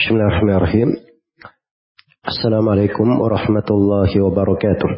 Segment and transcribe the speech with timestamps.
[0.00, 0.96] Bismillahirrahmanirrahim.
[2.24, 4.90] Assalamualaikum warahmatullahi wabarakatuh.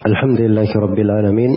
[0.00, 1.52] Alhamdulillahi rabbil alamin.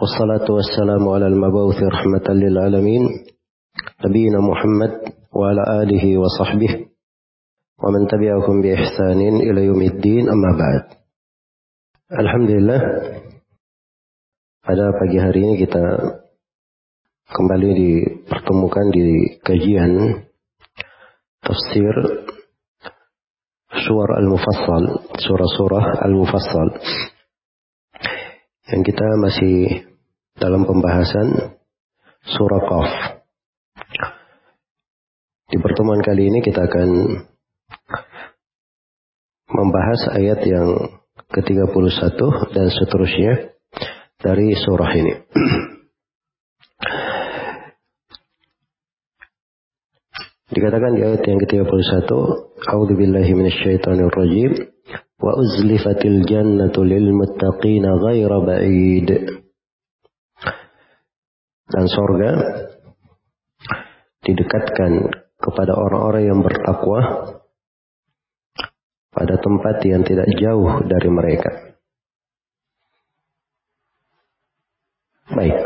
[0.00, 3.04] Wassalatu wassalamu ala al-mabawuthi rahmatan lil alamin.
[4.00, 6.96] Nabiina Muhammad wa ala alihi wa sahbihi.
[7.76, 10.96] Wa man tabi'ahum bi ihsanin ila yaumiddin amma ba'd.
[12.08, 12.80] Alhamdulillah
[14.64, 16.21] pada pagi hari ini kita
[17.32, 19.92] kembali dipertemukan di kajian
[21.40, 21.94] tafsir
[23.72, 24.84] surah al-mufassal,
[25.16, 26.68] surah-surah al-mufassal.
[28.68, 29.56] Yang kita masih
[30.36, 31.56] dalam pembahasan
[32.28, 32.90] surah Qaf.
[35.52, 36.88] Di pertemuan kali ini kita akan
[39.52, 40.68] membahas ayat yang
[41.32, 42.20] ke-31
[42.52, 43.32] dan seterusnya
[44.20, 45.14] dari surah ini.
[50.52, 52.12] Dikatakan di ayat yang ke-31,
[52.68, 54.52] A'udzu billahi minasyaitonir rajim.
[55.16, 59.08] Wa uzlifatil jannatu lil muttaqina ghaira ba'id.
[61.72, 62.30] Dan sorga
[64.28, 65.08] didekatkan
[65.40, 67.00] kepada orang-orang yang bertakwa
[69.08, 71.50] pada tempat yang tidak jauh dari mereka.
[75.32, 75.56] Baik.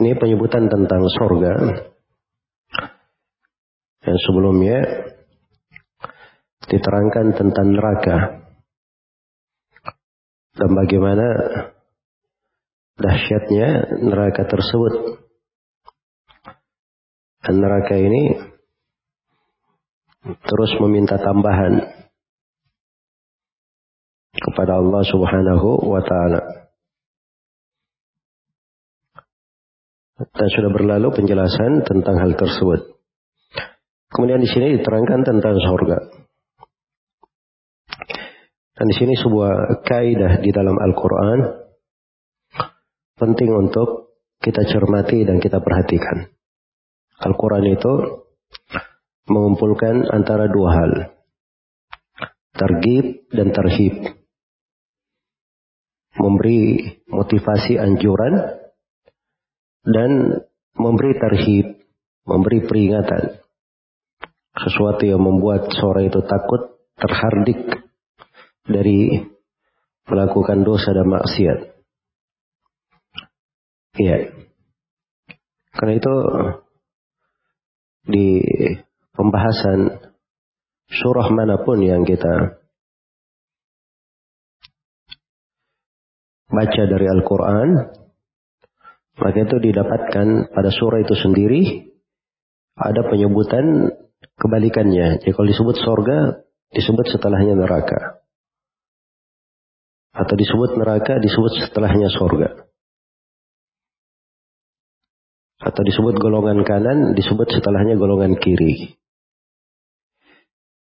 [0.00, 1.52] Ini penyebutan tentang sorga
[4.00, 4.78] yang sebelumnya
[6.70, 8.18] diterangkan tentang neraka
[10.60, 11.26] dan bagaimana
[13.00, 13.68] dahsyatnya
[14.04, 15.24] neraka tersebut.
[17.40, 18.36] Dan neraka ini
[20.20, 21.80] terus meminta tambahan
[24.36, 26.42] kepada Allah Subhanahu wa taala.
[30.20, 32.99] Dan sudah berlalu penjelasan tentang hal tersebut.
[34.10, 35.98] Kemudian di sini diterangkan tentang surga.
[38.74, 41.38] Dan di sini sebuah kaidah di dalam Al-Quran
[43.14, 46.26] penting untuk kita cermati dan kita perhatikan.
[47.22, 47.92] Al-Quran itu
[49.30, 50.92] mengumpulkan antara dua hal.
[52.56, 53.94] Tergib dan terhib.
[56.18, 58.58] Memberi motivasi anjuran
[59.86, 60.42] dan
[60.74, 61.78] memberi terhib,
[62.26, 63.40] memberi peringatan
[64.60, 67.60] sesuatu yang membuat seorang itu takut terhardik
[68.68, 69.24] dari
[70.04, 71.58] melakukan dosa dan maksiat.
[73.96, 74.16] Iya.
[75.70, 76.14] Karena itu
[78.10, 78.42] di
[79.14, 80.02] pembahasan
[80.90, 82.58] surah mana pun yang kita
[86.50, 87.68] baca dari Al-Quran,
[89.22, 91.62] maka itu didapatkan pada surah itu sendiri
[92.74, 93.94] ada penyebutan
[94.40, 96.40] Kebalikannya, jadi kalau disebut sorga,
[96.72, 98.24] disebut setelahnya neraka.
[100.16, 102.64] Atau disebut neraka, disebut setelahnya sorga.
[105.60, 108.96] Atau disebut golongan kanan, disebut setelahnya golongan kiri.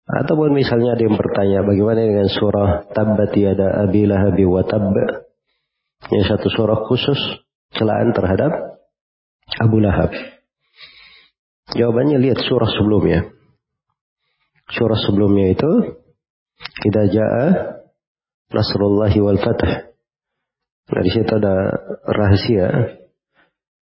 [0.06, 5.26] Ataupun misalnya ada yang bertanya bagaimana dengan surah Tabbat yada abi lahabi wa tabba.
[6.10, 7.18] Ini satu surah khusus
[7.74, 8.78] celaan terhadap
[9.58, 10.14] Abu Lahab.
[11.74, 13.35] Jawabannya lihat surah sebelumnya.
[14.66, 15.70] Surah sebelumnya itu
[16.82, 17.46] kita jaa
[18.50, 19.90] Nasrullahi wal Fatah.
[20.86, 21.54] Nah di situ ada
[22.06, 22.98] rahasia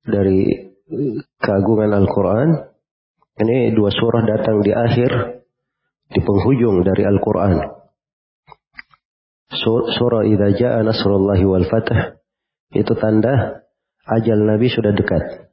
[0.04, 0.72] dari
[1.40, 2.48] keagungan Al-Quran.
[3.36, 5.44] Ini dua surah datang di akhir,
[6.08, 7.56] di penghujung dari Al-Quran.
[9.92, 12.16] Surah Idza Ja'a Nasrullahi wal Fatah
[12.72, 13.62] itu tanda
[14.08, 15.52] ajal Nabi sudah dekat.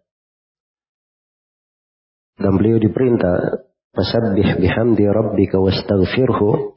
[2.39, 6.73] Dan beliau diperintah, Fasabbih bihamdi rabbika wastaghfirhu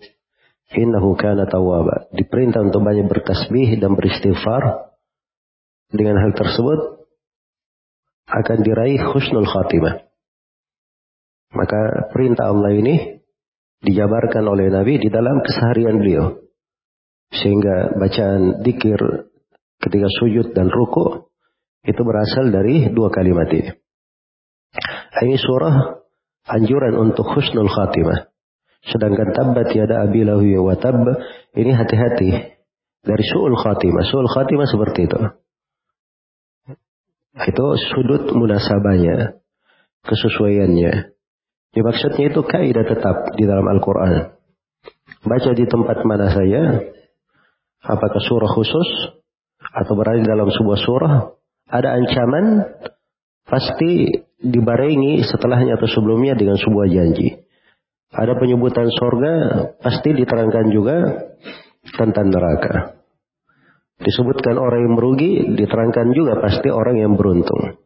[0.76, 2.12] innahu kana tawwaba.
[2.12, 4.92] Diperintah untuk banyak bertasbih dan beristighfar.
[5.86, 7.08] Dengan hal tersebut
[8.26, 10.02] akan diraih husnul khatimah.
[11.56, 13.22] Maka perintah Allah ini
[13.80, 16.42] dijabarkan oleh Nabi di dalam keseharian beliau.
[17.32, 18.98] Sehingga bacaan dikir
[19.80, 21.32] ketika sujud dan ruku
[21.86, 23.72] itu berasal dari dua kalimat ini.
[25.16, 26.05] Ini surah
[26.46, 28.30] anjuran untuk husnul khatimah.
[28.86, 31.02] Sedangkan tabbat yada abilahu wa tab
[31.58, 32.30] ini hati-hati
[33.02, 34.06] dari su'ul khatimah.
[34.06, 35.20] Su'ul khatimah seperti itu.
[37.36, 39.42] Itu sudut munasabahnya,
[40.06, 41.12] kesesuaiannya.
[41.76, 44.32] Dimaksudnya itu kaidah tetap di dalam Al-Quran.
[45.26, 46.80] Baca di tempat mana saja,
[47.84, 48.88] apakah surah khusus,
[49.60, 51.14] atau berada dalam sebuah surah,
[51.68, 52.64] ada ancaman
[53.46, 54.10] pasti
[54.42, 57.46] dibarengi setelahnya atau sebelumnya dengan sebuah janji.
[58.12, 59.34] Ada penyebutan sorga,
[59.82, 60.96] pasti diterangkan juga
[61.94, 62.98] tentang neraka.
[63.96, 67.80] Disebutkan orang yang merugi, diterangkan juga pasti orang yang beruntung.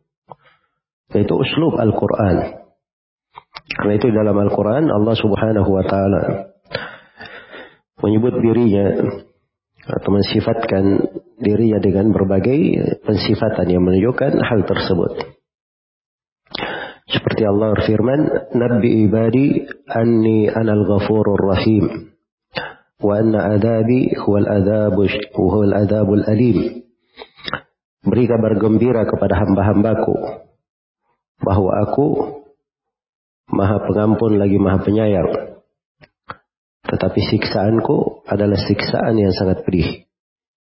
[1.15, 2.37] Yaitu uslub Al-Quran.
[3.71, 6.23] Karena itu dalam Al-Quran Allah subhanahu wa ta'ala
[8.03, 8.87] menyebut dirinya
[9.87, 10.85] atau mensifatkan
[11.41, 12.59] dirinya dengan berbagai
[13.03, 15.40] pensifatan yang menunjukkan hal tersebut.
[17.41, 18.21] Seperti Allah berfirman,
[18.53, 22.13] Nabi ibadi anni anal ghafurur rahim.
[23.01, 25.09] Wa anna adabi huwal adabu
[25.41, 26.85] huwal adabul alim.
[28.05, 30.13] Beri kabar gembira kepada hamba-hambaku
[31.41, 32.07] bahwa aku
[33.57, 35.33] maha pengampun lagi maha penyayang.
[36.93, 40.05] Tetapi siksaanku adalah siksaan yang sangat pedih.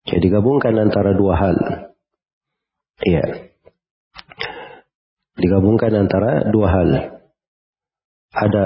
[0.04, 1.56] Jadi gabungkan antara dua hal.
[3.08, 3.47] Iya
[5.38, 6.90] digabungkan antara dua hal.
[8.34, 8.66] Ada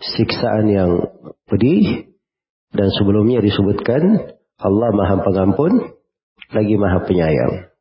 [0.00, 0.90] siksaan yang
[1.48, 2.12] pedih
[2.74, 5.72] dan sebelumnya disebutkan Allah Maha Pengampun
[6.52, 7.72] lagi Maha Penyayang.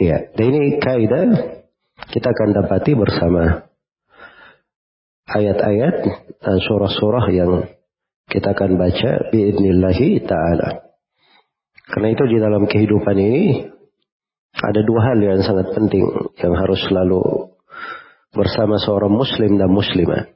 [0.00, 1.28] Ya, dan ini kaidah
[2.08, 3.68] kita akan dapati bersama
[5.28, 5.94] ayat-ayat
[6.40, 7.68] dan surah-surah yang
[8.30, 10.90] kita akan baca biidnillahi ta'ala.
[11.90, 13.66] Karena itu di dalam kehidupan ini
[14.56, 16.04] ada dua hal yang sangat penting
[16.42, 17.54] yang harus selalu
[18.34, 20.30] bersama seorang muslim dan muslimah.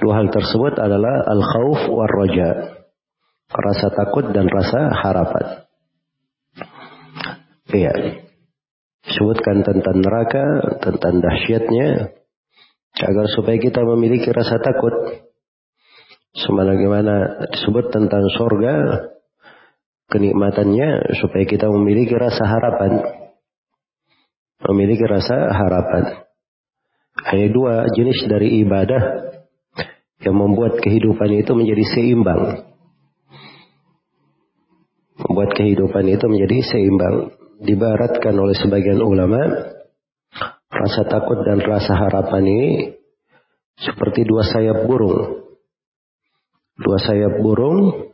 [0.00, 2.80] Dua hal tersebut adalah al-khawf war raja.
[3.52, 5.68] Rasa takut dan rasa harapan.
[7.68, 7.94] Iya.
[9.02, 10.44] Sebutkan tentang neraka,
[10.80, 12.16] tentang dahsyatnya,
[12.96, 15.20] agar supaya kita memiliki rasa takut.
[16.32, 18.74] Sebagaimana disebut tentang surga,
[20.12, 22.92] kenikmatannya supaya kita memiliki rasa harapan.
[24.68, 26.28] Memiliki rasa harapan.
[27.32, 29.32] Hanya dua jenis dari ibadah
[30.22, 32.68] yang membuat kehidupan itu menjadi seimbang.
[35.18, 37.32] Membuat kehidupan itu menjadi seimbang.
[37.62, 39.38] Dibaratkan oleh sebagian ulama,
[40.66, 42.70] rasa takut dan rasa harapan ini
[43.78, 45.46] seperti dua sayap burung.
[46.74, 48.10] Dua sayap burung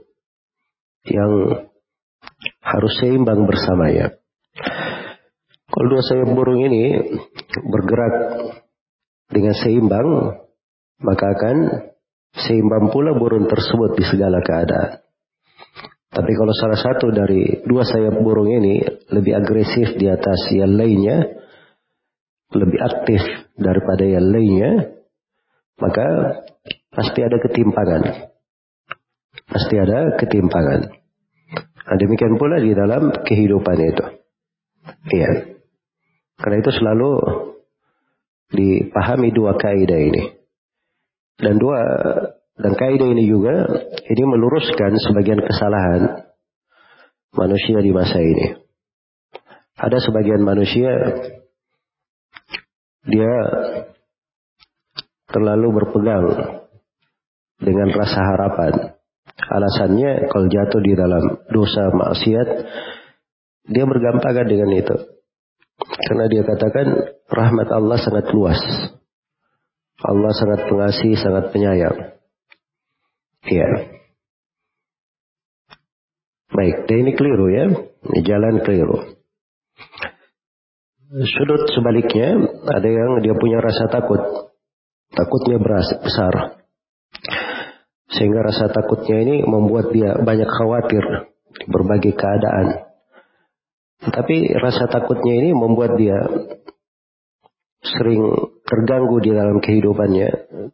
[1.08, 1.64] yang
[2.69, 4.19] harus seimbang bersamanya.
[5.69, 6.97] Kalau dua sayap burung ini
[7.69, 8.15] bergerak
[9.29, 10.09] dengan seimbang,
[11.05, 11.56] maka akan
[12.35, 15.05] seimbang pula burung tersebut di segala keadaan.
[16.09, 18.81] Tapi kalau salah satu dari dua sayap burung ini
[19.12, 21.37] lebih agresif di atas yang lainnya,
[22.56, 23.23] lebih aktif
[23.55, 24.99] daripada yang lainnya,
[25.79, 26.06] maka
[26.91, 28.03] pasti ada ketimpangan.
[29.47, 30.97] Pasti ada ketimpangan.
[31.88, 34.05] Nah, demikian pula di dalam kehidupan itu.
[35.08, 35.56] Iya.
[36.37, 37.11] Karena itu selalu
[38.52, 40.37] dipahami dua kaidah ini.
[41.40, 41.81] Dan dua
[42.61, 43.64] dan kaidah ini juga
[44.05, 46.29] ini meluruskan sebagian kesalahan
[47.32, 48.52] manusia di masa ini.
[49.81, 50.93] Ada sebagian manusia
[53.08, 53.34] dia
[55.32, 56.26] terlalu berpegang
[57.62, 58.97] dengan rasa harapan
[59.48, 62.48] Alasannya kalau jatuh di dalam dosa maksiat,
[63.68, 64.96] dia bergampangan dengan itu.
[65.78, 66.86] Karena dia katakan
[67.28, 68.60] rahmat Allah sangat luas.
[69.98, 72.19] Allah sangat pengasih, sangat penyayang.
[73.48, 73.69] Iya.
[76.48, 77.64] Baik, dan ini keliru ya.
[78.08, 79.19] Ini jalan keliru.
[81.08, 82.36] Sudut sebaliknya,
[82.69, 84.20] ada yang dia punya rasa takut.
[85.08, 86.60] Takutnya besar.
[88.19, 91.31] Sehingga rasa takutnya ini membuat dia banyak khawatir
[91.70, 92.91] berbagai keadaan.
[93.98, 96.19] Tapi rasa takutnya ini membuat dia
[97.79, 98.22] sering
[98.67, 100.29] terganggu di dalam kehidupannya,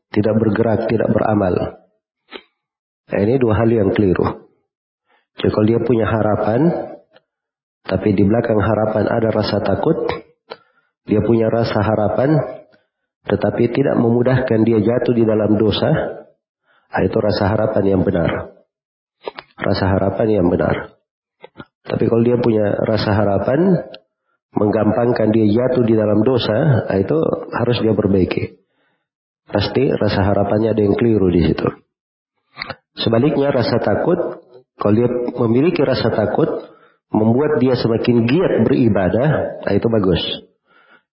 [0.08, 1.84] tidak bergerak, tidak beramal.
[3.12, 4.48] Nah, ini dua hal yang keliru.
[5.36, 6.60] Jadi kalau dia punya harapan,
[7.84, 10.08] tapi di belakang harapan ada rasa takut,
[11.04, 12.40] dia punya rasa harapan,
[13.28, 16.23] tetapi tidak memudahkan dia jatuh di dalam dosa,
[17.02, 18.54] itu rasa harapan yang benar.
[19.58, 20.94] Rasa harapan yang benar.
[21.84, 23.90] Tapi kalau dia punya rasa harapan,
[24.54, 27.18] menggampangkan dia jatuh di dalam dosa, ah, itu
[27.50, 28.62] harus dia perbaiki.
[29.50, 31.66] Pasti rasa harapannya ada yang keliru di situ.
[32.94, 34.18] Sebaliknya rasa takut,
[34.78, 35.08] kalau dia
[35.44, 36.48] memiliki rasa takut,
[37.10, 39.28] membuat dia semakin giat beribadah,
[39.66, 40.22] nah itu bagus.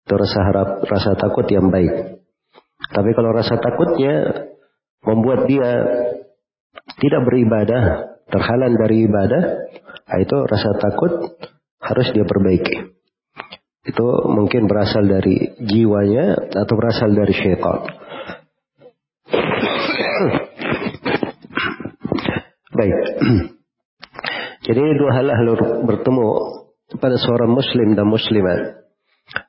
[0.05, 2.21] Itu rasa harap, rasa takut yang baik.
[2.93, 4.15] Tapi kalau rasa takutnya
[5.05, 5.71] membuat dia
[6.97, 7.83] tidak beribadah,
[8.31, 9.43] terhalang dari ibadah,
[10.07, 11.13] nah itu rasa takut
[11.83, 12.97] harus dia perbaiki.
[13.87, 17.87] itu mungkin berasal dari jiwanya atau berasal dari syaitan.
[22.75, 22.97] Baik.
[24.67, 26.29] Jadi dua hal harus bertemu
[26.99, 28.91] pada seorang muslim dan muslimat.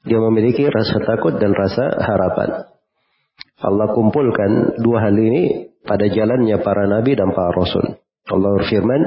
[0.06, 2.77] Dia memiliki rasa takut dan rasa harapan.
[3.58, 7.98] Allah kumpulkan dua hal ini pada jalannya para nabi dan para rasul.
[8.30, 9.02] Allah berfirman,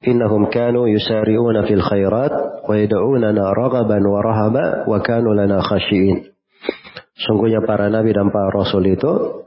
[0.00, 6.32] Innahum kanu yusari'una fil khairat wa yad'unana ragaban wa rahaba wa kanu lana khashiin.
[7.20, 9.44] Sungguhnya para nabi dan para rasul itu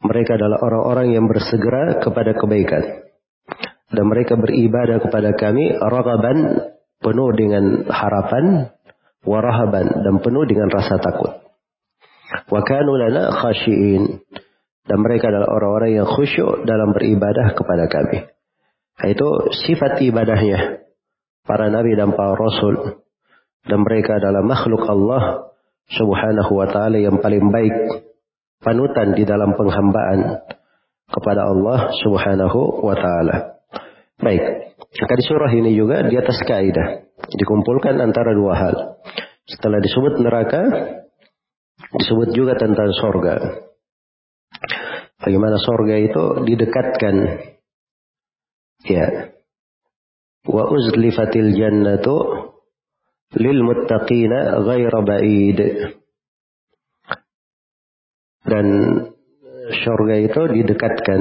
[0.00, 3.04] mereka adalah orang-orang yang bersegera kepada kebaikan.
[3.92, 6.36] Dan mereka beribadah kepada kami ragaban
[7.04, 8.72] penuh dengan harapan,
[9.28, 11.43] warahaban dan penuh dengan rasa takut.
[12.48, 14.20] Wa kanu lana khashiin
[14.84, 18.28] dan mereka adalah orang-orang yang khusyuk dalam beribadah kepada kami.
[19.00, 20.84] Itu sifat ibadahnya
[21.48, 23.00] para nabi dan para rasul.
[23.64, 25.22] Dan mereka adalah makhluk Allah
[25.88, 28.04] subhanahu wa ta'ala yang paling baik.
[28.60, 30.44] Panutan di dalam penghambaan
[31.08, 33.36] kepada Allah subhanahu wa ta'ala.
[34.20, 34.44] Baik.
[35.00, 37.08] Maka surah ini juga di atas kaidah.
[37.24, 38.74] Dikumpulkan antara dua hal.
[39.48, 40.62] Setelah disebut neraka,
[41.94, 43.36] disebut juga tentang sorga.
[45.18, 47.16] Bagaimana sorga itu didekatkan
[48.84, 49.32] Ya.
[50.44, 52.16] Wa uzlifatil jannatu
[53.40, 55.58] lil muttaqina ghaira ba'id.
[58.44, 58.66] Dan
[59.72, 61.20] surga itu didekatkan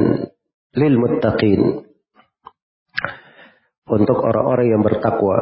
[0.76, 1.88] lil muttaqin
[3.88, 5.40] untuk orang-orang yang bertakwa.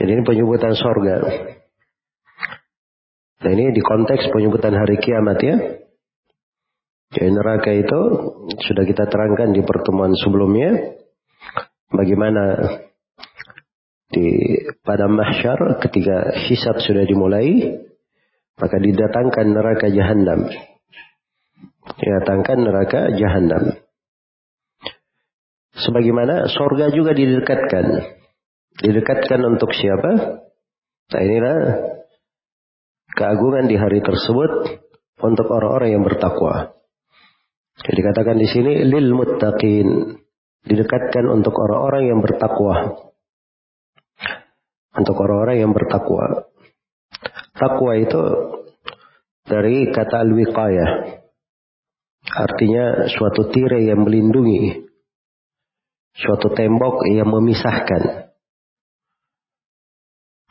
[0.00, 1.16] Jadi ini penyebutan surga.
[3.42, 5.56] Nah ini di konteks penyebutan hari kiamat ya.
[7.14, 8.00] Jadi neraka itu
[8.62, 10.98] sudah kita terangkan di pertemuan sebelumnya.
[11.94, 12.44] Bagaimana
[14.10, 14.26] di
[14.82, 17.82] pada mahsyar ketika hisab sudah dimulai
[18.54, 20.46] maka didatangkan neraka jahanam.
[21.98, 23.78] Didatangkan neraka jahanam.
[25.74, 27.86] Sebagaimana sorga juga didekatkan.
[28.78, 30.10] Didekatkan untuk siapa?
[31.14, 31.58] Nah inilah
[33.14, 34.82] keagungan di hari tersebut
[35.22, 36.74] untuk orang-orang yang bertakwa.
[37.80, 40.18] Jadi dikatakan di sini lil muttaqin
[40.66, 42.74] didekatkan untuk orang-orang yang bertakwa.
[44.94, 46.50] Untuk orang-orang yang bertakwa.
[47.54, 48.22] Takwa itu
[49.46, 50.90] dari kata al-wiqayah.
[52.24, 54.86] Artinya suatu tirai yang melindungi.
[56.14, 58.30] Suatu tembok yang memisahkan.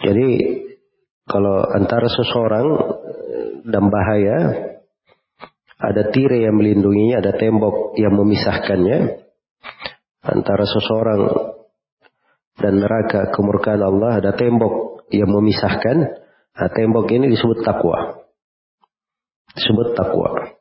[0.04, 0.63] Jadi
[1.24, 2.68] kalau antara seseorang
[3.64, 4.38] dan bahaya
[5.80, 9.24] ada tirai yang melindunginya, ada tembok yang memisahkannya
[10.24, 11.22] antara seseorang
[12.56, 15.98] dan neraka kemurkaan Allah, ada tembok yang memisahkan.
[16.54, 18.24] Nah, tembok ini disebut takwa.
[19.58, 20.54] Disebut takwa.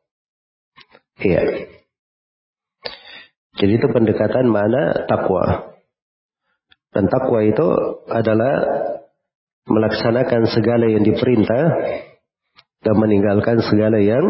[1.20, 1.68] Iya.
[3.60, 5.70] Jadi itu pendekatan mana takwa.
[6.92, 7.66] Dan takwa itu
[8.08, 8.54] adalah
[9.66, 11.64] melaksanakan segala yang diperintah
[12.82, 14.26] dan meninggalkan segala yang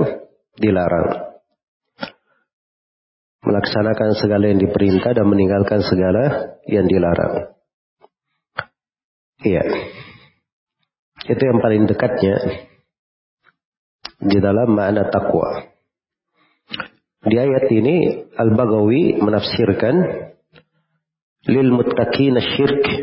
[0.60, 1.32] dilarang.
[3.42, 7.58] Melaksanakan segala yang diperintah dan meninggalkan segala yang dilarang.
[9.42, 9.64] Iya.
[11.26, 12.38] Itu yang paling dekatnya
[14.22, 15.66] di dalam makna takwa.
[17.22, 19.94] Di ayat ini Al-Bagawi menafsirkan
[21.50, 23.01] lil muttaqin syirk.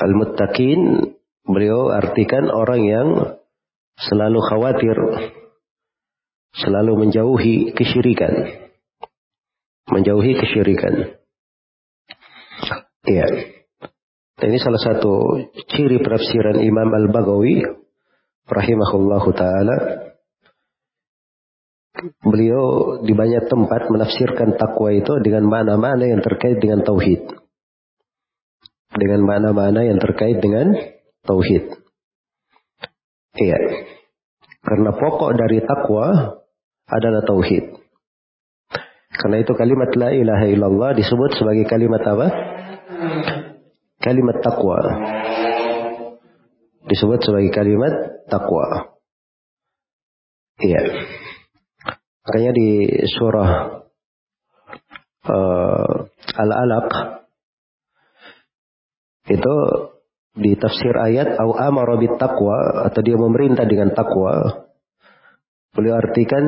[0.00, 1.12] Al-muttaqin
[1.44, 3.08] beliau artikan orang yang
[4.00, 4.96] selalu khawatir,
[6.56, 8.64] selalu menjauhi kesyirikan.
[9.92, 11.20] Menjauhi kesyirikan.
[13.04, 13.26] Iya.
[14.40, 15.36] Ini salah satu
[15.68, 17.60] ciri penafsiran Imam Al-Bagawi
[18.48, 19.76] rahimahullahu taala.
[22.24, 27.39] Beliau di banyak tempat menafsirkan takwa itu dengan mana-mana yang terkait dengan tauhid.
[29.00, 30.76] Dengan mana-mana yang terkait dengan
[31.24, 31.72] tauhid.
[33.40, 33.58] Iya.
[34.60, 36.36] Karena pokok dari takwa
[36.84, 37.80] adalah tauhid.
[39.20, 42.28] Karena itu kalimat la ilaha illallah disebut sebagai kalimat apa?
[44.00, 44.80] Kalimat takwa.
[46.88, 48.96] Disebut sebagai kalimat takwa.
[50.60, 50.80] Iya.
[52.24, 52.68] Makanya di
[53.16, 53.50] surah
[55.24, 55.94] uh,
[56.36, 57.19] Al-Alaq
[59.30, 59.54] itu
[60.34, 64.66] di tafsir ayat au amara taqwa atau dia memerintah dengan takwa
[65.74, 66.42] beliau artikan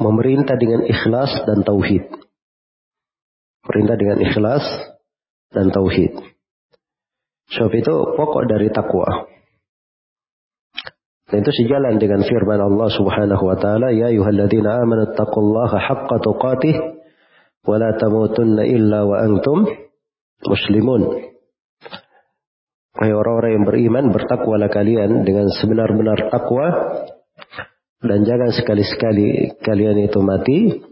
[0.00, 2.04] memerintah dengan ikhlas dan tauhid.
[3.64, 4.64] Perintah dengan ikhlas
[5.52, 6.16] dan tauhid.
[7.50, 9.26] Sebab itu pokok dari takwa.
[11.30, 16.74] Dan itu sejalan dengan firman Allah Subhanahu wa taala, "Ya ayyuhalladzina amanu taqullaha haqqa tuqatih
[17.66, 19.62] wa la tamutunna illa wa antum
[20.42, 21.29] muslimun."
[23.00, 26.68] Wahai orang-orang yang beriman, bertakwalah kalian dengan sebenar-benar takwa
[28.04, 30.84] dan jangan sekali-sekali kalian itu mati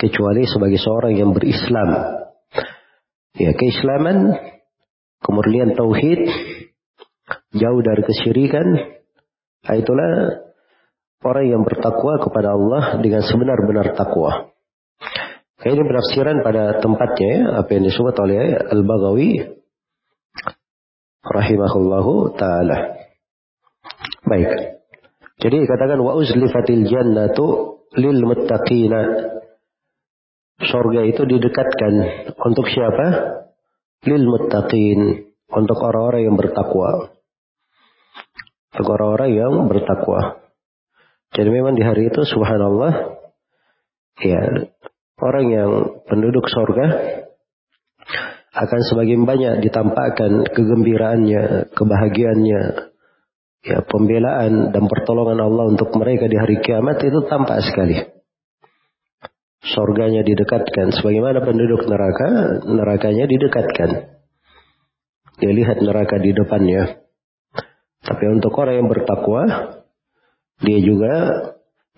[0.00, 1.90] kecuali sebagai seorang yang berislam.
[3.36, 4.32] Ya, keislaman,
[5.20, 6.24] kemudian tauhid,
[7.52, 8.96] jauh dari kesyirikan,
[9.60, 10.40] nah, itulah
[11.20, 14.56] orang yang bertakwa kepada Allah dengan sebenar-benar takwa.
[15.60, 19.63] Ini penafsiran pada tempatnya ya, apa yang disebut oleh Al-Baghawi
[21.24, 23.00] rahimahullahu taala.
[24.28, 24.50] Baik.
[25.40, 29.00] Jadi katakan wa uzlifatil jannatu lil muttaqina.
[30.64, 31.94] Surga itu didekatkan
[32.38, 33.06] untuk siapa?
[34.06, 37.10] Lil muttaqin, untuk orang-orang yang bertakwa.
[38.74, 40.44] Untuk orang-orang yang bertakwa.
[41.34, 43.18] Jadi memang di hari itu subhanallah
[44.22, 44.70] ya
[45.18, 45.70] orang yang
[46.06, 46.86] penduduk surga
[48.54, 52.62] akan semakin banyak ditampakkan kegembiraannya, kebahagiaannya,
[53.66, 57.98] ya pembelaan dan pertolongan Allah untuk mereka di hari kiamat itu tampak sekali.
[59.64, 63.90] Sorganya didekatkan, sebagaimana penduduk neraka, nerakanya didekatkan.
[65.42, 67.02] Dia lihat neraka di depannya.
[68.04, 69.42] Tapi untuk orang yang bertakwa,
[70.62, 71.12] dia juga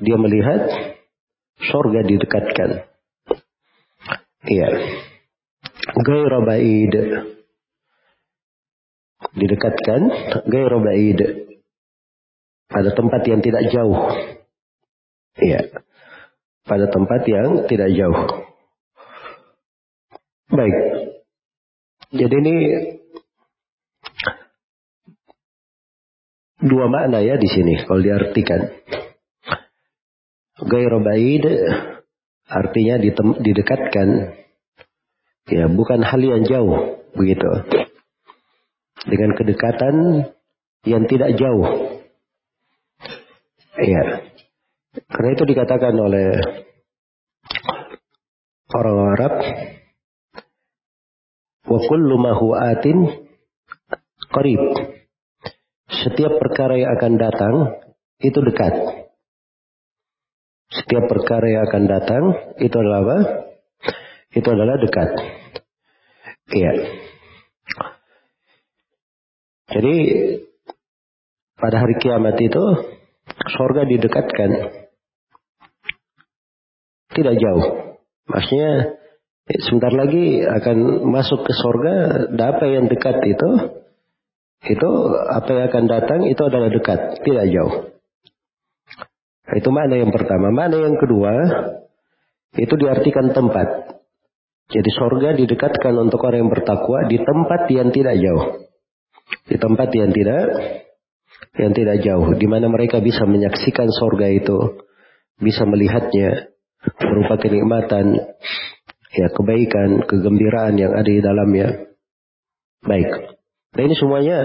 [0.00, 0.72] dia melihat
[1.68, 2.86] sorga didekatkan.
[4.46, 4.68] Iya
[5.96, 6.94] gaira ba'id.
[9.36, 10.00] Didekatkan
[10.48, 11.20] gaira ba'id.
[12.66, 14.12] Pada tempat yang tidak jauh.
[15.38, 15.60] Iya.
[16.66, 18.46] Pada tempat yang tidak jauh.
[20.50, 20.76] Baik.
[22.10, 22.54] Jadi ini
[26.62, 28.62] dua makna ya di sini kalau diartikan.
[30.56, 31.44] Gairo ba'id
[32.48, 32.96] artinya
[33.42, 34.08] didekatkan
[35.46, 37.50] Ya, bukan hal yang jauh begitu.
[39.06, 39.94] Dengan kedekatan
[40.82, 41.66] yang tidak jauh.
[43.78, 44.26] Ya.
[45.06, 46.40] Karena itu dikatakan oleh
[48.74, 49.34] orang Arab
[51.66, 52.32] wa kullu ma
[52.74, 52.98] atin
[54.34, 54.62] qarib.
[55.86, 57.54] Setiap perkara yang akan datang
[58.18, 58.74] itu dekat.
[60.74, 62.22] Setiap perkara yang akan datang
[62.58, 63.45] itu adalah apa?
[64.36, 65.10] Itu adalah dekat.
[66.52, 66.72] Iya.
[69.72, 69.96] Jadi
[71.56, 72.64] pada hari kiamat itu
[73.56, 74.50] sorga didekatkan.
[77.16, 77.64] Tidak jauh.
[78.28, 79.00] Maksudnya
[79.64, 81.94] sebentar lagi akan masuk ke sorga.
[82.28, 83.50] Dan apa yang dekat itu,
[84.68, 84.90] itu
[85.32, 87.74] apa yang akan datang itu adalah dekat, tidak jauh.
[89.56, 90.52] Itu mana yang pertama.
[90.52, 91.32] Mana yang kedua,
[92.60, 93.95] itu diartikan tempat.
[94.66, 98.66] Jadi sorga didekatkan untuk orang yang bertakwa di tempat yang tidak jauh.
[99.46, 100.44] Di tempat yang tidak
[101.54, 102.34] yang tidak jauh.
[102.34, 104.82] Di mana mereka bisa menyaksikan sorga itu.
[105.38, 106.50] Bisa melihatnya.
[106.98, 108.18] Berupa kenikmatan.
[109.16, 111.68] Ya kebaikan, kegembiraan yang ada di dalamnya.
[112.82, 113.38] Baik.
[113.72, 114.38] Nah ini semuanya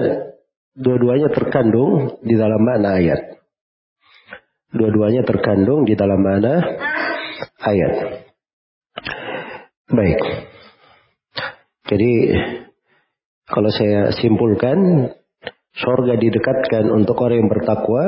[0.78, 3.42] dua-duanya terkandung di dalam mana ayat.
[4.72, 6.64] Dua-duanya terkandung di dalam mana
[7.60, 8.31] ayat.
[9.92, 10.20] Baik.
[11.92, 12.12] Jadi
[13.44, 15.12] kalau saya simpulkan
[15.76, 18.06] sorga didekatkan untuk orang yang bertakwa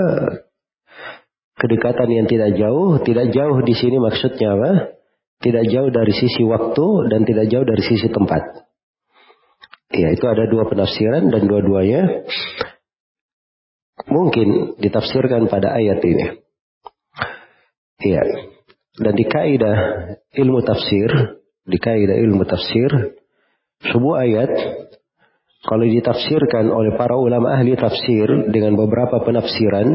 [1.59, 4.71] kedekatan yang tidak jauh tidak jauh di sini maksudnya apa?
[5.43, 8.63] Tidak jauh dari sisi waktu dan tidak jauh dari sisi tempat.
[9.91, 12.23] Ya itu ada dua penafsiran dan dua-duanya.
[14.07, 16.25] Mungkin ditafsirkan pada ayat ini.
[18.07, 18.23] Ya
[18.93, 19.77] dan di kaidah
[20.37, 23.19] ilmu tafsir di kaidah ilmu tafsir
[23.83, 24.51] sebuah ayat
[25.63, 29.87] kalau ditafsirkan oleh para ulama ahli tafsir dengan beberapa penafsiran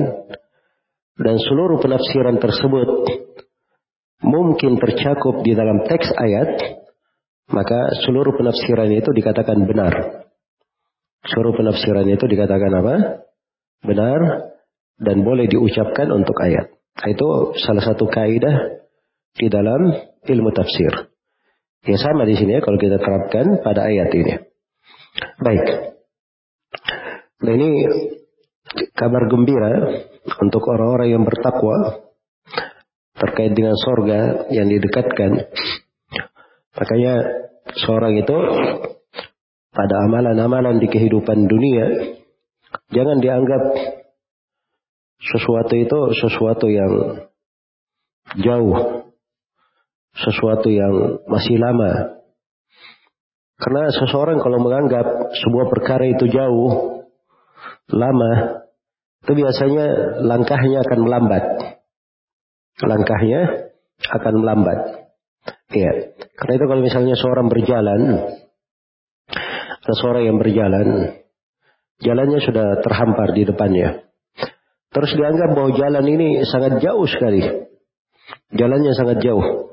[1.20, 2.88] dan seluruh penafsiran tersebut
[4.24, 6.80] mungkin tercakup di dalam teks ayat
[7.48, 10.24] maka seluruh penafsiran itu dikatakan benar.
[11.24, 12.94] Seluruh penafsiran itu dikatakan apa?
[13.84, 14.20] Benar
[15.00, 16.76] dan boleh diucapkan untuk ayat.
[17.08, 18.84] Itu salah satu kaidah
[19.32, 19.96] di dalam
[20.28, 21.07] ilmu tafsir
[21.88, 24.34] Ya sama di sini ya kalau kita terapkan pada ayat ini.
[25.40, 25.66] Baik.
[27.40, 27.68] Nah ini
[28.92, 29.72] kabar gembira
[30.36, 32.04] untuk orang-orang yang bertakwa
[33.16, 35.48] terkait dengan sorga yang didekatkan.
[36.76, 37.14] Makanya
[37.72, 38.36] seorang itu
[39.72, 41.86] pada amalan-amalan di kehidupan dunia,
[42.92, 43.62] jangan dianggap
[45.18, 46.92] sesuatu itu sesuatu yang
[48.38, 48.97] jauh,
[50.24, 52.18] sesuatu yang masih lama.
[53.58, 57.02] Karena seseorang kalau menganggap sebuah perkara itu jauh,
[57.90, 58.32] lama,
[59.26, 59.86] itu biasanya
[60.22, 61.44] langkahnya akan melambat.
[62.78, 63.40] Langkahnya
[63.98, 64.78] akan melambat.
[65.74, 66.14] Iya.
[66.38, 68.00] Karena itu kalau misalnya seorang berjalan,
[69.82, 71.18] seseorang yang berjalan,
[71.98, 74.06] jalannya sudah terhampar di depannya.
[74.88, 77.42] Terus dianggap bahwa jalan ini sangat jauh sekali.
[78.54, 79.67] Jalannya sangat jauh.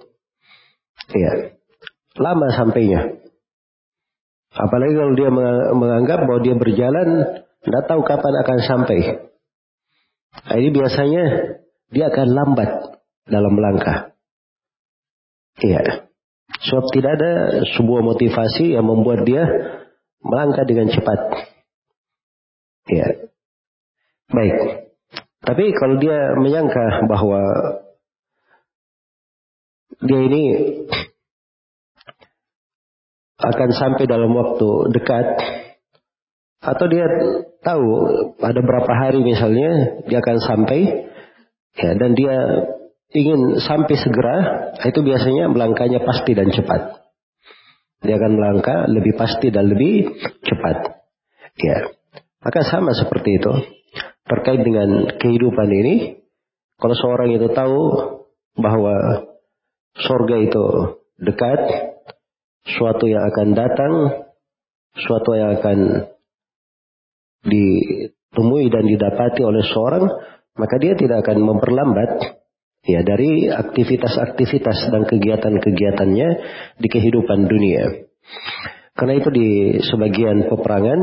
[1.15, 1.31] Iya.
[2.19, 3.23] Lama sampainya.
[4.55, 5.29] Apalagi kalau dia
[5.75, 7.07] menganggap bahwa dia berjalan,
[7.63, 8.99] tidak tahu kapan akan sampai.
[10.47, 11.23] Nah, ini biasanya
[11.91, 12.71] dia akan lambat
[13.27, 14.15] dalam melangkah.
[15.59, 16.07] Iya.
[16.55, 17.31] Sebab tidak ada
[17.75, 19.43] sebuah motivasi yang membuat dia
[20.23, 21.19] melangkah dengan cepat.
[22.87, 23.27] Iya.
[24.31, 24.55] Baik.
[25.45, 27.41] Tapi kalau dia menyangka bahwa
[30.01, 30.43] dia ini
[33.53, 35.27] akan sampai dalam waktu dekat.
[36.65, 37.05] Atau dia
[37.61, 37.87] tahu
[38.41, 41.11] ada berapa hari misalnya dia akan sampai.
[41.75, 42.35] Ya dan dia
[43.11, 44.35] ingin sampai segera
[44.79, 47.03] itu biasanya melangkahnya pasti dan cepat.
[48.05, 50.77] Dia akan melangkah lebih pasti dan lebih cepat.
[51.59, 51.91] Ya
[52.45, 53.53] maka sama seperti itu.
[54.25, 56.25] Terkait dengan kehidupan ini
[56.81, 57.81] kalau seorang itu tahu
[58.57, 58.95] bahwa
[59.95, 60.65] surga itu
[61.21, 61.94] dekat
[62.65, 63.93] suatu yang akan datang,
[64.97, 65.79] suatu yang akan
[67.45, 70.05] ditemui dan didapati oleh seorang,
[70.57, 72.41] maka dia tidak akan memperlambat
[72.85, 76.29] ya dari aktivitas-aktivitas dan kegiatan-kegiatannya
[76.81, 78.09] di kehidupan dunia.
[78.95, 79.49] Karena itu di
[79.83, 80.99] sebagian peperangan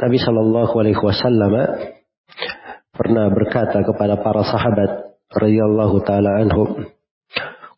[0.00, 1.52] Nabi Shallallahu Alaihi Wasallam
[2.92, 6.92] pernah berkata kepada para sahabat radhiyallahu taala anhum,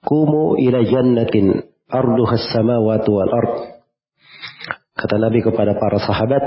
[0.02, 3.54] "Kumu ila jannatin arduha samawati wal ard.
[4.96, 6.44] Kata Nabi kepada para sahabat,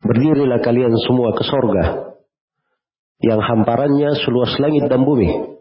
[0.00, 2.16] berdirilah kalian semua ke sorga
[3.20, 5.60] yang hamparannya seluas langit dan bumi.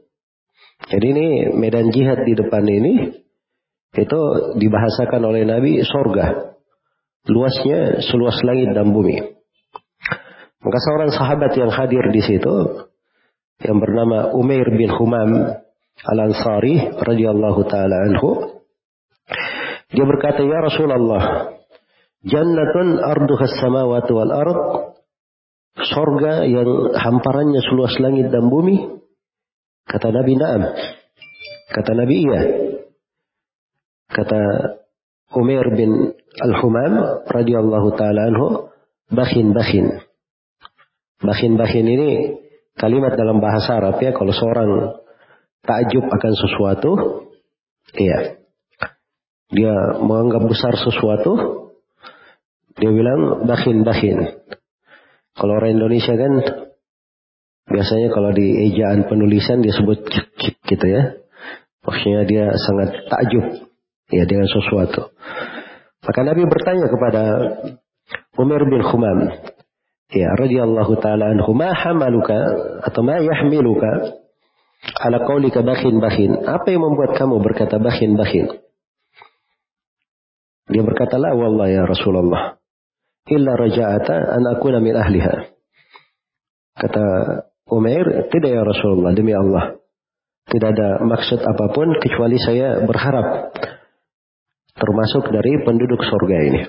[0.88, 1.28] Jadi ini
[1.60, 3.12] medan jihad di depan ini
[4.00, 4.22] itu
[4.56, 6.56] dibahasakan oleh Nabi sorga.
[7.28, 9.20] Luasnya seluas langit dan bumi.
[10.60, 12.56] Maka seorang sahabat yang hadir di situ
[13.60, 15.60] yang bernama Umair bin Humam
[16.08, 18.60] Al-Ansari radhiyallahu taala anhu.
[19.90, 21.24] Dia berkata ya Rasulullah
[22.24, 24.60] jannatun arduha samawati wal ard
[25.80, 29.00] sorga yang hamparannya seluas langit dan bumi.
[29.90, 30.62] Kata Nabi na'am.
[31.74, 32.42] Kata Nabi iya.
[34.10, 34.42] Kata
[35.34, 38.70] Umar bin Al-Humam radhiyallahu taala anhu
[39.10, 40.02] bakhin bakhin
[41.22, 42.40] bakhin bakhin ini
[42.78, 44.99] kalimat dalam bahasa Arab ya kalau seorang
[45.64, 46.92] takjub akan sesuatu,
[47.98, 48.40] iya.
[49.50, 51.32] Dia menganggap besar sesuatu,
[52.78, 54.46] dia bilang bahin-bahin.
[55.34, 56.34] Kalau orang Indonesia kan
[57.70, 61.18] biasanya kalau di ejaan penulisan dia sebut cik gitu ya.
[61.82, 63.46] Maksudnya dia sangat takjub
[64.12, 65.16] ya dengan sesuatu.
[66.04, 67.24] Maka Nabi bertanya kepada
[68.40, 69.20] Umar bin Khumam,
[70.12, 72.38] ya radhiyallahu taala anhu, ma hamaluka
[72.88, 74.19] atau ma yahmiluka
[74.80, 76.32] ala qaulika bakhin bakhin.
[76.44, 78.48] Apa yang membuat kamu berkata bakhin bakhin?
[80.70, 82.56] Dia berkata, La wallah ya Rasulullah.
[83.30, 85.54] Illa raja'ata an akuna min ahliha.
[86.78, 87.04] Kata
[87.70, 89.78] Umair, tidak ya Rasulullah, demi Allah.
[90.50, 93.54] Tidak ada maksud apa pun kecuali saya berharap
[94.74, 96.62] termasuk dari penduduk surga ini.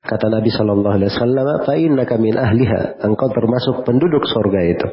[0.00, 4.88] Kata Nabi Shallallahu Alaihi Wasallam, "Fa innaka min ahliha." Engkau termasuk penduduk surga itu.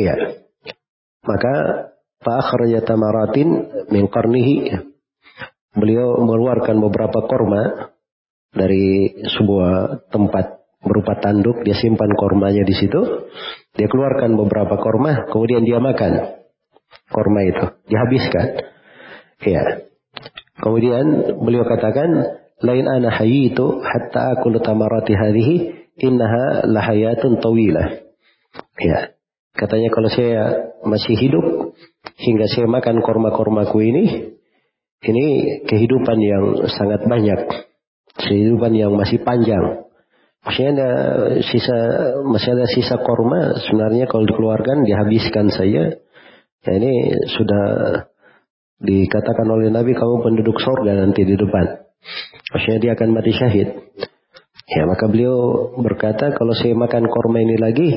[0.00, 0.14] Iya.
[1.28, 1.54] Maka
[2.24, 3.48] fa'akhraja tamaratin
[3.92, 4.56] min qarnihi.
[5.76, 7.92] Beliau mengeluarkan beberapa korma
[8.50, 13.28] dari sebuah tempat berupa tanduk, dia simpan kormanya di situ.
[13.76, 16.40] Dia keluarkan beberapa korma, kemudian dia makan
[17.12, 18.46] korma itu, dihabiskan.
[19.44, 19.86] Ya.
[20.58, 25.56] Kemudian beliau katakan, lain ana itu hatta aku tamarati hadhihi
[26.02, 28.02] innaha lahayatun tawilah.
[28.80, 29.14] Ya.
[29.50, 30.42] Katanya kalau saya
[30.86, 31.74] masih hidup
[32.16, 34.04] hingga saya makan korma-kormaku ini,
[35.04, 35.26] ini
[35.66, 37.40] kehidupan yang sangat banyak.
[38.14, 39.88] Kehidupan yang masih panjang.
[40.40, 40.90] Maksudnya ada
[41.44, 41.76] sisa,
[42.24, 46.00] masih ada sisa korma, sebenarnya kalau dikeluarkan, dihabiskan saja.
[46.60, 47.64] Ya ini sudah
[48.80, 51.84] dikatakan oleh Nabi kamu penduduk sorga nanti di depan.
[52.56, 53.68] Maksudnya dia akan mati syahid.
[54.70, 57.88] Ya maka beliau berkata kalau saya makan korma ini lagi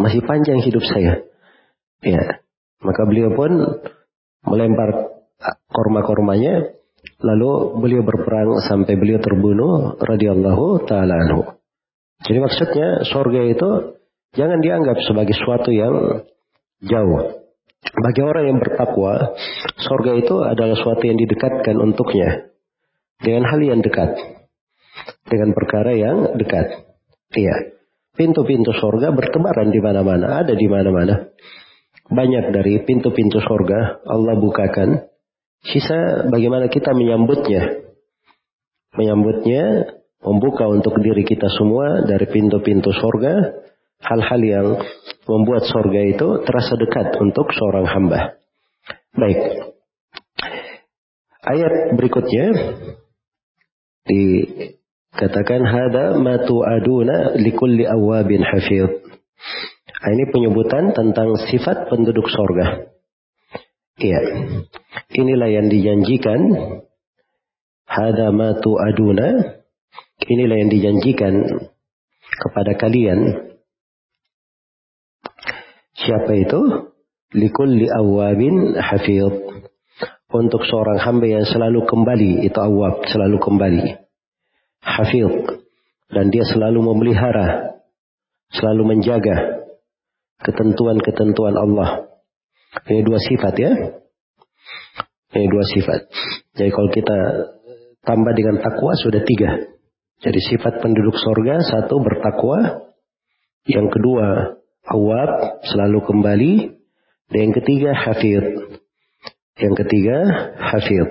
[0.00, 1.28] masih panjang hidup saya.
[2.00, 2.40] Ya
[2.80, 3.52] maka beliau pun
[4.48, 5.12] melempar
[5.70, 6.72] korma-kormanya
[7.22, 11.58] lalu beliau berperang sampai beliau terbunuh radhiyallahu taala anhu.
[12.22, 13.70] Jadi maksudnya sorga itu
[14.32, 16.24] jangan dianggap sebagai suatu yang
[16.80, 17.42] jauh.
[17.82, 19.34] Bagi orang yang bertakwa,
[19.82, 22.54] sorga itu adalah suatu yang didekatkan untuknya
[23.18, 24.31] dengan hal yang dekat,
[25.26, 26.86] dengan perkara yang dekat.
[27.32, 27.76] Iya,
[28.16, 31.32] pintu-pintu sorga bertebaran di mana-mana, ada di mana-mana.
[32.12, 35.08] Banyak dari pintu-pintu sorga Allah bukakan.
[35.62, 37.86] Sisa bagaimana kita menyambutnya.
[38.98, 43.62] Menyambutnya, membuka untuk diri kita semua dari pintu-pintu sorga
[44.02, 44.66] hal-hal yang
[45.24, 48.42] membuat sorga itu terasa dekat untuk seorang hamba.
[49.14, 49.70] Baik.
[51.42, 52.46] Ayat berikutnya
[55.12, 58.90] dikatakan hada matu aduna likulli awabin hafid.
[60.02, 62.90] Nah, ini penyebutan tentang sifat penduduk sorga.
[64.02, 64.20] Iya.
[65.14, 66.40] Inilah yang dijanjikan.
[67.86, 69.62] Hada matu aduna.
[70.26, 71.34] Inilah yang dijanjikan
[72.42, 73.52] kepada kalian
[76.02, 76.60] Siapa itu?
[77.38, 79.38] Likulli awabin hafid.
[80.32, 84.11] Untuk seorang hamba yang selalu kembali, itu awab, selalu kembali.
[84.82, 85.62] Hafid.
[86.12, 87.80] Dan dia selalu memelihara,
[88.52, 89.64] selalu menjaga
[90.44, 92.12] ketentuan-ketentuan Allah.
[92.84, 93.72] Ini dua sifat ya.
[95.32, 96.00] Ini dua sifat.
[96.52, 97.16] Jadi kalau kita
[98.04, 99.72] tambah dengan takwa sudah tiga.
[100.22, 102.92] Jadi sifat penduduk sorga satu bertakwa.
[103.64, 104.26] Yang kedua
[104.84, 106.54] awab selalu kembali.
[107.32, 108.44] Dan yang ketiga hafid.
[109.56, 110.16] Yang ketiga
[110.60, 111.08] hafid.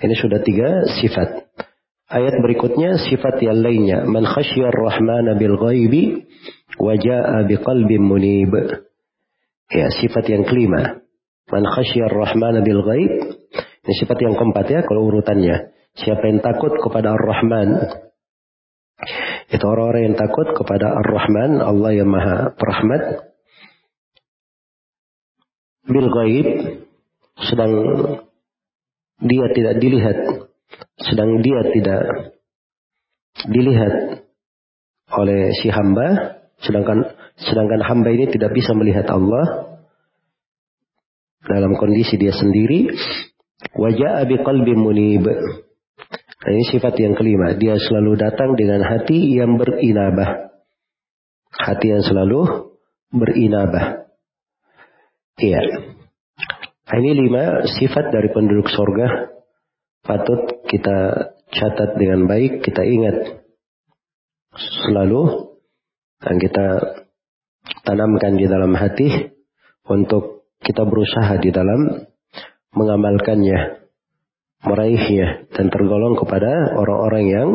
[0.00, 0.68] Ini sudah tiga
[1.00, 1.49] sifat.
[2.10, 4.02] Ayat berikutnya sifat yang lainnya.
[4.02, 6.26] Man khasyar rahmana bil ghaibi
[6.74, 8.50] waja'a biqalbin munib.
[9.70, 11.06] Ya, sifat yang kelima.
[11.54, 13.12] Man khasyar rahmana bil ghaib.
[13.86, 15.70] Ini sifat yang keempat ya kalau urutannya.
[15.94, 17.70] Siapa yang takut kepada Ar-Rahman
[19.50, 23.02] itu orang-orang yang takut kepada Ar-Rahman, Allah yang Maha Perahmat.
[25.90, 26.48] Bil gaib,
[27.50, 27.72] sedang
[29.18, 30.18] dia tidak dilihat,
[31.00, 32.02] sedang dia tidak
[33.48, 34.24] dilihat
[35.10, 39.78] oleh si hamba, sedangkan sedangkan hamba ini tidak bisa melihat Allah
[41.46, 42.92] dalam kondisi dia sendiri.
[43.76, 45.28] Wajah abi qalbi munib
[46.40, 47.52] Nah, ini sifat yang kelima.
[47.52, 50.56] Dia selalu datang dengan hati yang berinabah.
[51.52, 52.72] Hati yang selalu
[53.12, 54.08] berinabah.
[55.36, 55.60] Iya.
[56.88, 59.36] Nah, ini lima sifat dari penduduk sorga.
[60.00, 60.98] Patut kita
[61.50, 63.42] catat dengan baik, kita ingat
[64.86, 65.50] selalu
[66.22, 66.66] dan kita
[67.82, 69.34] tanamkan di dalam hati
[69.90, 72.06] untuk kita berusaha di dalam
[72.70, 73.82] mengamalkannya
[74.60, 77.48] meraihnya dan tergolong kepada orang-orang yang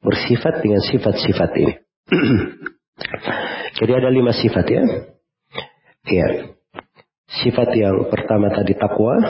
[0.00, 1.74] bersifat dengan sifat-sifat ini.
[3.78, 4.82] Jadi ada lima sifat ya.
[6.08, 6.28] Ya.
[7.30, 9.20] Sifat yang pertama tadi takwa.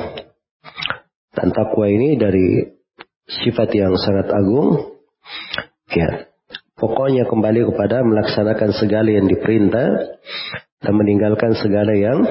[1.30, 2.79] Dan takwa ini dari
[3.30, 4.98] sifat yang sangat agung.
[5.94, 6.30] Ya.
[6.74, 10.16] Pokoknya kembali kepada melaksanakan segala yang diperintah
[10.80, 12.24] dan meninggalkan segala yang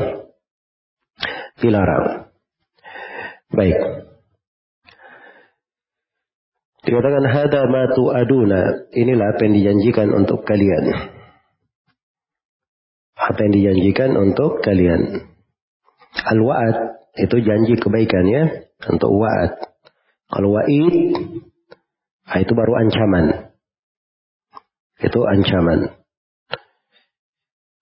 [1.61, 2.33] dilarang.
[3.53, 3.77] Baik.
[6.81, 8.89] Dikatakan hada matu aduna.
[8.89, 11.13] Inilah apa yang dijanjikan untuk kalian.
[13.13, 15.29] Apa yang dijanjikan untuk kalian.
[16.09, 16.77] Al-wa'ad
[17.21, 18.43] itu janji kebaikan ya.
[18.89, 19.68] Untuk wa'ad.
[20.29, 20.95] Kalau wa'id
[22.29, 23.25] ah, itu baru ancaman.
[25.01, 25.97] Itu ancaman.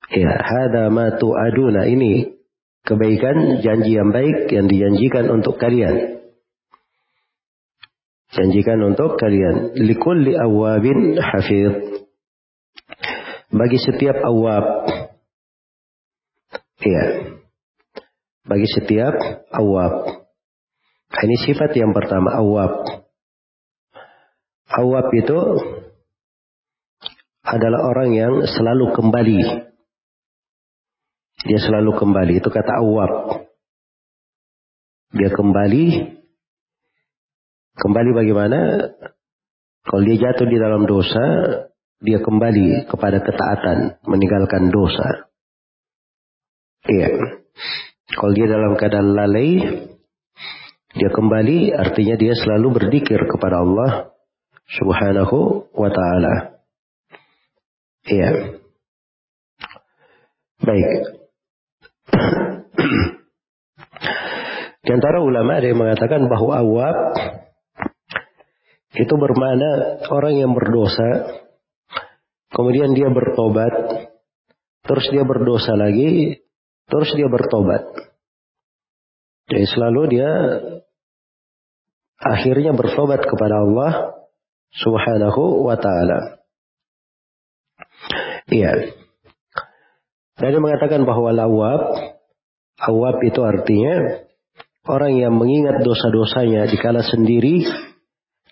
[0.07, 2.39] Ya, hada matu aduna ini
[2.87, 6.23] kebaikan janji yang baik yang dijanjikan untuk kalian.
[8.31, 9.75] Janjikan untuk kalian.
[9.83, 12.07] Likulli awabin hafid.
[13.51, 14.87] Bagi setiap awab.
[16.79, 17.03] Iya.
[18.47, 19.15] Bagi setiap
[19.51, 20.26] awab.
[21.17, 22.85] Ini sifat yang pertama, awab.
[24.67, 25.39] Awab itu
[27.41, 29.41] adalah orang yang selalu kembali.
[31.47, 32.33] Dia selalu kembali.
[32.37, 33.11] Itu kata awab.
[35.15, 36.17] Dia kembali
[37.77, 38.59] Kembali bagaimana?
[39.85, 41.23] Kalau dia jatuh di dalam dosa,
[42.01, 45.29] dia kembali kepada ketaatan, meninggalkan dosa.
[46.89, 47.37] Iya.
[48.17, 49.61] Kalau dia dalam keadaan lalai,
[50.97, 54.17] Dia kembali artinya dia selalu berzikir kepada Allah
[54.65, 56.57] Subhanahu wa taala.
[58.09, 58.57] Iya.
[60.57, 60.89] Baik.
[64.81, 66.97] Di antara ulama ada yang mengatakan bahwa awab
[68.97, 71.43] itu bermakna orang yang berdosa,
[72.49, 73.73] kemudian dia bertobat,
[74.81, 76.41] terus dia berdosa lagi,
[76.89, 77.85] terus dia bertobat.
[79.47, 80.31] Jadi selalu dia
[82.21, 83.91] akhirnya bertobat kepada Allah
[84.73, 86.41] Subhanahu wa taala.
[88.47, 88.93] Iya.
[90.37, 91.81] Dan dia mengatakan bahwa lawab,
[92.77, 94.23] awab itu artinya
[94.85, 97.65] orang yang mengingat dosa-dosanya dikala sendiri,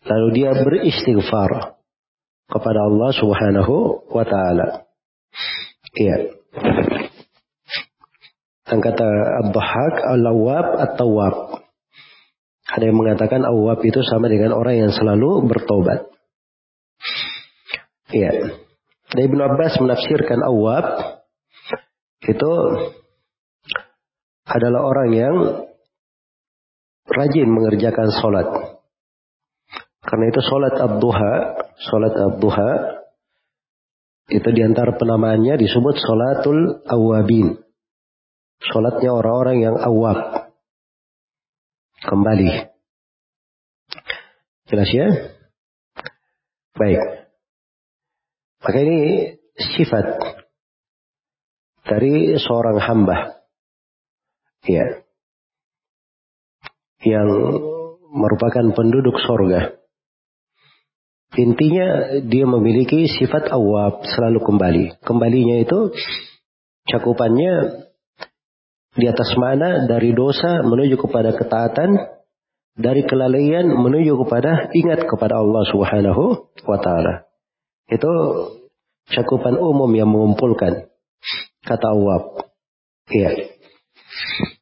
[0.04, 1.80] lalu dia beristighfar
[2.49, 4.67] kepada Allah Subhanahu wa taala.
[5.95, 6.36] Iya.
[8.65, 9.08] Dan kata
[9.45, 11.54] Abdahak, Al-Awwab, At-Tawwab.
[12.65, 16.10] Ada yang mengatakan Awwab itu sama dengan orang yang selalu bertobat.
[18.10, 18.58] Iya.
[19.13, 20.86] Dan Ibn Abbas menafsirkan Awwab
[22.25, 22.51] itu
[24.49, 25.36] adalah orang yang
[27.06, 28.47] rajin mengerjakan sholat.
[30.06, 31.34] Karena itu sholat abduha,
[31.82, 32.71] sholat abduha
[34.25, 37.62] itu di antara penamaannya disebut sholatul awabin.
[38.58, 40.44] Sholatnya orang-orang yang awab.
[42.05, 42.49] Kembali.
[44.69, 45.07] Jelas ya?
[46.77, 47.01] Baik.
[48.65, 48.99] Maka ini
[49.57, 50.05] sifat
[51.85, 53.41] dari seorang hamba.
[54.65, 55.05] Ya.
[57.05, 57.29] Yang
[58.09, 59.77] merupakan penduduk sorga.
[61.35, 64.85] Intinya dia memiliki sifat awab selalu kembali.
[65.03, 65.93] Kembalinya itu
[66.89, 67.85] cakupannya
[68.95, 71.99] di atas mana dari dosa menuju kepada ketaatan,
[72.75, 76.23] dari kelalaian menuju kepada ingat kepada Allah Subhanahu
[76.63, 77.27] wa taala.
[77.91, 78.12] Itu
[79.12, 80.88] cakupan umum yang mengumpulkan
[81.67, 82.47] kata awab.
[83.12, 83.51] Iya.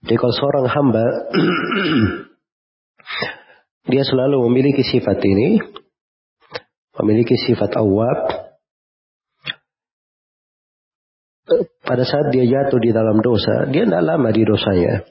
[0.04, 1.04] Jadi kalau seorang hamba
[3.92, 5.62] dia selalu memiliki sifat ini,
[7.00, 8.18] memiliki sifat awab,
[11.94, 15.06] pada saat dia jatuh di dalam dosa, dia tidak lama di dosanya.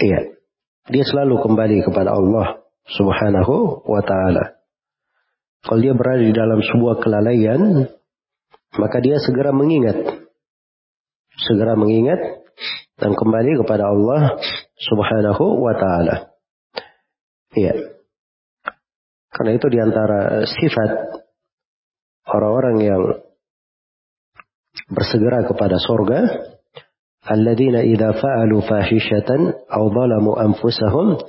[0.00, 0.40] Iya.
[0.88, 4.56] Dia selalu kembali kepada Allah subhanahu wa ta'ala.
[5.60, 7.92] Kalau dia berada di dalam sebuah kelalaian,
[8.80, 10.00] maka dia segera mengingat.
[11.44, 12.40] Segera mengingat
[12.96, 14.40] dan kembali kepada Allah
[14.80, 16.16] subhanahu wa ta'ala.
[17.52, 18.00] Iya.
[19.28, 21.20] Karena itu di antara sifat
[22.32, 23.02] orang-orang yang
[24.90, 26.20] bersegera kepada sorga.
[27.20, 31.20] Alladzina idza fa'alu fahishatan aw zalamu anfusahum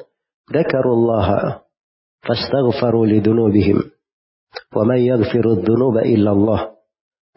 [0.49, 1.61] dzakarullaha
[2.25, 3.79] fastaghfaru lidunubihim.
[4.73, 6.61] Wa man yaghfiru dzunuba illa Allah.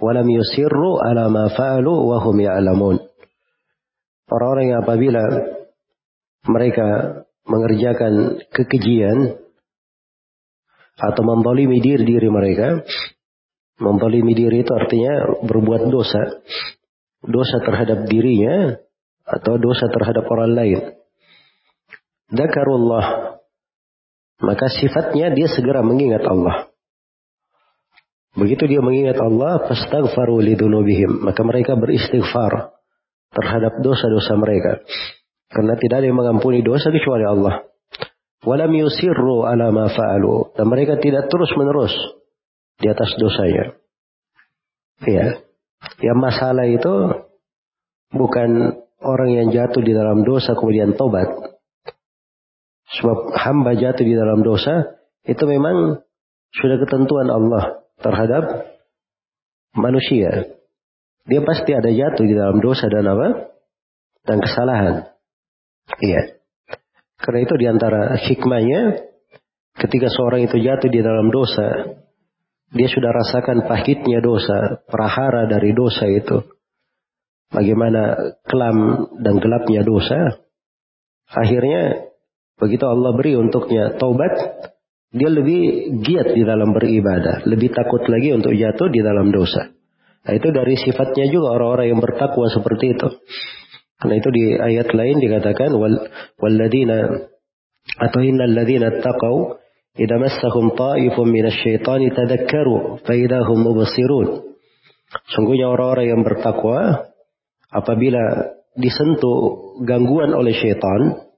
[0.00, 2.96] Wa lam yusirru ala ma fa'alu wa hum ya'lamun.
[4.32, 5.22] Orang-orang yang apabila
[6.48, 6.86] mereka
[7.44, 9.36] mengerjakan kekejian
[10.96, 12.82] atau membalimi diri diri mereka,
[13.74, 16.22] Membalimi diri itu artinya berbuat dosa.
[17.24, 18.78] Dosa terhadap dirinya
[19.26, 20.80] atau dosa terhadap orang lain.
[22.30, 23.34] Dakarullah.
[24.44, 26.70] Maka sifatnya dia segera mengingat Allah.
[28.34, 31.22] Begitu dia mengingat Allah, fastaghfaru lidunubihim.
[31.22, 32.74] Maka mereka beristighfar
[33.30, 34.82] terhadap dosa-dosa mereka.
[35.50, 37.62] Karena tidak ada yang mengampuni dosa kecuali Allah.
[38.42, 40.54] Walam yusirru ala ma fa'alu.
[40.58, 41.94] Dan mereka tidak terus menerus
[42.78, 43.74] di atas dosanya.
[45.04, 45.44] Ya.
[46.00, 46.94] Yang masalah itu
[48.14, 51.28] bukan orang yang jatuh di dalam dosa kemudian tobat.
[53.00, 56.00] Sebab hamba jatuh di dalam dosa itu memang
[56.54, 58.44] sudah ketentuan Allah terhadap
[59.74, 60.54] manusia.
[61.24, 63.28] Dia pasti ada jatuh di dalam dosa dan apa?
[64.24, 64.94] Dan kesalahan.
[66.00, 66.40] Iya.
[67.20, 69.00] Karena itu di antara hikmahnya
[69.80, 71.98] ketika seorang itu jatuh di dalam dosa
[72.74, 76.42] dia sudah rasakan pahitnya dosa, prahara dari dosa itu.
[77.54, 78.78] Bagaimana kelam
[79.22, 80.42] dan gelapnya dosa.
[81.30, 82.10] Akhirnya
[82.58, 84.34] begitu Allah beri untuknya taubat,
[85.14, 89.70] dia lebih giat di dalam beribadah, lebih takut lagi untuk jatuh di dalam dosa.
[90.24, 93.08] Nah, itu dari sifatnya juga orang-orang yang bertakwa seperti itu.
[94.02, 96.10] Karena itu di ayat lain dikatakan wal
[96.42, 97.30] walladina
[98.02, 99.62] atau innal ladina taqau
[99.99, 104.27] إذا مسهم طائف من الشيطان تذكروا فإذا هم مبصرون
[105.09, 107.09] Sungguhnya orang-orang yang bertakwa
[107.73, 111.29] apabila disentuh gangguan oleh syaitan,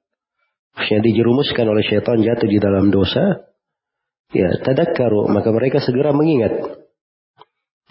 [0.71, 3.43] Maksudnya dijerumuskan oleh syaitan jatuh di dalam dosa.
[4.31, 5.27] Ya, tadakkaru.
[5.27, 6.87] Maka mereka segera mengingat.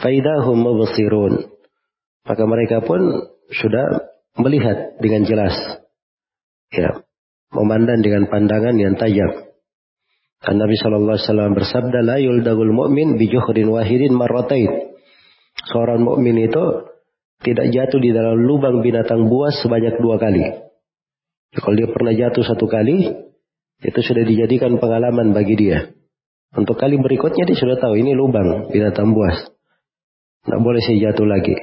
[0.00, 1.52] Faidahum mubsirun.
[2.24, 3.00] Maka mereka pun
[3.52, 4.08] sudah
[4.40, 5.52] melihat dengan jelas.
[6.72, 7.04] Ya,
[7.52, 9.52] memandang dengan pandangan yang tajam.
[10.45, 14.93] Kan Nabi Shallallahu Alaihi Wasallam bersabda, "La yuldagul mu'min bijuhrin wahidin marratain."
[15.73, 16.85] Seorang mukmin itu
[17.41, 20.45] tidak jatuh di dalam lubang binatang buas sebanyak dua kali.
[21.49, 23.09] Ya, kalau dia pernah jatuh satu kali,
[23.81, 25.89] itu sudah dijadikan pengalaman bagi dia.
[26.53, 29.49] Untuk kali berikutnya dia sudah tahu ini lubang binatang buas.
[30.45, 31.57] Tidak boleh saya jatuh lagi.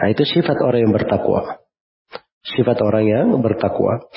[0.00, 1.60] Nah, itu sifat orang yang bertakwa.
[2.42, 4.08] Sifat orang yang bertakwa.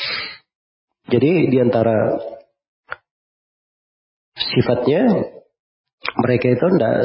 [1.11, 2.15] Jadi di antara
[4.55, 5.03] sifatnya
[6.21, 6.95] mereka itu tidak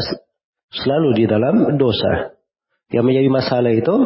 [0.72, 2.36] selalu di dalam dosa.
[2.93, 3.97] Yang menjadi masalah itu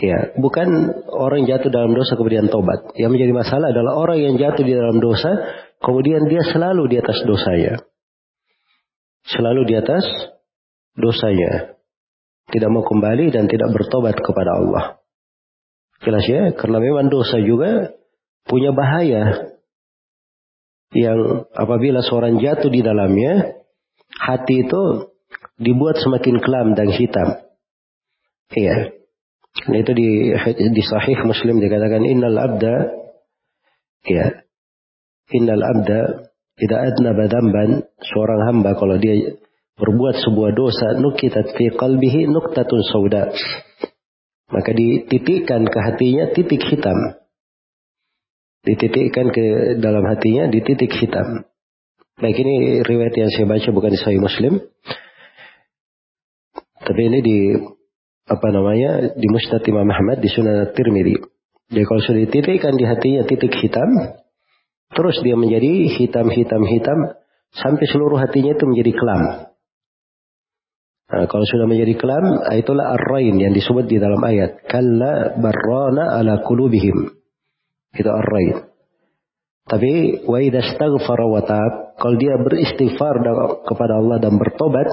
[0.00, 0.68] ya bukan
[1.10, 2.94] orang jatuh dalam dosa kemudian tobat.
[2.94, 5.30] Yang menjadi masalah adalah orang yang jatuh di dalam dosa
[5.82, 7.82] kemudian dia selalu di atas dosanya.
[9.26, 10.04] Selalu di atas
[10.96, 11.76] dosanya.
[12.50, 14.84] Tidak mau kembali dan tidak bertobat kepada Allah.
[16.00, 17.92] Jelas ya, karena memang dosa juga
[18.48, 19.49] punya bahaya.
[20.90, 23.62] Yang apabila seorang jatuh di dalamnya,
[24.18, 25.14] hati itu
[25.60, 27.28] dibuat semakin kelam dan hitam.
[28.50, 28.98] Iya.
[29.70, 30.08] Nah, itu di
[30.74, 32.74] di sahih Muslim dikatakan innal abda
[34.06, 34.26] ya
[35.34, 36.00] innal abda
[36.60, 39.36] tidak adna badamban seorang hamba kalau dia
[39.74, 43.32] berbuat sebuah dosa nukitat fi qalbihi nuktatun sauda
[44.50, 47.19] maka dititikkan ke hatinya titik hitam
[48.66, 49.44] dititikkan ke
[49.80, 51.48] dalam hatinya di titik hitam
[52.20, 54.60] baik ini riwayat yang saya baca bukan di sahih Muslim
[56.80, 57.38] tapi ini di
[58.30, 61.18] apa namanya di Musnad Imam Ahmad di Sunan Tirmidzi.
[61.70, 63.90] Jadi kalau sudah dititikkan di hatinya titik hitam,
[64.90, 66.98] terus dia menjadi hitam hitam hitam
[67.54, 69.22] sampai seluruh hatinya itu menjadi kelam.
[71.10, 74.62] Nah, kalau sudah menjadi kelam, itulah ar-rain yang disebut di dalam ayat.
[74.66, 77.19] Kalla barrana ala kulubihim.
[77.94, 78.70] Itu ar-rain.
[79.70, 81.42] Tapi wa idza istaghfara wa
[82.00, 83.20] kalau dia beristighfar
[83.68, 84.88] kepada Allah dan bertobat,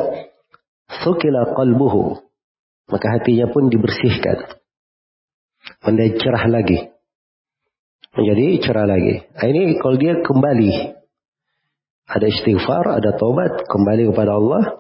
[0.88, 2.20] Sukila qalbuhu.
[2.88, 4.60] Maka hatinya pun dibersihkan.
[5.84, 6.80] Menjadi cerah lagi.
[8.16, 9.24] Menjadi cerah lagi.
[9.36, 10.72] Nah, ini kalau dia kembali.
[12.08, 14.80] Ada istighfar, ada tobat, kembali kepada Allah.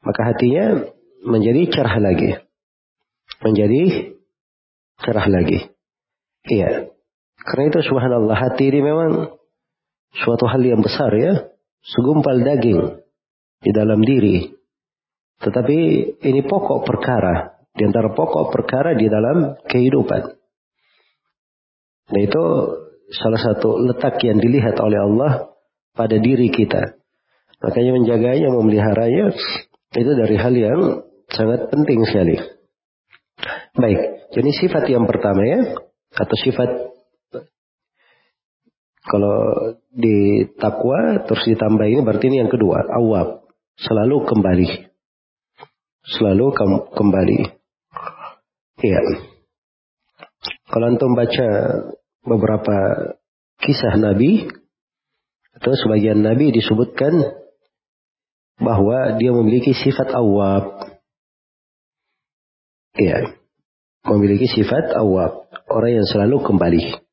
[0.00, 0.88] Maka hatinya
[1.28, 2.40] menjadi cerah lagi.
[3.44, 3.82] Menjadi
[5.04, 5.68] cerah lagi.
[6.48, 6.93] Iya.
[7.44, 9.36] Karena itu subhanallah hati ini memang
[10.16, 11.52] suatu hal yang besar ya.
[11.84, 13.04] Segumpal daging
[13.60, 14.48] di dalam diri.
[15.44, 15.78] Tetapi
[16.24, 17.60] ini pokok perkara.
[17.76, 20.22] Di antara pokok perkara di dalam kehidupan.
[22.04, 22.44] Nah itu
[23.12, 25.32] salah satu letak yang dilihat oleh Allah
[25.92, 26.96] pada diri kita.
[27.60, 29.32] Makanya menjaganya, memeliharanya,
[29.94, 30.80] itu dari hal yang
[31.32, 32.36] sangat penting sekali.
[33.74, 35.60] Baik, jadi sifat yang pertama ya,
[36.14, 36.93] atau sifat
[39.04, 39.38] kalau
[39.92, 43.44] di takwa terus ditambah ini berarti ini yang kedua, awab,
[43.76, 44.94] selalu kembali
[46.04, 46.52] selalu
[46.92, 47.38] kembali.
[48.84, 49.00] Iya.
[50.68, 51.48] Kalau antum baca
[52.24, 52.76] beberapa
[53.64, 54.44] kisah Nabi,
[55.54, 57.14] atau sebagian Nabi disebutkan
[58.60, 60.92] bahwa dia memiliki sifat awab.
[62.98, 63.40] Iya.
[64.04, 65.48] Memiliki sifat awab.
[65.72, 67.03] Orang yang selalu kembali.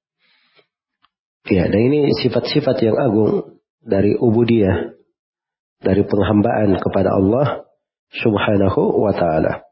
[1.49, 1.69] Iya.
[1.69, 4.93] Dan ini sifat-sifat yang agung dari ubudiyah.
[5.81, 7.65] Dari penghambaan kepada Allah
[8.13, 9.65] subhanahu wa ta'ala.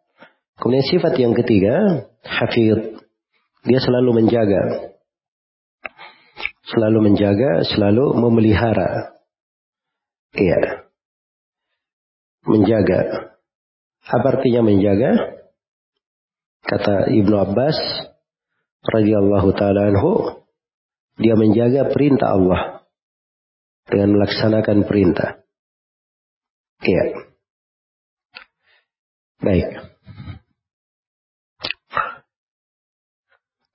[0.57, 2.97] Kemudian sifat yang ketiga, hafid.
[3.61, 4.95] Dia selalu menjaga.
[6.65, 9.21] Selalu menjaga, selalu memelihara.
[10.33, 10.89] Iya.
[12.49, 13.29] Menjaga.
[14.09, 15.11] Apa artinya menjaga?
[16.65, 17.77] Kata Ibnu Abbas
[18.89, 20.38] radhiyallahu taala anhu,
[21.19, 22.61] dia menjaga perintah Allah
[23.91, 25.43] dengan melaksanakan perintah.
[26.79, 27.27] Iya.
[29.43, 29.67] Baik.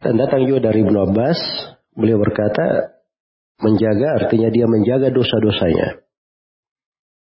[0.01, 1.41] Dan datang juga dari Ibnu Abbas,
[1.97, 2.97] beliau berkata,
[3.61, 6.05] menjaga artinya dia menjaga dosa-dosanya.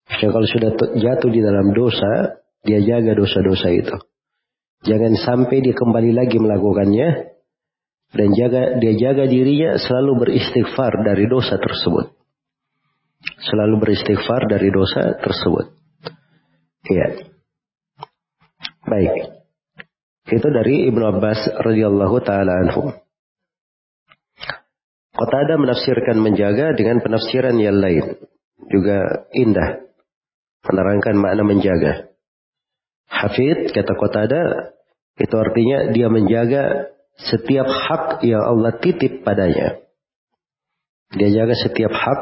[0.10, 3.98] Jadi kalau sudah jatuh di dalam dosa, dia jaga dosa-dosa itu.
[4.84, 7.33] Jangan sampai dia kembali lagi melakukannya
[8.14, 12.14] dan jaga dia jaga dirinya selalu beristighfar dari dosa tersebut.
[13.50, 15.74] Selalu beristighfar dari dosa tersebut.
[16.86, 17.08] Iya.
[18.86, 19.14] Baik.
[20.30, 22.94] Itu dari Ibnu Abbas radhiyallahu taala anhu.
[25.14, 28.18] Qatada menafsirkan menjaga dengan penafsiran yang lain.
[28.70, 29.90] Juga indah.
[30.64, 32.14] Menerangkan makna menjaga.
[33.10, 34.44] Hafid, kata Qatada,
[35.22, 39.84] itu artinya dia menjaga setiap hak yang Allah titip padanya.
[41.14, 42.22] Dia jaga setiap hak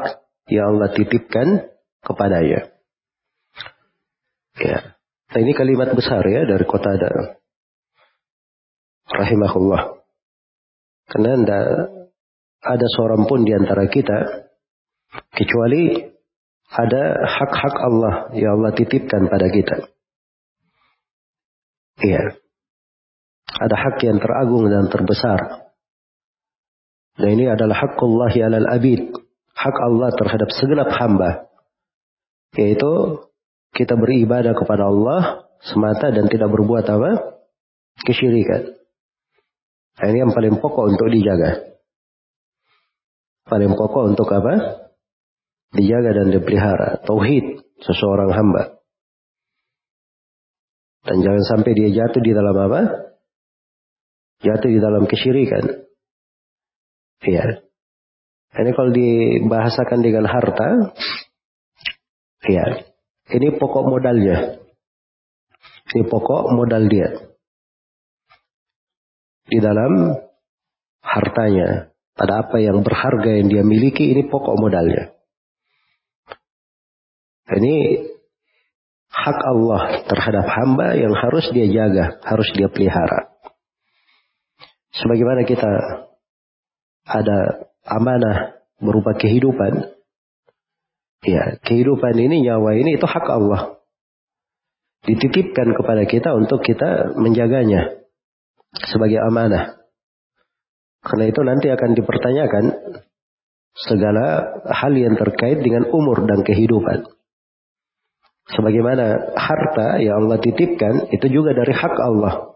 [0.52, 1.72] yang Allah titipkan
[2.04, 2.72] kepadanya.
[4.60, 4.98] Ya.
[5.32, 7.40] Nah ini kalimat besar ya dari Qatada.
[9.08, 10.04] Rahimahullah.
[11.08, 11.64] Karena tidak
[12.62, 14.48] ada seorang pun di antara kita
[15.32, 16.12] kecuali
[16.72, 19.76] ada hak-hak Allah yang Allah titipkan pada kita.
[22.00, 22.41] Iya.
[23.52, 25.68] Ada hak yang teragung dan terbesar.
[27.20, 29.12] Dan ini adalah hakullahi alal abid.
[29.52, 31.52] Hak Allah terhadap segenap hamba.
[32.56, 33.20] Yaitu
[33.76, 37.10] kita beribadah kepada Allah semata dan tidak berbuat apa?
[38.02, 38.72] Kesyirikan.
[40.00, 41.76] Nah, ini yang paling pokok untuk dijaga.
[43.44, 44.88] Paling pokok untuk apa?
[45.76, 47.04] Dijaga dan dipelihara.
[47.04, 48.80] Tauhid seseorang hamba.
[51.02, 53.11] Dan jangan sampai dia jatuh di dalam apa?
[54.42, 55.86] Jatuh di dalam kesyirikan.
[57.22, 57.62] Iya.
[58.52, 60.92] Ini kalau dibahasakan dengan harta,
[62.50, 62.84] iya.
[63.32, 64.60] Ini pokok modalnya.
[65.94, 67.32] Ini pokok modal dia
[69.52, 70.16] di dalam
[71.04, 71.92] hartanya.
[72.12, 75.16] Pada apa yang berharga yang dia miliki ini pokok modalnya.
[77.48, 78.04] Ini
[79.08, 83.31] hak Allah terhadap hamba yang harus dia jaga, harus dia pelihara.
[84.92, 85.70] Sebagaimana kita
[87.08, 87.38] ada
[87.88, 89.94] amanah berupa kehidupan.
[91.22, 93.78] Ya, kehidupan ini, nyawa ini itu hak Allah.
[95.06, 98.02] Dititipkan kepada kita untuk kita menjaganya
[98.74, 99.82] sebagai amanah.
[101.02, 102.64] Karena itu nanti akan dipertanyakan
[103.74, 104.26] segala
[104.70, 107.06] hal yang terkait dengan umur dan kehidupan.
[108.52, 112.51] Sebagaimana harta yang Allah titipkan itu juga dari hak Allah.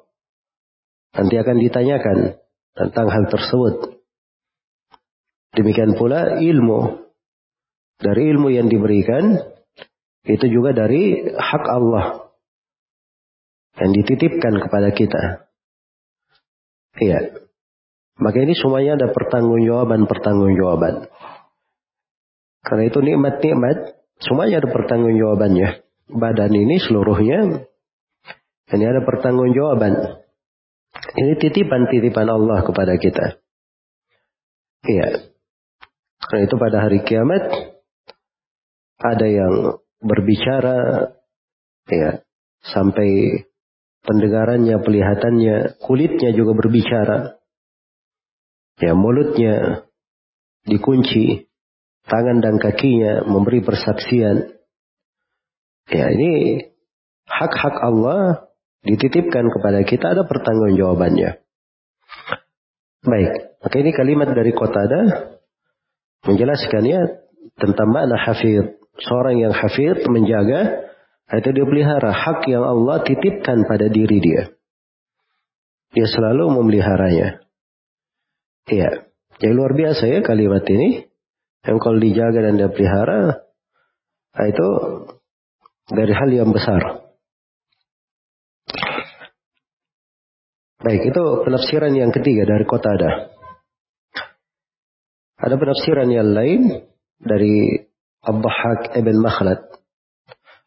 [1.17, 2.19] Nanti akan ditanyakan
[2.77, 4.05] tentang hal tersebut.
[5.57, 7.09] Demikian pula ilmu.
[7.97, 9.41] Dari ilmu yang diberikan
[10.29, 12.29] itu juga dari hak Allah
[13.81, 15.49] yang dititipkan kepada kita.
[17.01, 17.49] Iya.
[18.21, 21.09] Maka ini semuanya ada pertanggungjawaban-pertanggungjawaban.
[22.65, 23.77] Karena itu nikmat-nikmat,
[24.25, 25.69] semuanya ada pertanggungjawabannya.
[26.17, 27.69] Badan ini seluruhnya,
[28.73, 30.26] ini ada pertanggungjawaban.
[31.15, 33.39] Ini titipan-titipan Allah kepada kita.
[34.87, 35.31] Iya.
[36.27, 37.43] Karena itu pada hari kiamat,
[38.99, 41.13] ada yang berbicara,
[41.87, 42.27] ya,
[42.67, 43.43] sampai
[44.03, 47.19] pendengarannya, pelihatannya, kulitnya juga berbicara.
[48.83, 49.87] Ya, mulutnya
[50.67, 51.47] dikunci,
[52.11, 54.59] tangan dan kakinya memberi persaksian.
[55.87, 56.67] Ya, ini
[57.31, 58.46] hak-hak Allah
[58.87, 61.43] dititipkan kepada kita ada pertanggungjawabannya.
[63.07, 63.33] Baik,
[63.63, 65.03] maka ini kalimat dari Qatada
[66.27, 67.01] menjelaskannya
[67.59, 68.79] tentang makna hafid.
[68.97, 70.89] Seorang yang hafid menjaga
[71.27, 74.55] itu dia pelihara hak yang Allah titipkan pada diri dia.
[75.93, 77.43] Dia selalu memeliharanya.
[78.71, 79.11] Iya.
[79.37, 81.05] Jadi luar biasa ya kalimat ini.
[81.67, 83.43] Yang kalau dijaga dan dia pelihara,
[84.47, 84.69] itu
[85.91, 86.96] dari hal yang besar.
[90.87, 93.35] Baik, itu penafsiran yang ketiga dari kota ada.
[95.35, 96.87] Ada penafsiran yang lain
[97.19, 97.75] dari
[98.23, 99.67] Abdahak ibn Makhlad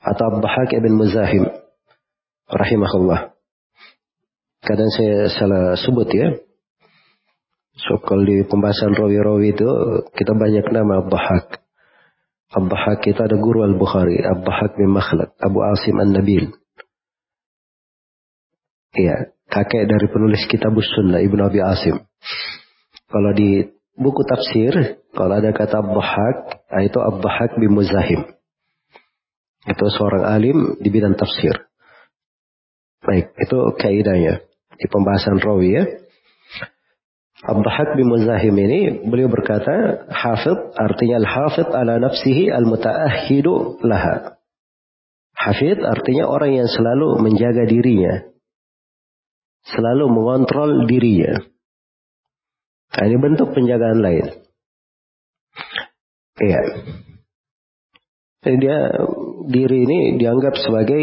[0.04, 1.48] atau Abdahak ibn Muzahim
[2.52, 3.32] rahimahullah.
[4.60, 6.36] Kadang saya salah sebut ya.
[7.80, 9.70] So kalau di pembahasan rawi-rawi itu
[10.20, 11.64] kita banyak nama Abdahak.
[12.60, 16.52] Abdahak kita ada guru Al-Bukhari, Abdahak bin Makhlad, Abu Asim An-Nabil.
[19.00, 21.98] Iya, kakek dari penulis kitab Sunnah Ibnu Abi Asim.
[23.10, 23.66] Kalau di
[23.98, 26.38] buku tafsir, kalau ada kata Abdahak,
[26.86, 28.30] itu Abdahak bin Muzahim.
[29.66, 31.68] Itu seorang alim di bidang tafsir.
[33.04, 34.46] Baik, itu kaidahnya
[34.78, 35.84] di pembahasan rawi ya.
[37.40, 44.36] Abdahak bin Muzahim ini beliau berkata, hafid artinya al-hafid ala nafsihi al-muta'ahidu laha.
[45.40, 48.28] Hafid artinya orang yang selalu menjaga dirinya.
[49.68, 51.40] Selalu mengontrol dirinya.
[52.96, 54.26] Nah, ini bentuk penjagaan lain.
[56.40, 56.62] Iya.
[58.40, 58.80] Jadi dia
[59.52, 61.02] diri ini dianggap sebagai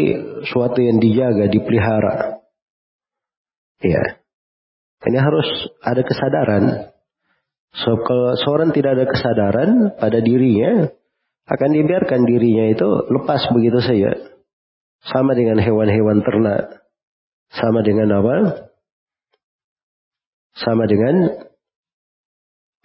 [0.49, 2.41] suatu yang dijaga, dipelihara.
[3.85, 4.03] Ya.
[5.05, 5.47] Ini harus
[5.85, 6.91] ada kesadaran
[7.77, 9.69] So, kalau seorang tidak ada kesadaran
[10.01, 10.89] pada dirinya,
[11.45, 14.11] akan dibiarkan dirinya itu lepas begitu saja.
[15.05, 16.86] Sama dengan hewan-hewan ternak.
[17.53, 18.35] Sama dengan apa?
[20.57, 21.15] Sama dengan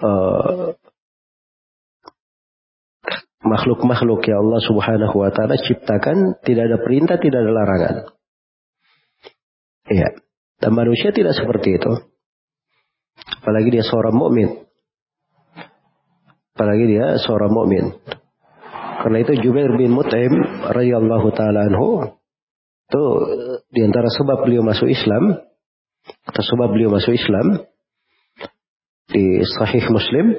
[0.02, 0.76] uh,
[3.42, 7.94] makhluk-makhluk yang Allah Subhanahu wa taala ciptakan tidak ada perintah, tidak ada larangan.
[9.90, 10.08] Iya.
[10.62, 11.92] Dan manusia tidak seperti itu.
[13.42, 14.62] Apalagi dia seorang mukmin.
[16.54, 17.98] Apalagi dia seorang mukmin.
[19.02, 20.30] Karena itu Jubair bin Mut'im
[20.70, 22.14] radhiyallahu taala anhu
[22.86, 23.04] itu
[23.72, 25.32] di antara sebab beliau masuk Islam
[26.28, 27.64] atau sebab beliau masuk Islam
[29.08, 30.36] di Sahih Muslim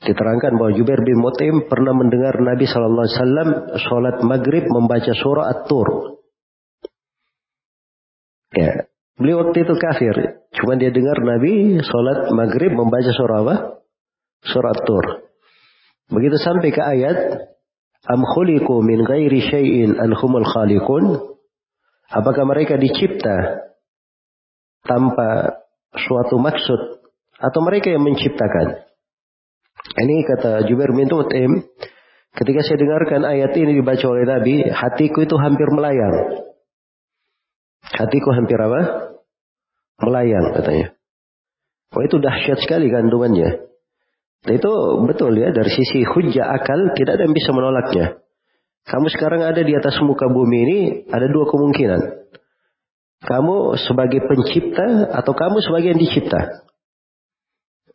[0.00, 5.46] diterangkan bahwa Jubair bin Mut'im pernah mendengar Nabi sallallahu alaihi wasallam salat maghrib membaca surah
[5.52, 5.88] At-Tur.
[8.54, 8.88] Ya,
[9.18, 10.14] beliau waktu itu kafir,
[10.56, 13.56] cuma dia dengar Nabi salat maghrib membaca surah apa?
[14.46, 15.04] Surah At-Tur.
[16.08, 17.18] Begitu sampai ke ayat
[18.06, 21.36] Am khuliqu min ghairi syai'in an humul khaliqun?
[22.08, 23.68] Apakah mereka dicipta
[24.88, 25.60] tanpa
[25.92, 27.04] suatu maksud
[27.36, 28.88] atau mereka yang menciptakan?
[29.98, 31.52] Ini kata Jubair bin Mut'im,
[32.32, 36.48] ketika saya dengarkan ayat ini dibaca oleh Nabi, hatiku itu hampir melayang.
[37.88, 38.80] Hatiku hampir apa?
[40.00, 40.98] Melayang katanya.
[41.96, 43.68] Oh itu dahsyat sekali kandungannya.
[44.48, 48.06] Itu betul ya dari sisi hujah akal tidak ada yang bisa menolaknya.
[48.86, 52.00] Kamu sekarang ada di atas muka bumi ini ada dua kemungkinan.
[53.18, 56.62] Kamu sebagai pencipta atau kamu sebagai yang dicipta.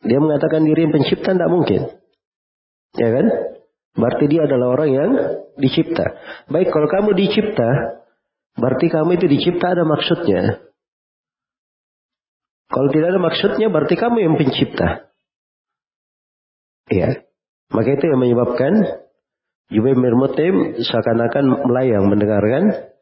[0.04, 1.82] Dia mengatakan diri yang pencipta tidak mungkin.
[3.00, 3.26] Ya kan?
[3.96, 5.12] Berarti dia adalah orang yang
[5.56, 6.04] dicipta.
[6.52, 7.70] Baik kalau kamu dicipta,
[8.60, 10.60] berarti kamu itu dicipta ada maksudnya.
[12.74, 15.14] Kalau tidak ada maksudnya berarti kamu yang pencipta.
[16.90, 17.22] Ya.
[17.70, 19.03] Maka itu yang menyebabkan
[19.74, 22.94] Jubair Mut'im seakan-akan melayang mendengarkan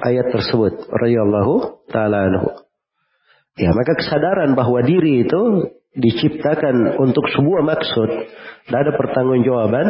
[0.00, 0.88] ayat tersebut.
[0.88, 2.48] Radiyallahu ta'ala anhu.
[3.60, 8.08] Ya, maka kesadaran bahwa diri itu diciptakan untuk sebuah maksud
[8.66, 9.86] dan ada pertanggungjawaban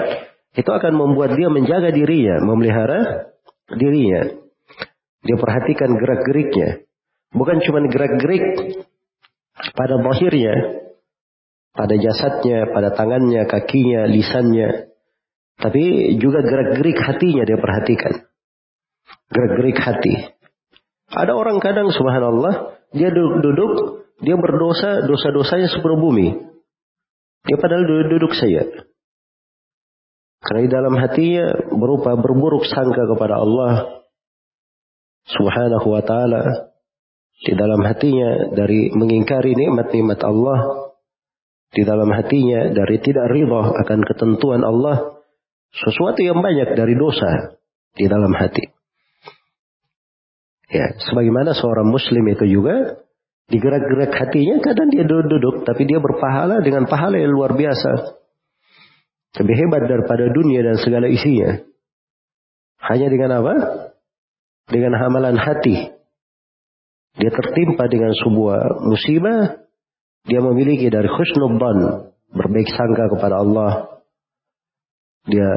[0.53, 3.33] itu akan membuat dia menjaga dirinya, memelihara
[3.73, 4.37] dirinya.
[5.25, 6.85] Dia perhatikan gerak-geriknya.
[7.33, 8.45] Bukan cuma gerak-gerik
[9.75, 10.55] pada bahirnya,
[11.73, 14.94] pada jasadnya, pada tangannya, kakinya, lisannya.
[15.55, 18.27] Tapi juga gerak-gerik hatinya dia perhatikan.
[19.31, 20.15] Gerak-gerik hati.
[21.15, 23.73] Ada orang kadang subhanallah, dia duduk-duduk,
[24.25, 26.29] dia berdosa, dosa-dosanya sepenuh bumi.
[27.45, 28.67] Dia padahal duduk-duduk saja.
[30.45, 34.05] Karena di dalam hatinya berupa berburuk sangka kepada Allah
[35.29, 36.43] subhanahu wa ta'ala.
[37.35, 40.85] Di dalam hatinya dari mengingkari nikmat-nikmat Allah
[41.75, 45.14] di dalam hatinya dari tidak ridha akan ketentuan Allah
[45.75, 47.59] sesuatu yang banyak dari dosa
[47.95, 48.71] di dalam hati.
[50.71, 53.03] Ya, sebagaimana seorang muslim itu juga
[53.51, 58.23] digerak-gerak hatinya kadang dia duduk-duduk tapi dia berpahala dengan pahala yang luar biasa.
[59.35, 61.63] Lebih hebat daripada dunia dan segala isinya.
[62.79, 63.55] Hanya dengan apa?
[64.71, 65.91] Dengan hamalan hati.
[67.19, 69.65] Dia tertimpa dengan sebuah musibah
[70.25, 73.94] dia memiliki dari khusnubban, berbaik sangka kepada Allah.
[75.25, 75.51] Dia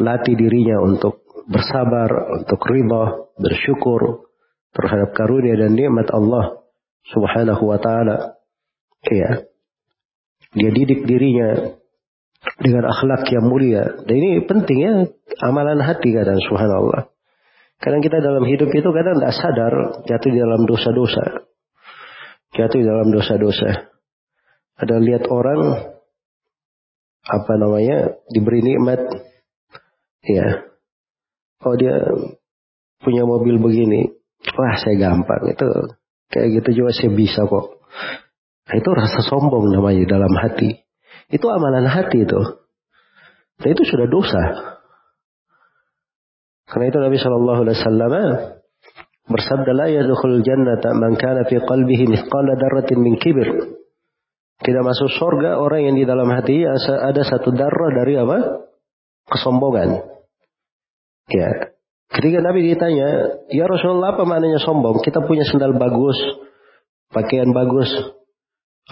[0.00, 2.08] latih dirinya untuk bersabar,
[2.40, 4.30] untuk riba, bersyukur
[4.72, 6.64] terhadap karunia dan nikmat Allah
[7.12, 8.40] Subhanahu wa taala.
[9.04, 9.50] Iya.
[10.52, 11.76] Dia didik dirinya
[12.60, 14.04] dengan akhlak yang mulia.
[14.04, 14.92] Dan ini penting ya,
[15.42, 17.12] amalan hati kadang subhanallah.
[17.82, 19.74] Kadang kita dalam hidup itu kadang tidak sadar
[20.06, 21.50] jatuh di dalam dosa-dosa.
[22.54, 23.90] Jatuh di dalam dosa-dosa.
[24.78, 25.91] Ada lihat orang
[27.22, 29.00] apa namanya diberi nikmat.
[30.26, 30.66] Ya.
[31.62, 31.94] Oh dia
[33.02, 34.10] punya mobil begini.
[34.58, 35.54] Wah saya gampang.
[35.54, 35.66] Itu
[36.30, 37.82] kayak gitu juga saya bisa kok.
[38.62, 40.82] Nah, itu rasa sombong namanya dalam hati.
[41.30, 42.40] Itu amalan hati itu.
[43.58, 44.42] Dan itu sudah dosa.
[46.66, 48.12] Karena itu Nabi Shallallahu Alaihi Wasallam
[49.28, 53.76] bersabda la yadkhul jannata man kana fi qalbihi mithqala darratin min kibir
[54.62, 58.38] tidak masuk surga orang yang di dalam hati ada satu darah dari apa?
[59.26, 60.06] Kesombongan.
[61.30, 61.74] Ya.
[62.12, 65.00] Ketika Nabi ditanya, Ya Rasulullah apa maknanya sombong?
[65.00, 66.14] Kita punya sendal bagus,
[67.10, 67.88] pakaian bagus.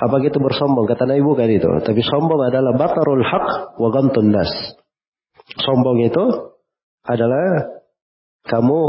[0.01, 0.89] Apa kita bersombong?
[0.89, 1.71] Kata Nabi bukan itu.
[1.85, 4.33] Tapi sombong adalah batarul haq wa gantun.
[5.61, 6.25] Sombong itu
[7.05, 7.77] adalah
[8.49, 8.81] kamu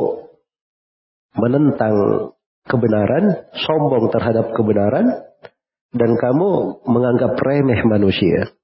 [1.36, 1.95] menentang
[2.65, 5.30] kebenaran, sombong terhadap kebenaran,
[5.91, 8.55] dan kamu menganggap remeh manusia.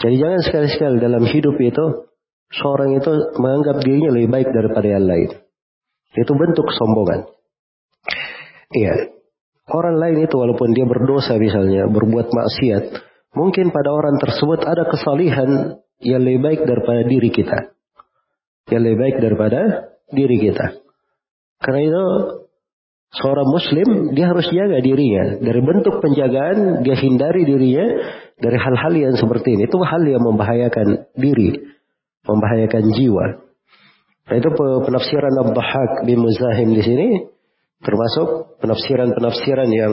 [0.00, 1.84] Jadi jangan sekali-sekali dalam hidup itu
[2.52, 5.30] seorang itu menganggap dirinya lebih baik daripada yang lain.
[6.16, 7.28] Itu bentuk kesombongan.
[8.72, 9.14] Iya.
[9.70, 12.84] Orang lain itu walaupun dia berdosa misalnya, berbuat maksiat,
[13.38, 17.70] mungkin pada orang tersebut ada kesalihan yang lebih baik daripada diri kita.
[18.66, 19.60] Yang lebih baik daripada
[20.10, 20.66] diri kita.
[21.62, 22.04] Karena itu
[23.10, 25.38] seorang muslim dia harus jaga dirinya.
[25.42, 27.86] Dari bentuk penjagaan dia hindari dirinya
[28.38, 29.66] dari hal-hal yang seperti ini.
[29.66, 31.58] Itu hal yang membahayakan diri,
[32.24, 33.26] membahayakan jiwa.
[34.30, 34.48] Nah, itu
[34.86, 37.08] penafsiran Abdahak bin Muzahim di sini
[37.82, 39.92] termasuk penafsiran-penafsiran yang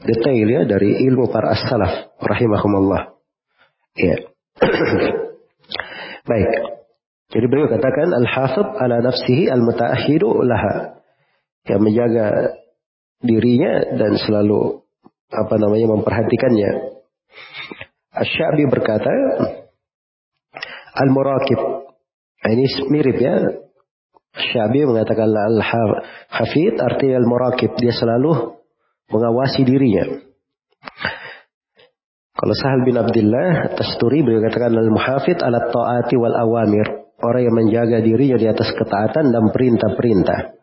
[0.00, 3.18] detail ya dari ilmu para as-salaf rahimahumullah.
[3.98, 4.16] Ya.
[6.30, 6.50] Baik.
[7.28, 10.97] Jadi beliau katakan al-hafid ala nafsihi al-muta'ahidu laha.
[11.68, 12.26] Yang menjaga
[13.20, 14.82] dirinya dan selalu
[15.28, 16.70] apa namanya memperhatikannya.
[18.16, 19.12] Asy-Sya'bi berkata
[20.98, 21.60] al-muraqib.
[22.48, 23.36] Ini mirip ya.
[24.38, 27.74] Syabi mengatakan al-hafid artinya al-muraqib.
[27.76, 28.56] Dia selalu
[29.10, 30.24] mengawasi dirinya.
[32.38, 36.86] Kalau Sahal bin Abdullah Tasturi beliau katakan al-muhafid ala ta'ati wal awamir.
[37.18, 40.57] Orang yang menjaga dirinya di atas ketaatan dan perintah-perintah.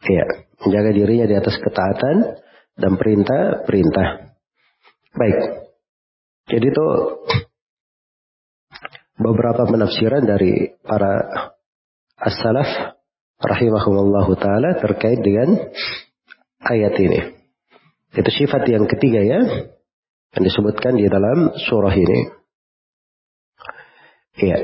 [0.00, 0.24] Iya,
[0.64, 2.16] menjaga dirinya di atas ketaatan
[2.80, 4.08] dan perintah-perintah.
[5.12, 5.38] Baik.
[6.48, 6.86] Jadi itu
[9.20, 11.28] beberapa penafsiran dari para
[12.16, 12.96] as-salaf
[13.40, 15.68] rahimahumullah taala terkait dengan
[16.64, 17.20] ayat ini.
[18.16, 19.40] Itu sifat yang ketiga ya
[20.30, 22.18] yang disebutkan di dalam surah ini.
[24.40, 24.58] Iya.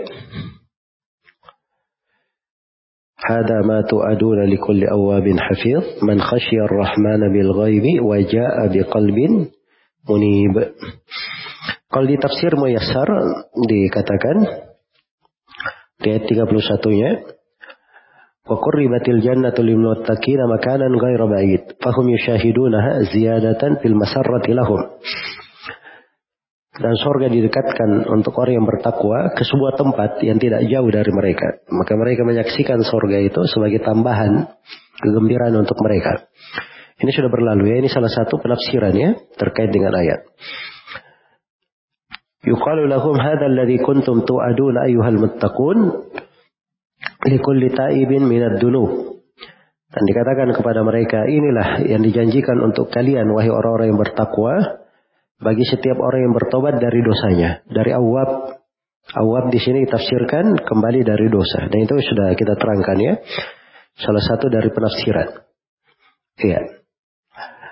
[3.26, 9.18] هذا ما توعدون لكل أواب حفيظ من خشي الرحمن بالغيب وجاء بقلب
[10.10, 10.56] منيب
[11.92, 13.04] Kalau di tafsir Muyassar
[13.68, 14.38] dikatakan
[16.00, 17.12] di ayat 31-nya
[18.42, 24.80] وقربت الجنة للمتقين مكانا غير بعيد فهم يشاهدونها زيادة في المسرة لهم
[26.77, 31.65] dan sorga didekatkan untuk orang yang bertakwa ke sebuah tempat yang tidak jauh dari mereka.
[31.73, 34.53] Maka mereka menyaksikan sorga itu sebagai tambahan
[35.01, 36.29] kegembiraan untuk mereka.
[36.97, 40.21] Ini sudah berlalu ya, ini salah satu penafsirannya terkait dengan ayat.
[42.45, 45.79] Yuqalu lahum hadha alladhi kuntum tu'aduna ayyuhal muttaqun
[47.27, 49.17] likulli ta'ibin minad dunub.
[49.87, 54.86] Dan dikatakan kepada mereka, inilah yang dijanjikan untuk kalian wahai orang-orang yang bertakwa
[55.37, 57.61] bagi setiap orang yang bertobat dari dosanya.
[57.69, 58.57] Dari awab,
[59.13, 61.69] awab di sini ditafsirkan kembali dari dosa.
[61.69, 63.13] Dan itu sudah kita terangkan ya.
[63.97, 65.29] Salah satu dari penafsiran.
[66.37, 66.61] Iya.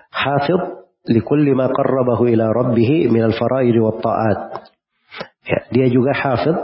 [0.09, 0.63] Hafid
[1.09, 4.41] likulli ma qarrabahu ila rabbih min al-fara'id wa ta'at.
[5.45, 6.57] Ya, dia juga hafid,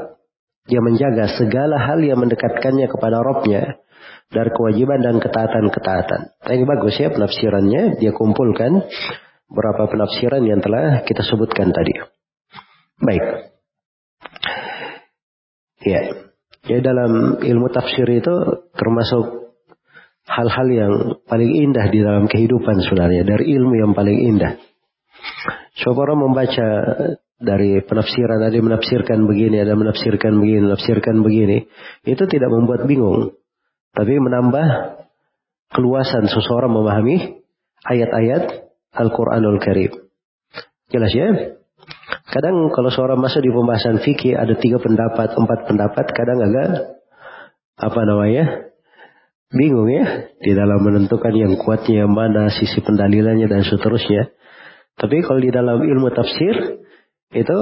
[0.64, 3.76] dia menjaga segala hal yang mendekatkannya kepada Robnya
[4.32, 6.20] dari kewajiban dan ketaatan-ketaatan.
[6.32, 8.80] Nah, ini bagus ya penafsirannya, dia kumpulkan
[9.51, 11.92] beberapa penafsiran yang telah kita sebutkan tadi.
[13.03, 13.24] Baik.
[15.82, 16.01] Ya.
[16.68, 18.34] Ya dalam ilmu tafsir itu
[18.78, 19.57] termasuk
[20.28, 20.92] hal-hal yang
[21.26, 23.26] paling indah di dalam kehidupan sebenarnya.
[23.26, 24.55] Dari ilmu yang paling indah.
[25.82, 26.68] Coba orang membaca
[27.40, 31.66] dari penafsiran, ada menafsirkan begini, ada menafsirkan begini, menafsirkan begini.
[32.05, 33.34] Itu tidak membuat bingung.
[33.96, 34.66] Tapi menambah
[35.72, 37.42] keluasan seseorang memahami
[37.88, 39.93] ayat-ayat Al-Quranul Karim.
[40.91, 41.59] Jelas ya?
[42.30, 46.68] Kadang kalau seorang masuk di pembahasan fikih ada tiga pendapat, empat pendapat, kadang agak
[47.80, 48.70] apa namanya
[49.51, 54.30] bingung ya di dalam menentukan yang kuatnya mana, sisi pendalilannya dan seterusnya.
[54.95, 56.55] Tapi kalau di dalam ilmu tafsir
[57.34, 57.59] itu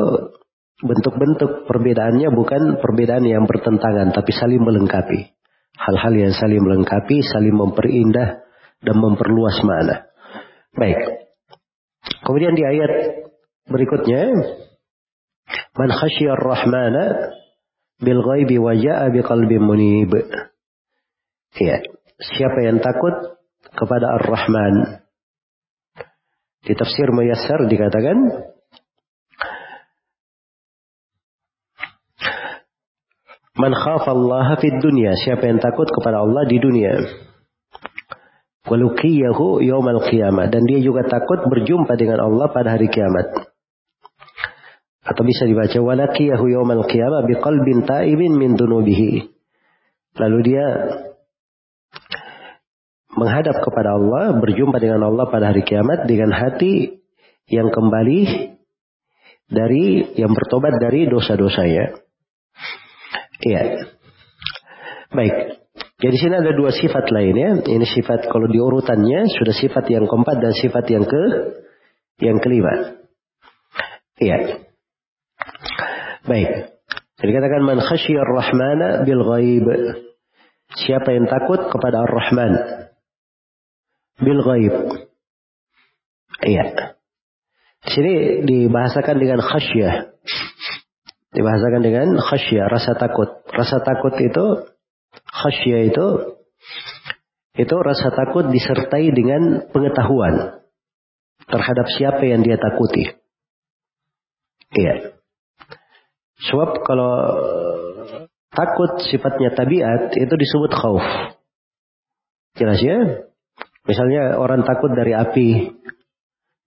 [0.79, 5.33] bentuk-bentuk perbedaannya bukan perbedaan yang bertentangan, tapi saling melengkapi.
[5.79, 8.43] Hal-hal yang saling melengkapi, saling memperindah
[8.83, 10.07] dan memperluas mana.
[10.79, 11.01] Baik.
[12.22, 12.93] Kemudian di ayat
[13.66, 14.31] berikutnya,
[15.74, 17.35] Man khasyar rahmana
[17.99, 20.14] bil ghaibi wa ja'a qalbin munib.
[21.59, 21.83] Ya,
[22.18, 23.39] siapa yang takut
[23.74, 25.03] kepada Ar-Rahman?
[26.62, 28.18] Di tafsir Muyassar dikatakan
[33.59, 37.26] Man khafa Allah fid dunya, siapa yang takut kepada Allah di dunia.
[38.68, 40.52] Walukiyahu yawmal qiyamah.
[40.52, 43.48] Dan dia juga takut berjumpa dengan Allah pada hari kiamat.
[45.08, 49.32] Atau bisa dibaca walakiyahu yawmal qiyamah biqalbin ta'ibin min dunubihi.
[50.20, 50.66] Lalu dia
[53.16, 57.02] menghadap kepada Allah, berjumpa dengan Allah pada hari kiamat dengan hati
[57.48, 58.20] yang kembali
[59.48, 62.04] dari yang bertobat dari dosa-dosanya.
[63.40, 63.62] Iya.
[65.08, 65.47] Baik.
[65.99, 67.51] Jadi sini ada dua sifat lain ya.
[67.59, 71.22] Ini sifat kalau diurutannya sudah sifat yang keempat dan sifat yang ke
[72.22, 73.03] yang kelima.
[74.22, 74.62] Iya.
[76.22, 76.51] Baik.
[77.18, 79.66] Jadi katakan man khasyiyar rahmana bil ghaib.
[80.68, 82.53] Siapa yang takut kepada Ar-Rahman
[84.22, 84.74] bil ghaib.
[86.46, 86.94] Iya.
[87.82, 88.14] Di sini
[88.46, 90.14] dibahasakan dengan khasyah.
[91.34, 93.42] Dibahasakan dengan khasyah, rasa takut.
[93.51, 94.46] Rasa takut itu,
[95.39, 96.07] khasyah itu,
[97.59, 100.62] itu rasa takut disertai dengan pengetahuan
[101.49, 103.09] terhadap siapa yang dia takuti.
[104.74, 105.16] Iya.
[106.39, 107.12] Sebab kalau
[108.53, 111.07] takut sifatnya tabiat itu disebut khauf.
[112.55, 113.26] Jelas ya?
[113.89, 115.72] Misalnya orang takut dari api.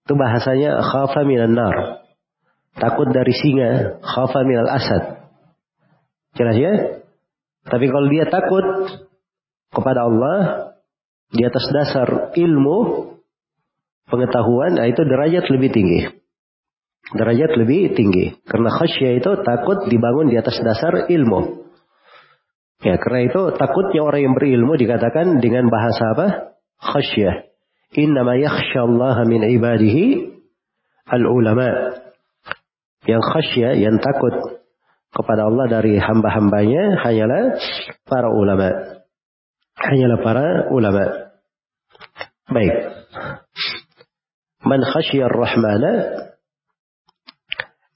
[0.02, 2.04] Itu bahasanya khafa minan nar.
[2.74, 5.30] Takut dari singa, khafa minal asad.
[6.34, 7.01] Jelas ya?
[7.62, 8.64] Tapi kalau dia takut
[9.70, 10.38] kepada Allah
[11.30, 12.78] di atas dasar ilmu
[14.10, 16.00] pengetahuan, nah itu derajat lebih tinggi.
[17.12, 18.34] Derajat lebih tinggi.
[18.46, 21.62] Karena khasyah itu takut dibangun di atas dasar ilmu.
[22.82, 26.26] Ya, karena itu takutnya orang yang berilmu dikatakan dengan bahasa apa?
[26.82, 27.46] Khasyah.
[27.94, 30.34] Innama yakhsha Allah min ibadihi
[31.06, 31.94] al-ulama.
[33.06, 34.61] Yang khasyah, yang takut
[35.12, 37.60] kepada Allah dari hamba-hambanya hanyalah
[38.08, 38.68] para ulama.
[39.76, 41.04] Hanyalah para ulama.
[42.48, 42.76] Baik.
[44.62, 45.92] Man khasyar rahmana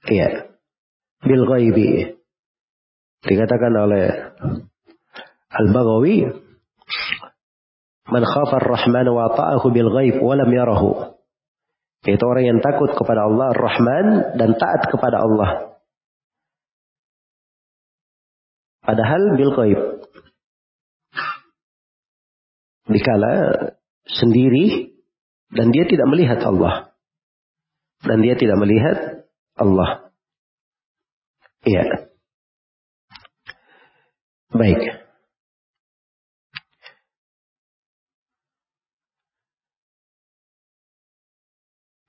[0.07, 0.51] ya
[1.23, 2.15] bil ghaibi
[3.27, 4.07] dikatakan oleh
[5.51, 6.31] Al-Baghawi
[8.07, 11.17] man khafa ar-rahman wa ta'ahu bil ghaib wa lam yarahu
[12.07, 14.07] yaitu orang yang takut kepada Allah Ar-Rahman
[14.39, 15.76] dan taat kepada Allah.
[18.87, 19.81] Padahal bil ghaib.
[22.87, 23.35] Dikala
[24.07, 24.95] sendiri
[25.51, 26.95] dan dia tidak melihat Allah.
[28.07, 29.27] Dan dia tidak melihat
[29.59, 30.15] Allah.
[31.67, 32.15] Iya.
[34.55, 35.03] Baik.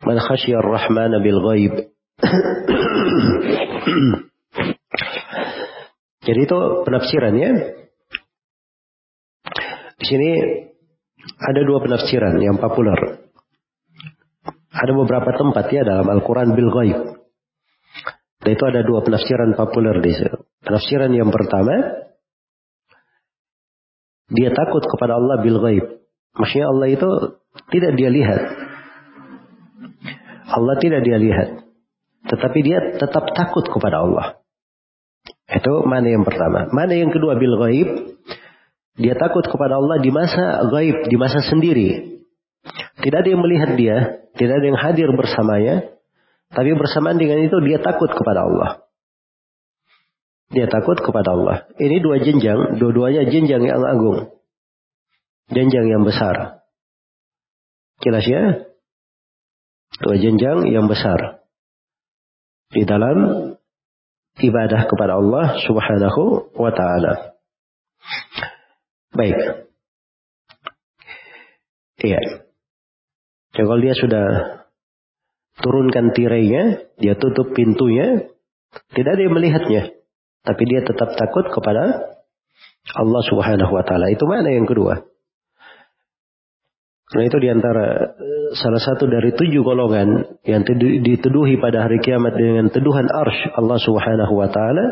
[0.05, 1.73] Man khasyar rahman bil ghaib.
[6.28, 7.51] Jadi itu penafsiran ya.
[9.95, 10.30] Di sini
[11.39, 13.23] ada dua penafsiran yang populer.
[14.75, 16.99] Ada beberapa tempat ya dalam Al-Quran bil ghaib.
[18.43, 20.36] Dan itu ada dua penafsiran populer di sini.
[20.67, 22.03] Penafsiran yang pertama,
[24.28, 25.86] dia takut kepada Allah bil ghaib.
[26.36, 27.09] Maksudnya Allah itu
[27.71, 28.41] tidak dia lihat.
[30.51, 31.49] Allah tidak dia lihat.
[32.28, 34.43] Tetapi dia tetap takut kepada Allah.
[35.47, 36.67] Itu mana yang pertama.
[36.75, 37.89] Mana yang kedua bil ghaib.
[38.97, 42.19] Dia takut kepada Allah di masa gaib, di masa sendiri.
[42.99, 43.97] Tidak ada yang melihat dia,
[44.35, 45.95] tidak ada yang hadir bersamanya.
[46.51, 48.87] Tapi bersamaan dengan itu dia takut kepada Allah.
[50.47, 51.57] Dia takut kepada Allah.
[51.75, 54.31] Ini dua jenjang, dua-duanya jenjang yang agung.
[55.51, 56.63] Jenjang yang besar.
[57.99, 58.43] Jelas ya?
[59.99, 61.43] Dua jenjang yang besar.
[62.71, 63.57] Di dalam
[64.41, 67.13] ibadah kepada Allah subhanahu wa ta'ala.
[69.17, 69.38] Baik.
[71.97, 72.21] Iya.
[73.57, 74.25] Jadi kalau dia sudah
[75.57, 78.29] turunkan tirainya, dia tutup pintunya,
[78.93, 79.97] tidak yang melihatnya.
[80.45, 82.13] Tapi dia tetap takut kepada
[82.93, 84.13] Allah subhanahu wa ta'ala.
[84.13, 85.16] Itu mana yang kedua?
[87.08, 87.88] Karena itu di antara
[88.20, 90.68] eh, salah satu dari tujuh golongan yang
[91.03, 94.86] dituduhi pada hari kiamat dengan tuduhan arsh Allah subhanahu wa ta'ala.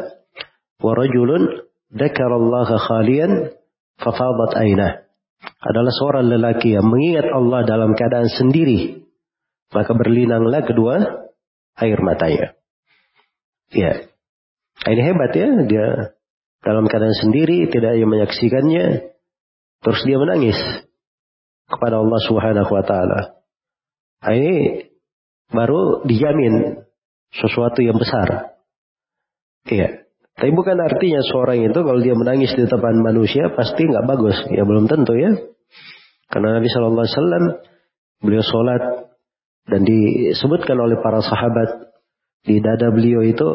[0.80, 3.52] Wa rajulun dakarallaha khalian
[4.00, 4.92] fafadat ainah.
[5.60, 9.04] Adalah seorang lelaki yang mengingat Allah dalam keadaan sendiri.
[9.76, 10.96] Maka berlinanglah kedua
[11.84, 12.56] air matanya.
[13.76, 14.08] Ya.
[14.88, 15.50] Ini hebat ya.
[15.68, 15.88] Dia
[16.64, 19.12] dalam keadaan sendiri, tidak yang menyaksikannya.
[19.84, 20.58] Terus dia menangis
[21.66, 23.20] kepada Allah Subhanahu wa taala.
[24.26, 24.86] Nah, ini
[25.50, 26.82] baru dijamin
[27.34, 28.58] sesuatu yang besar.
[29.70, 30.06] Iya.
[30.36, 34.36] Tapi bukan artinya seorang itu kalau dia menangis di depan manusia pasti nggak bagus.
[34.52, 35.32] Ya belum tentu ya.
[36.28, 37.46] Karena Nabi Shallallahu Alaihi Wasallam
[38.20, 38.84] beliau sholat
[39.72, 41.94] dan disebutkan oleh para sahabat
[42.46, 43.48] di dada beliau itu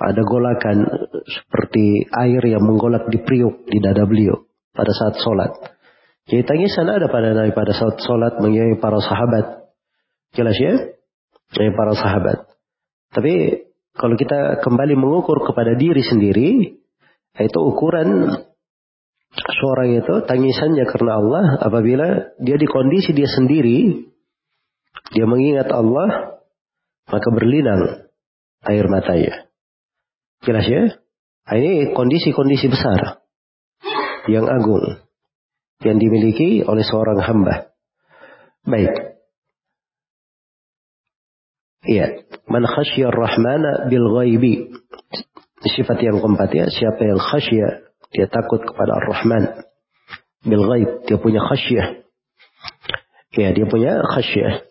[0.00, 0.88] ada golakan
[1.28, 5.52] seperti air yang menggolak di priuk di dada beliau pada saat sholat.
[6.30, 9.74] Jadi tangisan ada pada Nabi pada saat sholat mengiringi para sahabat.
[10.30, 10.94] Jelas ya?
[11.50, 12.38] Mengiringi para sahabat.
[13.10, 13.66] Tapi
[13.98, 16.78] kalau kita kembali mengukur kepada diri sendiri,
[17.34, 18.30] itu ukuran
[19.34, 22.06] seorang itu tangisannya karena Allah apabila
[22.38, 24.06] dia di kondisi dia sendiri,
[25.10, 26.38] dia mengingat Allah,
[27.10, 28.06] maka berlinang
[28.70, 29.50] air matanya.
[30.46, 30.94] Jelas ya?
[31.50, 33.18] Ini kondisi-kondisi besar
[34.30, 35.09] yang agung
[35.80, 37.72] yang dimiliki oleh seorang hamba.
[38.64, 39.20] Baik.
[41.80, 44.76] Iya, man khasyar rahmana bil ghaibi.
[45.60, 49.64] Sifat yang keempat ya, siapa yang khasya, dia takut kepada Ar-Rahman.
[50.40, 52.00] Bil ghaib, dia punya khasyah.
[53.36, 54.64] Ya, dia punya khasyah.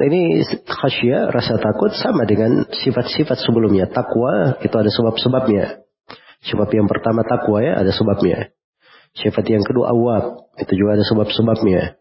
[0.00, 3.88] Ini khasyah, rasa takut sama dengan sifat-sifat sebelumnya.
[3.88, 5.84] Takwa itu ada sebab-sebabnya.
[6.40, 8.52] Sebab yang pertama takwa ya, ada sebabnya.
[9.12, 12.00] Sifat yang kedua awab, itu juga ada sebab-sebabnya.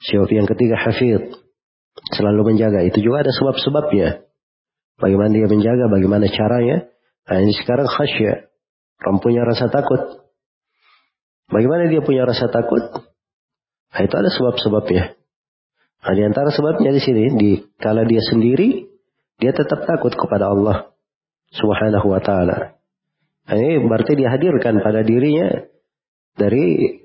[0.00, 1.34] Sifat yang ketiga hafid,
[2.14, 4.24] selalu menjaga, itu juga ada sebab-sebabnya.
[4.98, 6.88] Bagaimana dia menjaga, bagaimana caranya.
[7.28, 8.50] Nah ini sekarang khasyah.
[8.98, 10.26] Orang punya rasa takut.
[11.48, 12.82] Bagaimana dia punya rasa takut?
[13.88, 15.16] Nah, itu ada sebab-sebabnya.
[15.98, 17.50] Nah, di antara sebabnya di sini, di
[17.80, 18.86] kala dia sendiri,
[19.38, 20.92] dia tetap takut kepada Allah
[21.54, 22.77] Subhanahu wa taala.
[23.48, 25.64] Ini berarti dihadirkan pada dirinya
[26.36, 27.00] dari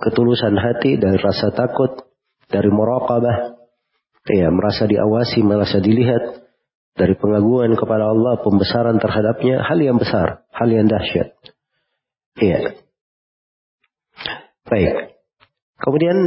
[0.00, 2.08] ketulusan hati, dari rasa takut,
[2.48, 3.60] dari muraqabah,
[4.32, 6.42] ya, merasa diawasi, merasa dilihat,
[6.92, 11.36] dari pengagungan kepada Allah, pembesaran terhadapnya, hal yang besar, hal yang dahsyat.
[12.40, 12.80] Iya.
[14.68, 15.20] Baik.
[15.80, 16.18] Kemudian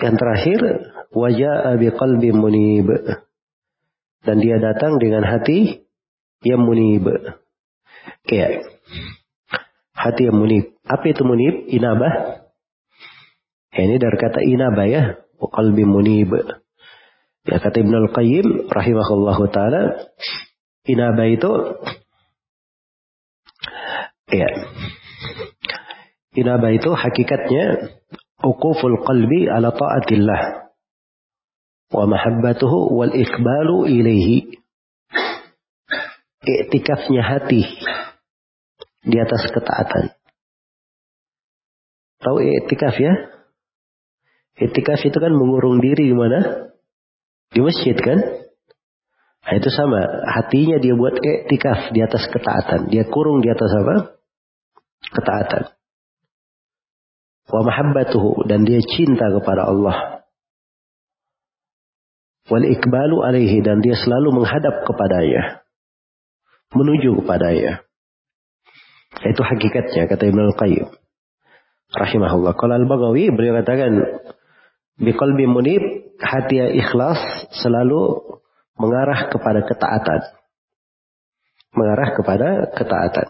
[0.00, 0.60] yang terakhir,
[1.12, 2.88] wajah qalbi munib.
[4.24, 5.84] Dan dia datang dengan hati
[6.40, 7.04] yang munib.
[8.24, 8.68] Kayak
[9.94, 10.76] hati yang munib.
[10.84, 11.68] Apa itu munib?
[11.70, 12.44] Inabah.
[13.74, 15.02] Ya, ini dari kata inabah ya.
[15.40, 16.32] Qalbi munib.
[17.44, 19.82] Ya kata Ibn Al-Qayyim rahimahullah ta'ala.
[20.88, 21.50] Inabah itu
[24.32, 24.48] ya.
[26.34, 27.94] Inabah itu hakikatnya
[28.42, 30.72] uquful qalbi ala ta'atillah
[31.94, 34.63] wa mahabbatuhu wal ikbalu ilaihi.
[36.44, 37.64] Iktikafnya hati
[39.04, 40.12] di atas ketaatan.
[42.24, 43.12] Tahu iktikaf ya?
[44.56, 46.70] Iktikaf itu kan mengurung diri di mana?
[47.52, 48.44] Di masjid kan?
[49.44, 50.00] Nah, itu sama.
[50.24, 52.88] Hatinya dia buat iktikaf di atas ketaatan.
[52.88, 53.96] Dia kurung di atas apa?
[55.04, 55.64] Ketaatan.
[57.52, 58.48] Wa mahabbatuhu.
[58.48, 60.24] Dan dia cinta kepada Allah.
[62.48, 63.60] Wal ikbalu alaihi.
[63.60, 65.63] Dan dia selalu menghadap kepadanya.
[66.74, 67.86] Menuju kepadanya.
[69.22, 70.88] Itu hakikatnya kata Ibn Al-Qayyim.
[71.94, 72.58] Rahimahullah.
[72.58, 73.94] Kalau Al-Baghawi beliau katakan
[74.98, 75.82] biqalbi munib
[76.18, 77.22] hati yang ikhlas
[77.62, 78.18] selalu
[78.74, 80.20] mengarah kepada ketaatan.
[81.74, 83.26] Mengarah kepada ketaatan.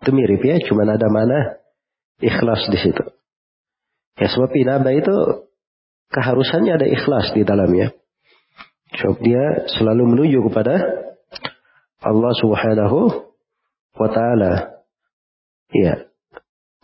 [0.00, 1.60] Itu mirip ya, cuma ada mana
[2.20, 3.04] ikhlas di situ.
[4.16, 5.48] Ya sebab inaba itu
[6.12, 7.92] keharusannya ada ikhlas di dalamnya.
[8.94, 10.74] Sebab dia selalu menuju kepada
[12.04, 12.98] Allah Subhanahu
[13.96, 14.84] wa taala.
[15.72, 16.12] Iya.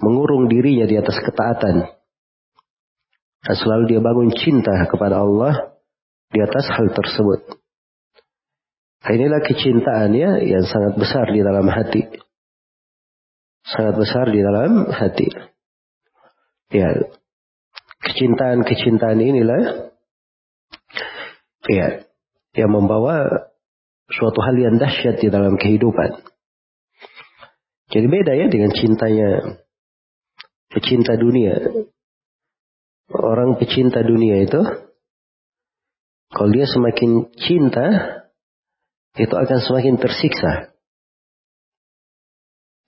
[0.00, 1.92] Mengurung dirinya di atas ketaatan.
[3.40, 5.76] Dan selalu dia bangun cinta kepada Allah
[6.32, 7.60] di atas hal tersebut.
[9.00, 12.04] Nah, inilah kecintaannya yang sangat besar di dalam hati.
[13.64, 15.28] Sangat besar di dalam hati.
[16.70, 17.08] Ya,
[18.04, 19.92] kecintaan-kecintaan inilah
[21.68, 22.04] ya,
[22.56, 23.50] yang membawa
[24.10, 26.26] suatu hal yang dahsyat di dalam kehidupan.
[27.90, 29.58] Jadi beda ya dengan cintanya
[30.70, 31.58] pecinta dunia.
[33.10, 34.62] Orang pecinta dunia itu,
[36.30, 37.86] kalau dia semakin cinta,
[39.18, 40.70] itu akan semakin tersiksa.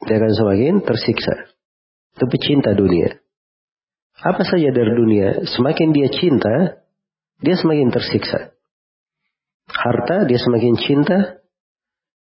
[0.06, 1.50] Dia akan semakin tersiksa.
[2.14, 3.18] Itu pecinta dunia.
[4.22, 6.86] Apa saja dari dunia, semakin dia cinta,
[7.42, 8.54] dia semakin tersiksa.
[9.72, 11.42] Harta, dia semakin cinta,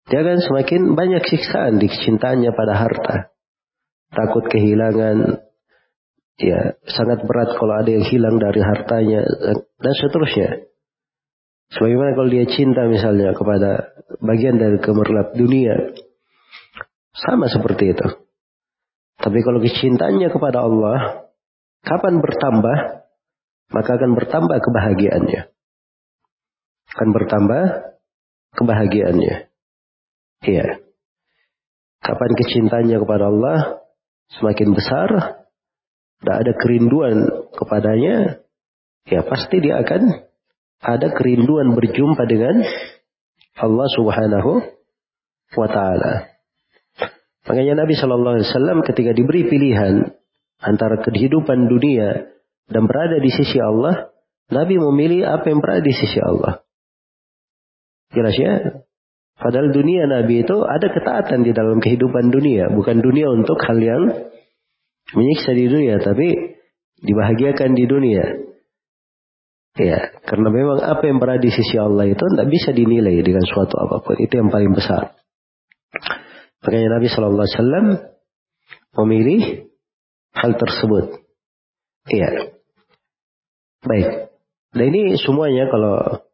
[0.06, 3.16] dia akan semakin banyak siksaan di kecintaannya pada harta.
[4.14, 5.42] Takut kehilangan,
[6.38, 9.26] ya sangat berat kalau ada yang hilang dari hartanya,
[9.82, 10.70] dan seterusnya.
[11.74, 15.98] Sebagaimana kalau dia cinta misalnya kepada bagian dari kemerlap dunia,
[17.18, 18.08] sama seperti itu.
[19.18, 21.26] Tapi kalau kecintaannya kepada Allah,
[21.82, 22.78] kapan bertambah,
[23.74, 25.55] maka akan bertambah kebahagiaannya.
[26.96, 27.64] Akan bertambah
[28.56, 29.36] kebahagiaannya.
[30.48, 30.68] Iya.
[32.00, 33.84] Kapan kecintanya kepada Allah,
[34.40, 35.10] semakin besar,
[36.22, 37.18] tidak ada kerinduan
[37.52, 38.40] kepadanya,
[39.10, 40.26] ya pasti dia akan
[40.82, 42.62] ada kerinduan berjumpa dengan
[43.58, 44.52] Allah Subhanahu
[45.56, 46.36] wa taala.
[47.46, 50.18] Makanya Nabi Shallallahu Alaihi Wasallam ketika diberi pilihan
[50.58, 52.26] antara kehidupan dunia
[52.66, 54.10] dan berada di sisi Allah,
[54.50, 56.65] Nabi memilih apa yang berada di sisi Allah.
[58.16, 58.54] Jelas ya?
[59.36, 64.32] Padahal dunia Nabi itu ada ketaatan di dalam kehidupan dunia, bukan dunia untuk hal yang
[65.12, 66.56] menyiksa di dunia, tapi
[67.04, 68.26] dibahagiakan di dunia.
[69.76, 73.76] Ya, karena memang apa yang berada di sisi Allah itu tidak bisa dinilai dengan suatu
[73.76, 74.16] apa pun.
[74.16, 75.20] Itu yang paling besar.
[76.64, 77.86] Makanya Nabi Shallallahu Alaihi Wasallam
[79.04, 79.42] memilih
[80.32, 81.06] hal tersebut.
[82.08, 82.56] Iya.
[83.84, 84.32] Baik.
[84.72, 86.25] Dan ini semuanya kalau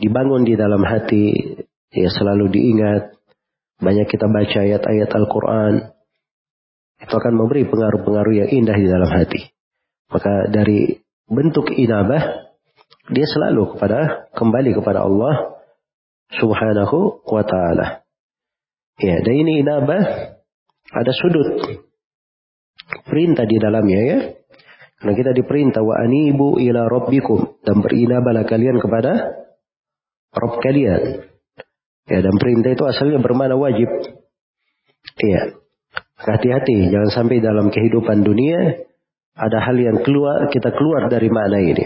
[0.00, 1.56] dibangun di dalam hati,
[1.92, 3.16] ya selalu diingat.
[3.76, 5.74] Banyak kita baca ayat-ayat Al-Quran.
[6.96, 9.52] Itu akan memberi pengaruh-pengaruh yang indah di dalam hati.
[10.08, 10.96] Maka dari
[11.28, 12.48] bentuk inabah,
[13.12, 15.60] dia selalu kepada kembali kepada Allah
[16.40, 18.06] Subhanahu wa taala.
[18.96, 20.02] Ya, dan ini inabah
[20.88, 21.76] ada sudut
[23.04, 24.18] perintah di dalamnya ya.
[24.96, 29.44] Karena kita diperintah wa anibu ila rabbikum dan berinabahlah kalian kepada
[30.36, 31.02] Rabb kalian.
[32.06, 33.88] Ya, dan perintah itu asalnya bermana wajib.
[35.16, 35.58] Iya.
[36.16, 38.86] Hati-hati, jangan sampai dalam kehidupan dunia
[39.36, 41.84] ada hal yang keluar kita keluar dari makna ini.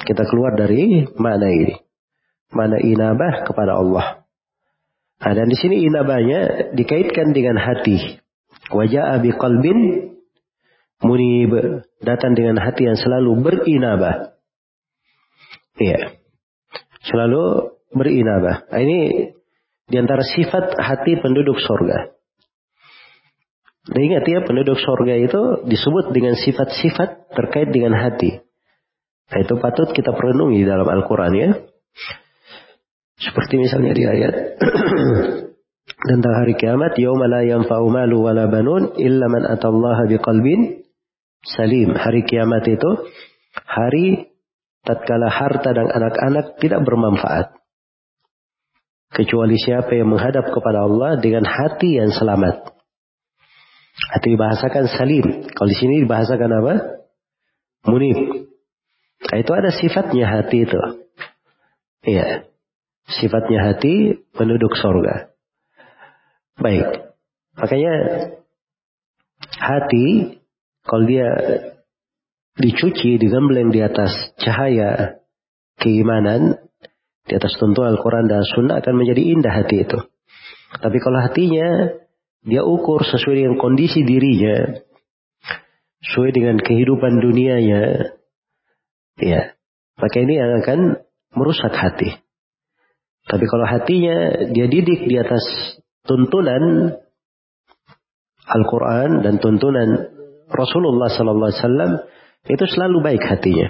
[0.00, 1.74] Kita keluar dari mana ini.
[2.54, 4.22] Mana inabah kepada Allah.
[5.20, 8.22] Nah, dan di sini inabahnya dikaitkan dengan hati.
[8.72, 9.78] Wajah abi qalbin
[11.04, 11.84] munib.
[12.00, 14.32] Datang dengan hati yang selalu berinabah.
[15.76, 16.19] Iya.
[17.10, 18.70] Selalu berinabah.
[18.70, 19.34] Nah, ini
[19.90, 22.14] di antara sifat hati penduduk sorga.
[23.90, 28.38] Dan ingat ya penduduk sorga itu disebut dengan sifat-sifat terkait dengan hati.
[29.30, 31.50] Nah, itu patut kita perenungi dalam Al-Quran ya.
[33.20, 34.34] Seperti misalnya di ayat
[36.10, 40.86] tentang hari kiamat, yauma la yanfa'u malu wala banun illa man atallaha biqalbin
[41.44, 41.92] salim.
[41.98, 42.90] Hari kiamat itu
[43.66, 44.29] hari
[44.84, 47.56] tatkala harta dan anak-anak tidak bermanfaat.
[49.10, 52.70] Kecuali siapa yang menghadap kepada Allah dengan hati yang selamat.
[54.14, 55.50] Hati dibahasakan salim.
[55.50, 56.74] Kalau di sini dibahasakan apa?
[57.90, 58.48] Munib.
[59.20, 60.80] Nah, itu ada sifatnya hati itu.
[62.06, 62.48] Iya.
[63.10, 65.34] Sifatnya hati penduduk sorga.
[66.56, 67.10] Baik.
[67.58, 67.94] Makanya
[69.58, 70.38] hati
[70.86, 71.28] kalau dia
[72.60, 75.20] dicuci, digembleng di atas cahaya
[75.80, 76.60] keimanan,
[77.24, 79.98] di atas tuntunan Al-Quran dan Sunnah akan menjadi indah hati itu.
[80.76, 81.96] Tapi kalau hatinya
[82.44, 84.78] dia ukur sesuai dengan kondisi dirinya,
[86.04, 88.14] sesuai dengan kehidupan dunianya,
[89.20, 89.52] Ya.
[90.00, 90.80] Maka ini yang akan
[91.36, 92.16] merusak hati.
[93.28, 95.44] Tapi kalau hatinya dia didik di atas
[96.08, 96.96] tuntunan
[98.48, 99.88] Al-Quran dan tuntunan
[100.50, 101.92] Rasulullah Sallallahu Alaihi Wasallam
[102.48, 103.68] itu selalu baik hatinya.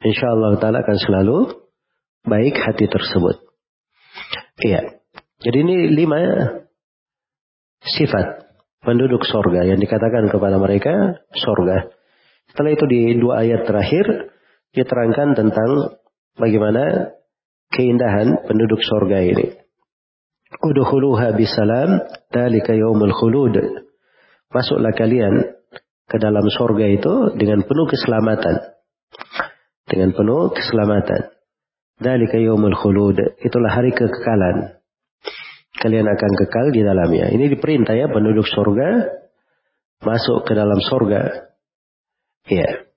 [0.00, 1.36] Insya Allah Taala akan selalu
[2.24, 3.36] baik hati tersebut.
[4.60, 5.00] Iya.
[5.40, 6.20] Jadi ini lima
[7.80, 8.44] sifat
[8.84, 11.88] penduduk sorga yang dikatakan kepada mereka sorga.
[12.52, 14.04] Setelah itu di dua ayat terakhir
[14.76, 15.96] diterangkan tentang
[16.36, 17.14] bagaimana
[17.72, 19.56] keindahan penduduk sorga ini.
[20.60, 23.54] Udhuluha bisalam, dalika yaumul khulud.
[24.50, 25.59] Masuklah kalian
[26.10, 28.74] ke dalam sorga itu dengan penuh keselamatan.
[29.86, 31.30] Dengan penuh keselamatan.
[32.02, 33.38] Dalika yaumul khulud.
[33.38, 34.82] Itulah hari kekekalan.
[35.78, 37.30] Kalian akan kekal di dalamnya.
[37.30, 39.06] Ini diperintah ya penduduk sorga
[40.02, 41.46] masuk ke dalam sorga.
[42.50, 42.90] Ya.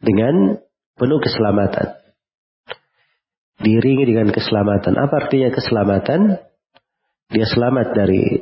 [0.00, 0.56] Dengan
[0.96, 2.00] penuh keselamatan.
[3.60, 4.96] Diringi dengan keselamatan.
[4.96, 6.40] Apa artinya keselamatan?
[7.26, 8.40] Dia selamat dari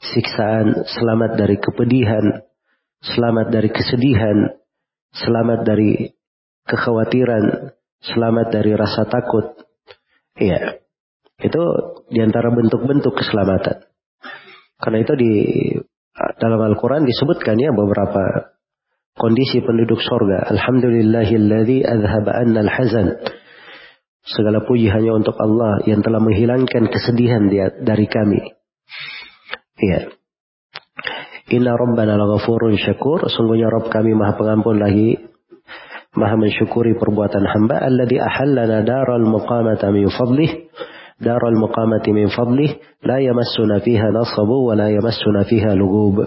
[0.00, 2.42] siksaan, selamat dari kepedihan,
[3.02, 4.54] selamat dari kesedihan,
[5.10, 6.14] selamat dari
[6.66, 9.58] kekhawatiran, selamat dari rasa takut.
[10.38, 10.78] Iya.
[11.42, 11.62] Itu
[12.06, 13.82] di antara bentuk-bentuk keselamatan.
[14.78, 15.32] Karena itu di
[16.38, 18.54] dalam Al-Quran disebutkan ya beberapa
[19.18, 20.46] kondisi penduduk sorga.
[20.54, 23.18] Alhamdulillahilladzi azhaba al-hazan.
[24.22, 28.54] Segala puji hanya untuk Allah yang telah menghilangkan kesedihan dia dari kami.
[29.82, 30.14] Ya.
[31.50, 33.26] Inna rabbana laghafurun syakur.
[33.26, 35.18] Sungguhnya Rabb kami maha pengampun lagi.
[36.14, 37.82] Maha mensyukuri perbuatan hamba.
[37.82, 40.70] Alladhi ahallana daral muqamata min fadlih.
[41.18, 42.78] Daral muqamati min fadlih.
[43.02, 46.22] La yamassuna fiha nasabu wa la yamassuna fiha lugub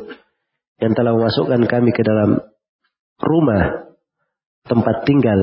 [0.79, 2.35] yang telah memasukkan kami ke dalam
[3.23, 3.95] rumah
[4.67, 5.39] tempat tinggal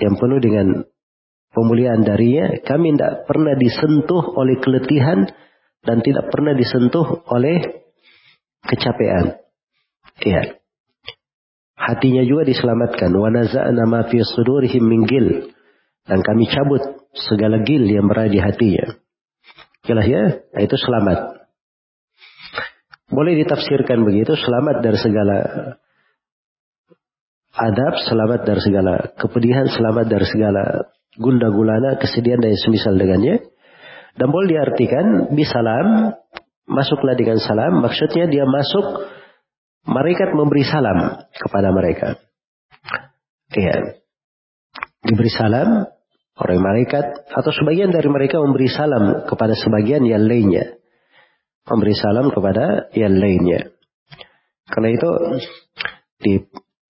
[0.00, 0.66] yang penuh dengan
[1.52, 5.28] pemulihan darinya, kami tidak pernah disentuh oleh keletihan
[5.84, 7.85] dan tidak pernah disentuh oleh
[8.66, 9.38] kecapean.
[10.22, 10.60] Iya.
[11.76, 13.12] Hatinya juga diselamatkan.
[13.12, 15.52] Wa naza'na ma fi sudurihim min gil.
[16.06, 16.82] Dan kami cabut
[17.14, 18.96] segala gil yang berada di hatinya.
[19.86, 20.24] Jelas ya?
[20.50, 21.18] Nah, itu selamat.
[23.06, 25.36] Boleh ditafsirkan begitu, selamat dari segala
[27.54, 33.46] adab, selamat dari segala kepedihan, selamat dari segala gunda gulana, kesedihan dan semisal dengannya.
[34.16, 36.18] Dan boleh diartikan bisalam,
[36.66, 39.08] masuklah dengan salam, maksudnya dia masuk,
[39.86, 42.18] malaikat memberi salam kepada mereka.
[43.54, 44.02] Iya.
[45.06, 45.86] Diberi salam,
[46.36, 50.76] orang malaikat, atau sebagian dari mereka memberi salam kepada sebagian yang lainnya
[51.66, 53.74] memberi salam kepada yang lainnya.
[54.66, 55.10] Karena itu
[56.22, 56.32] di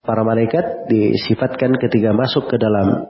[0.04, 3.08] para malaikat disifatkan ketika masuk ke dalam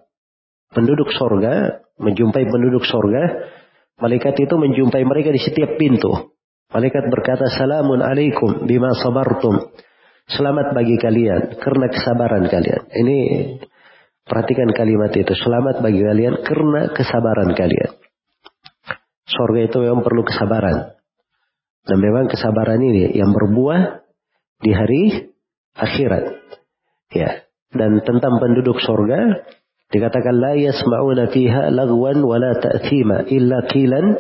[0.71, 3.51] penduduk sorga, menjumpai penduduk sorga,
[3.99, 6.35] malaikat itu menjumpai mereka di setiap pintu.
[6.67, 9.71] Malaikat berkata, Salamun alaikum bima sabartum.
[10.27, 12.83] Selamat bagi kalian karena kesabaran kalian.
[12.91, 13.19] Ini
[14.27, 15.31] perhatikan kalimat itu.
[15.39, 17.95] Selamat bagi kalian karena kesabaran kalian.
[19.31, 20.99] Sorga itu memang perlu kesabaran.
[21.87, 24.03] Dan memang kesabaran ini yang berbuah
[24.59, 25.03] di hari
[25.79, 26.35] akhirat.
[27.15, 27.47] Ya.
[27.71, 29.47] Dan tentang penduduk sorga,
[29.95, 34.19] dikatakan la yasma'una fiha lagwan wala ta'thima illa qilan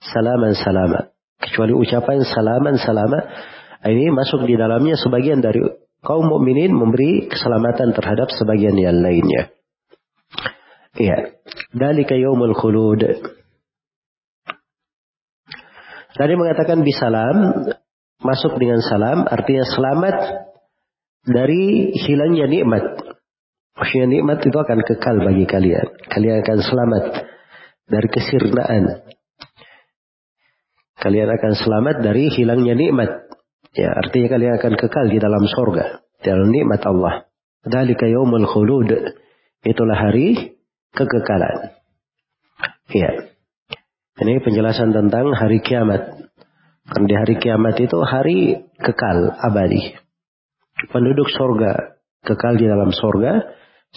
[0.00, 1.11] salaman salama.
[1.42, 3.18] Kecuali ucapan salaman salama.
[3.82, 5.58] Ini masuk di dalamnya sebagian dari
[6.02, 9.50] kaum mukminin memberi keselamatan terhadap sebagian yang lainnya.
[10.94, 11.42] Iya.
[11.74, 13.02] Dalika yaumul khulud.
[16.12, 17.36] Tadi mengatakan bisalam,
[18.20, 20.16] masuk dengan salam, artinya selamat
[21.24, 22.84] dari hilangnya nikmat.
[23.72, 25.88] Maksudnya nikmat itu akan kekal bagi kalian.
[26.12, 27.04] Kalian akan selamat
[27.88, 28.84] dari kesirnaan.
[31.02, 33.26] Kalian akan selamat dari hilangnya nikmat.
[33.74, 36.06] Ya, artinya kalian akan kekal di dalam sorga.
[36.22, 37.26] Dalam nikmat Allah.
[37.66, 38.86] Dalika yaumul khulud.
[39.66, 40.54] Itulah hari
[40.94, 41.74] kekekalan.
[42.94, 43.34] Ya.
[44.22, 46.30] Ini penjelasan tentang hari kiamat.
[46.86, 49.98] Karena di hari kiamat itu hari kekal, abadi.
[50.94, 53.42] Penduduk sorga kekal di dalam sorga,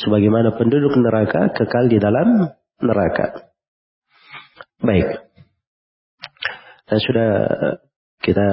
[0.02, 2.50] sebagaimana penduduk neraka kekal di dalam
[2.82, 3.54] neraka.
[4.82, 5.25] Baik.
[6.86, 7.30] Dan sudah
[8.22, 8.48] kita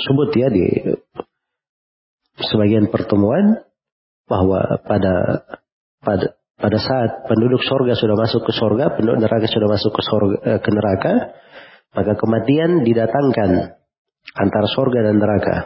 [0.00, 0.66] sebut ya di
[2.40, 3.64] sebagian pertemuan
[4.24, 5.44] bahwa pada
[6.00, 10.36] pada pada saat penduduk sorga sudah masuk ke sorga, penduduk neraka sudah masuk ke, sorga,
[10.46, 11.12] eh, ke neraka,
[11.92, 13.50] maka kematian didatangkan
[14.38, 15.56] antara sorga dan neraka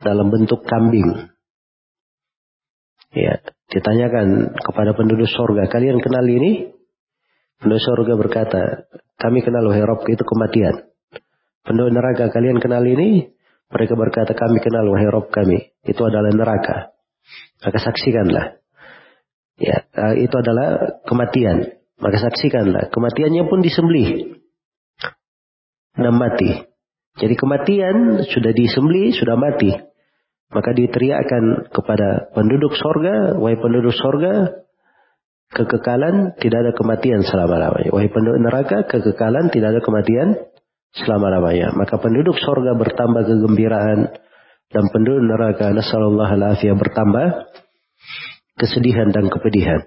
[0.00, 1.30] dalam bentuk kambing.
[3.12, 3.42] Ya,
[3.74, 6.72] ditanyakan kepada penduduk sorga, kalian kenal ini?
[7.60, 8.62] Penduduk sorga berkata,
[9.20, 10.88] kami kenal wahai Rob, itu kematian.
[11.60, 13.28] Penduduk neraka, kalian kenal ini?
[13.68, 15.76] Mereka berkata, kami kenal wahai Rob kami.
[15.84, 16.96] Itu adalah neraka.
[17.60, 18.64] Maka saksikanlah.
[19.60, 21.76] Ya, uh, itu adalah kematian.
[22.00, 24.40] Maka saksikanlah, kematiannya pun disembelih
[25.92, 26.64] dan mati.
[27.20, 29.68] Jadi kematian sudah disembelih, sudah mati.
[30.50, 34.64] Maka diteriakkan kepada penduduk sorga, wahai penduduk sorga,
[35.50, 37.90] kekekalan tidak ada kematian selama-lamanya.
[37.90, 40.28] Wahai penduduk neraka, kekekalan tidak ada kematian
[40.94, 41.74] selama-lamanya.
[41.74, 44.14] Maka penduduk sorga bertambah kegembiraan
[44.70, 47.26] dan penduduk neraka, nasallallahu alaihi bertambah
[48.58, 49.82] kesedihan dan kepedihan.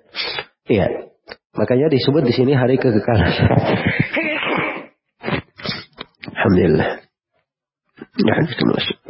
[0.68, 1.12] Iya.
[1.54, 3.30] Makanya disebut di sini hari kekekalan.
[6.34, 6.90] Alhamdulillah.
[8.20, 9.03] Ya, itu masuk.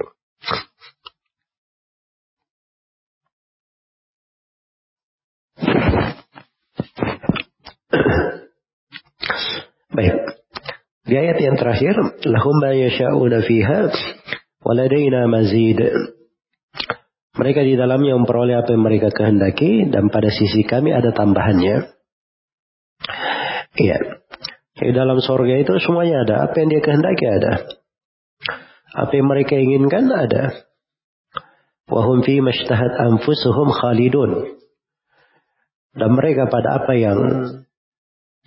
[9.93, 10.15] Baik.
[11.03, 11.95] Di ayat yang terakhir,
[12.25, 13.91] lahum ma yasha'una fiha
[14.63, 15.79] waladaina mazid.
[17.33, 21.91] Mereka di dalamnya memperoleh apa yang mereka kehendaki dan pada sisi kami ada tambahannya.
[23.73, 23.97] Iya.
[24.73, 26.35] Di dalam sorga itu semuanya ada.
[26.45, 27.53] Apa yang dia kehendaki ada.
[28.93, 30.69] Apa yang mereka inginkan ada.
[31.89, 34.61] Wahum fi mashtahat anfusuhum khalidun.
[35.93, 37.17] Dan mereka pada apa yang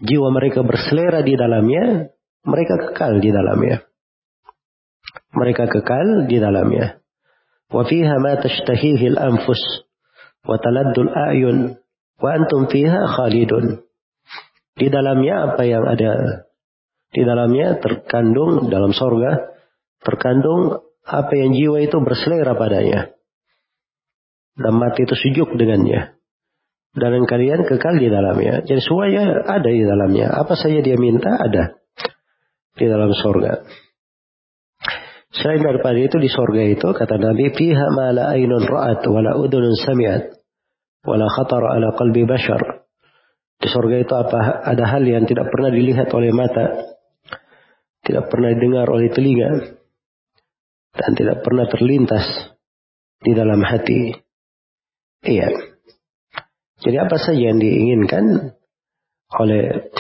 [0.01, 2.13] jiwa mereka berselera di dalamnya,
[2.47, 3.85] mereka kekal di dalamnya.
[5.37, 7.01] Mereka kekal di dalamnya.
[7.73, 9.61] Wa fiha ma tashtahihi al-anfus
[10.47, 11.75] wa taladdu al-a'yun
[12.23, 13.83] wa antum fiha khalidun.
[14.77, 16.45] Di dalamnya apa yang ada?
[17.11, 19.57] Di dalamnya terkandung dalam sorga
[20.05, 23.15] terkandung apa yang jiwa itu berselera padanya.
[24.57, 26.16] Dan mati itu sujuk dengannya.
[26.97, 28.65] Dan kalian kekal di dalamnya.
[28.65, 30.33] Jadi semuanya ada di dalamnya.
[30.33, 31.77] Apa saja dia minta ada
[32.73, 33.69] di dalam sorga.
[35.37, 39.37] Selain daripada itu di sorga itu kata Nabi fiha ma la ainun ra'at wa la
[39.37, 40.41] udhunun sami'at
[41.05, 42.89] wa la khatar ala qalbi bashar.
[43.61, 46.97] Di sorga itu apa ada hal yang tidak pernah dilihat oleh mata,
[48.05, 49.77] tidak pernah didengar oleh telinga,
[50.97, 52.25] dan tidak pernah terlintas
[53.21, 54.17] di dalam hati.
[55.21, 55.76] Iya.
[56.77, 58.53] Jadi apa saja yang diinginkan
[59.41, 59.91] oleh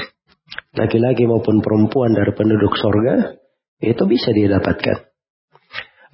[0.76, 3.40] laki-laki maupun perempuan dari penduduk sorga,
[3.80, 5.08] itu bisa didapatkan.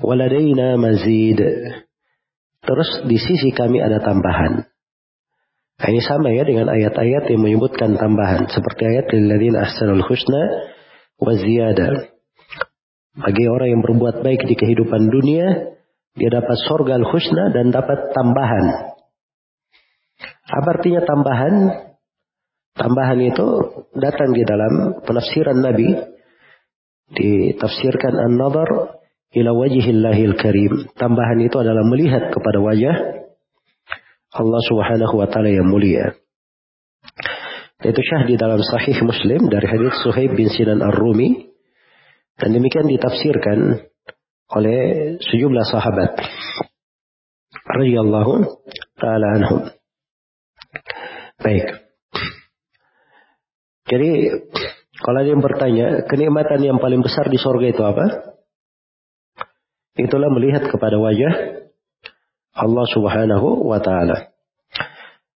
[0.03, 1.39] Waladaina mazid.
[2.63, 4.71] Terus di sisi kami ada tambahan.
[5.83, 8.47] Ini sama ya dengan ayat-ayat yang menyebutkan tambahan.
[8.47, 10.43] Seperti ayat lilladzina ahsanul husna
[11.19, 12.15] wa ziyada.
[13.19, 15.75] Bagi orang yang berbuat baik di kehidupan dunia,
[16.15, 18.92] dia dapat sorga al-husna dan dapat tambahan.
[20.49, 21.55] Apa artinya tambahan?
[22.73, 23.47] Tambahan itu
[23.95, 25.93] datang di dalam penafsiran Nabi.
[27.13, 28.97] Ditafsirkan an-nazar
[29.37, 30.89] ila wajhillahil karim.
[30.97, 32.97] Tambahan itu adalah melihat kepada wajah
[34.33, 36.17] Allah Subhanahu wa taala yang mulia.
[37.83, 41.51] Itu syah di dalam sahih Muslim dari hadis Suhaib bin Sinan Ar-Rumi
[42.39, 43.91] dan demikian ditafsirkan
[44.55, 44.81] oleh
[45.19, 46.17] sejumlah sahabat
[47.67, 48.33] radhiyallahu
[48.97, 49.61] taala anhum.
[51.43, 51.67] Baik.
[53.91, 54.11] Jadi
[55.03, 58.07] kalau ada yang bertanya, kenikmatan yang paling besar di sorga itu apa?
[59.99, 61.67] Itulah melihat kepada wajah
[62.55, 64.33] Allah Subhanahu wa taala.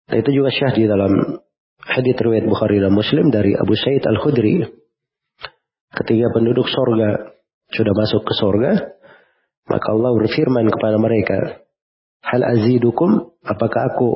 [0.04, 1.40] Nah, itu juga syah di dalam
[1.80, 4.68] hadits riwayat Bukhari dan Muslim dari Abu Sa'id Al-Khudri.
[5.94, 7.32] Ketika penduduk sorga
[7.72, 8.72] sudah masuk ke sorga,
[9.64, 11.64] maka Allah berfirman kepada mereka,
[12.24, 14.10] Hal azidukum, apakah aku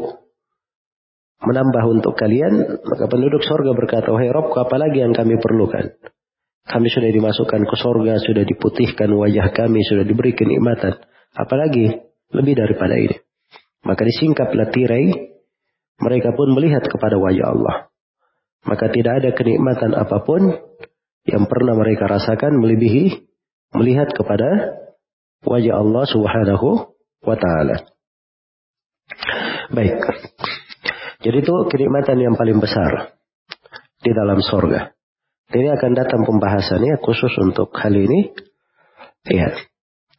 [1.42, 2.82] menambah untuk kalian?
[2.82, 5.94] Maka penduduk sorga berkata, Wahai Robku, apalagi yang kami perlukan?
[6.68, 11.00] Kami sudah dimasukkan ke sorga, sudah diputihkan wajah kami, sudah diberi kenikmatan.
[11.32, 11.96] Apalagi
[12.34, 13.16] lebih daripada ini.
[13.88, 15.08] Maka disingkaplah tirai,
[16.02, 17.76] mereka pun melihat kepada wajah Allah.
[18.68, 20.60] Maka tidak ada kenikmatan apa pun
[21.24, 23.28] yang pernah mereka rasakan melebihi
[23.76, 24.76] melihat kepada
[25.44, 26.68] wajah Allah subhanahu
[27.24, 27.76] wa ta'ala.
[29.72, 30.00] Baik.
[31.18, 33.18] Jadi itu kenikmatan yang paling besar
[33.98, 34.94] di dalam sorga.
[35.48, 38.30] Ini akan datang pembahasannya khusus untuk hal ini.
[39.26, 39.50] Ya.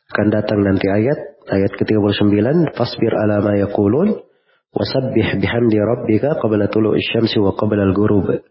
[0.10, 4.26] Akan datang nanti ayat ayat ke-39 fasbir ala ma yaqulun
[4.74, 8.42] wasabbih bihamdi rabbika qabla tulu'i syamsi wa qabla al-ghurub.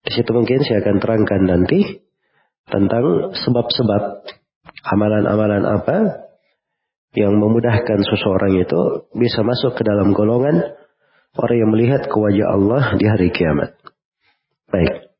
[0.00, 2.02] Di situ mungkin saya akan terangkan nanti
[2.68, 4.02] tentang sebab-sebab
[4.84, 5.96] amalan-amalan apa
[7.14, 10.79] yang memudahkan seseorang itu bisa masuk ke dalam golongan
[11.38, 13.76] orang yang melihat ke wajah Allah di hari kiamat.
[14.70, 15.10] Baik.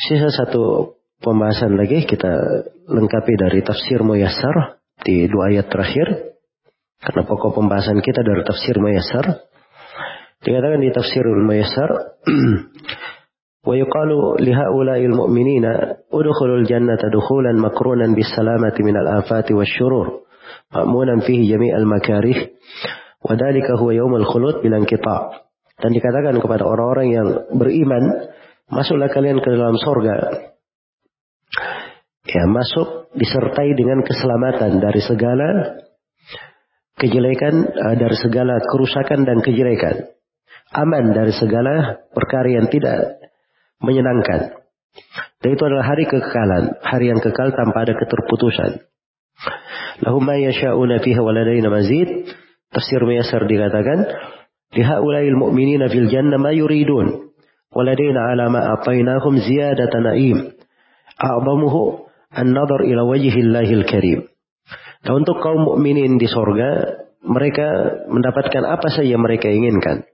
[0.00, 2.30] Sisa satu pembahasan lagi kita
[2.88, 6.34] lengkapi dari tafsir Muyassar di dua ayat terakhir.
[7.00, 9.44] Karena pokok pembahasan kita dari tafsir Muyassar.
[10.40, 11.90] Dikatakan di tafsir Muyassar.
[13.68, 20.24] wa yuqalu liha'ula'il mu'minina udkhulul jannata dukhulan makrunan bis salamati minal afati wasyurur.
[20.72, 21.52] Ma'munan fihi.
[23.20, 25.48] Wadhalika huwa yawmul khulud bilang kita.
[25.80, 28.30] Dan dikatakan kepada orang-orang yang beriman
[28.70, 30.16] Masuklah kalian ke dalam sorga.
[32.30, 35.48] Ya, masuk disertai dengan keselamatan dari segala
[36.94, 40.14] kejelekan, uh, dari segala kerusakan dan kejelekan.
[40.70, 43.18] Aman dari segala perkara yang tidak
[43.82, 44.54] menyenangkan.
[45.42, 48.86] Dan itu adalah hari kekekalan, hari yang kekal tanpa ada keterputusan.
[50.06, 52.30] Lahum ma yasha'una fiha waladaina mazid.
[52.70, 53.98] Tafsir Mayasar dikatakan,
[54.74, 57.34] "Lihaulail mu'minina fil janna ma yuridun,
[57.74, 60.60] waladina ala ma atainahum ziyadatan na'im."
[61.20, 64.20] abamuhu an-nadar ila wajhillahil karim.
[65.04, 67.68] Nah, untuk kaum mukminin di sorga, mereka
[68.08, 70.08] mendapatkan apa saja mereka inginkan.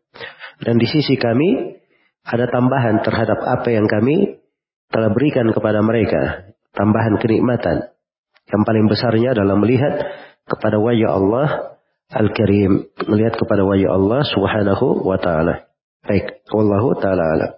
[0.62, 1.78] Dan di sisi kami,
[2.27, 4.43] ada tambahan terhadap apa yang kami
[4.91, 6.51] telah berikan kepada mereka.
[6.74, 7.95] Tambahan kenikmatan.
[8.47, 9.95] Yang paling besarnya adalah melihat
[10.47, 11.49] kepada wajah Allah
[12.15, 12.87] Al-Karim.
[13.11, 15.66] Melihat kepada wajah Allah subhanahu wa ta'ala.
[16.07, 17.53] Baik, wallahu taala alam.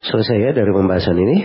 [0.00, 1.44] Selesai ya dari pembahasan ini.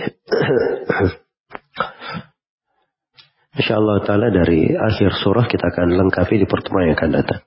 [3.56, 7.40] Insya Allah Ta'ala dari akhir surah kita akan lengkapi di pertemuan yang akan datang.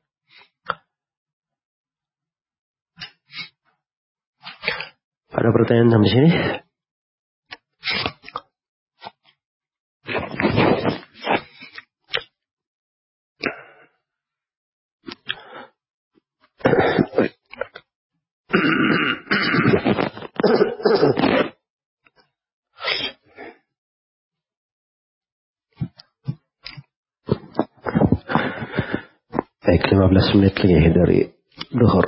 [5.30, 6.30] Ada pertanyaan sampai sini?
[29.90, 31.20] 15 menit lagi dari
[31.74, 32.06] duhur.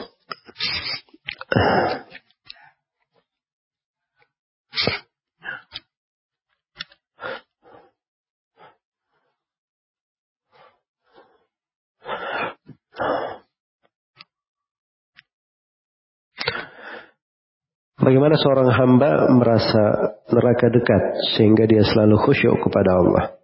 [18.02, 21.04] Bagaimana seorang hamba merasa neraka dekat
[21.34, 23.41] sehingga dia selalu khusyuk kepada Allah.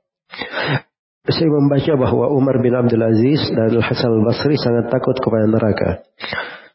[1.27, 6.07] Saya membaca bahwa Umar bin Abdul Aziz dan Al-Hasan al-Basri sangat takut kepada neraka.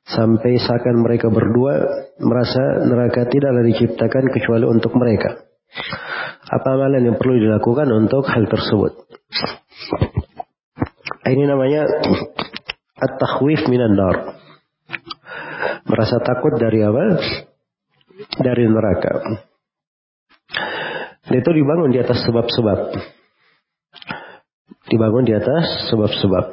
[0.05, 1.81] Sampai seakan mereka berdua
[2.21, 5.41] merasa neraka tidaklah diciptakan kecuali untuk mereka.
[6.53, 8.93] Apa amalan yang perlu dilakukan untuk hal tersebut?
[11.33, 11.89] Ini namanya
[13.01, 14.37] at-takhwif minan nar.
[15.89, 17.05] Merasa takut dari apa?
[18.39, 19.13] dari neraka.
[21.23, 22.79] Dan itu dibangun di atas sebab-sebab.
[24.93, 26.47] Dibangun di atas sebab-sebab.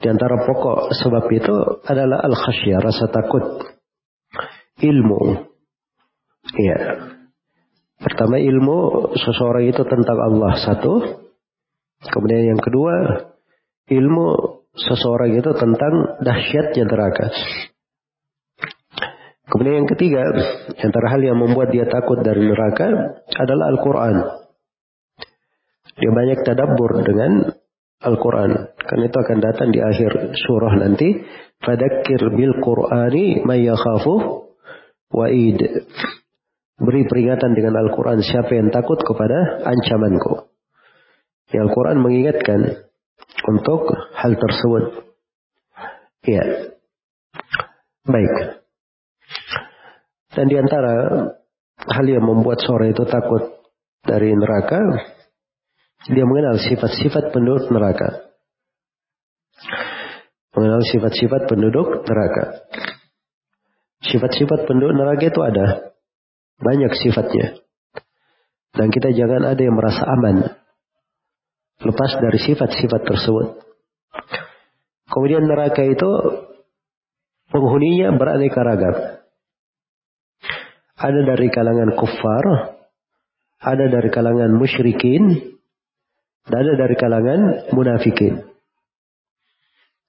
[0.00, 1.56] Di antara pokok sebab itu
[1.88, 3.64] adalah al-khasyah, rasa takut.
[4.84, 5.48] Ilmu.
[6.60, 6.78] Iya.
[8.00, 11.24] Pertama ilmu seseorang itu tentang Allah satu.
[12.00, 12.92] Kemudian yang kedua
[13.92, 14.26] ilmu
[14.72, 17.28] seseorang itu tentang dahsyatnya neraka.
[19.52, 20.24] Kemudian yang ketiga,
[20.80, 22.88] antara hal yang membuat dia takut dari neraka
[23.36, 24.16] adalah Al-Quran.
[26.00, 27.52] Dia banyak tadabbur dengan
[28.00, 28.72] Al-Quran.
[28.80, 31.20] Karena itu akan datang di akhir surah nanti.
[31.60, 34.14] Fadakir bil Qur'ani mayyakhafu
[35.12, 35.60] wa'id.
[36.80, 40.48] Beri peringatan dengan Al-Quran siapa yang takut kepada ancamanku.
[41.52, 42.60] Yang Al-Quran mengingatkan
[43.44, 45.12] untuk hal tersebut.
[46.24, 46.72] Ya.
[48.08, 48.64] Baik.
[50.32, 50.94] Dan di antara
[51.84, 53.60] hal yang membuat seorang itu takut
[54.00, 54.80] dari neraka,
[56.08, 58.32] dia mengenal sifat-sifat penduduk neraka.
[60.56, 62.64] Mengenal sifat-sifat penduduk neraka.
[64.08, 65.66] Sifat-sifat penduduk neraka itu ada.
[66.56, 67.60] Banyak sifatnya.
[68.72, 70.56] Dan kita jangan ada yang merasa aman.
[71.84, 73.60] Lepas dari sifat-sifat tersebut.
[75.10, 76.10] Kemudian neraka itu
[77.52, 78.96] penghuninya beraneka ragam.
[81.00, 82.44] Ada dari kalangan kuffar,
[83.60, 85.56] ada dari kalangan musyrikin,
[86.48, 87.40] dan ada dari kalangan
[87.76, 88.50] munafikin.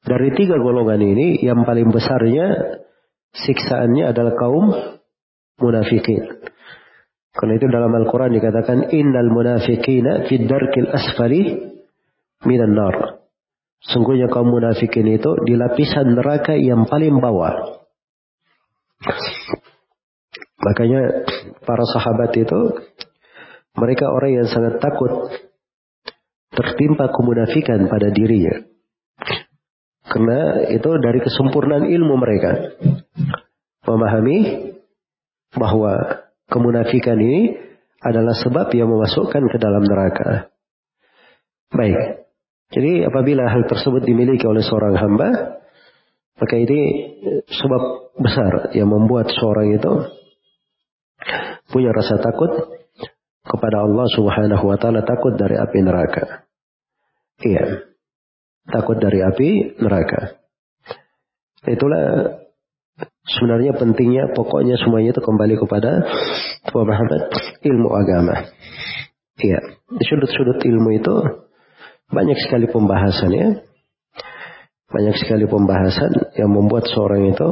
[0.02, 2.80] Dari tiga golongan ini, yang paling besarnya
[3.36, 4.66] siksaannya adalah kaum
[5.62, 6.42] munafikin.
[7.32, 11.42] Karena itu dalam Al-Quran dikatakan, Innal munafikina fid darkil asfali
[12.44, 13.24] minan nar.
[13.82, 17.82] Sungguhnya kaum munafikin itu di lapisan neraka yang paling bawah.
[20.62, 21.26] Makanya
[21.66, 22.60] para sahabat itu
[23.74, 25.34] mereka orang yang sangat takut
[26.52, 28.68] tertimpa kemunafikan pada dirinya.
[30.06, 32.76] Karena itu dari kesempurnaan ilmu mereka.
[33.88, 34.38] Memahami
[35.56, 35.94] bahwa
[36.52, 37.56] kemunafikan ini
[38.04, 40.52] adalah sebab yang memasukkan ke dalam neraka.
[41.72, 42.28] Baik.
[42.72, 45.60] Jadi apabila hal tersebut dimiliki oleh seorang hamba,
[46.40, 46.80] maka ini
[47.48, 49.94] sebab besar yang membuat seorang itu
[51.72, 52.71] punya rasa takut
[53.52, 56.48] kepada Allah Subhanahu wa taala, takut dari api neraka.
[57.44, 57.92] Iya.
[58.72, 60.40] Takut dari api neraka.
[61.68, 62.40] Itulah
[63.28, 65.92] sebenarnya pentingnya pokoknya semuanya itu kembali kepada
[66.72, 67.22] pemahaman
[67.62, 68.48] ilmu agama.
[69.42, 69.60] Iya,
[69.90, 71.16] sudut-sudut ilmu itu
[72.14, 73.68] banyak sekali pembahasannya.
[74.92, 77.50] Banyak sekali pembahasan yang membuat seorang itu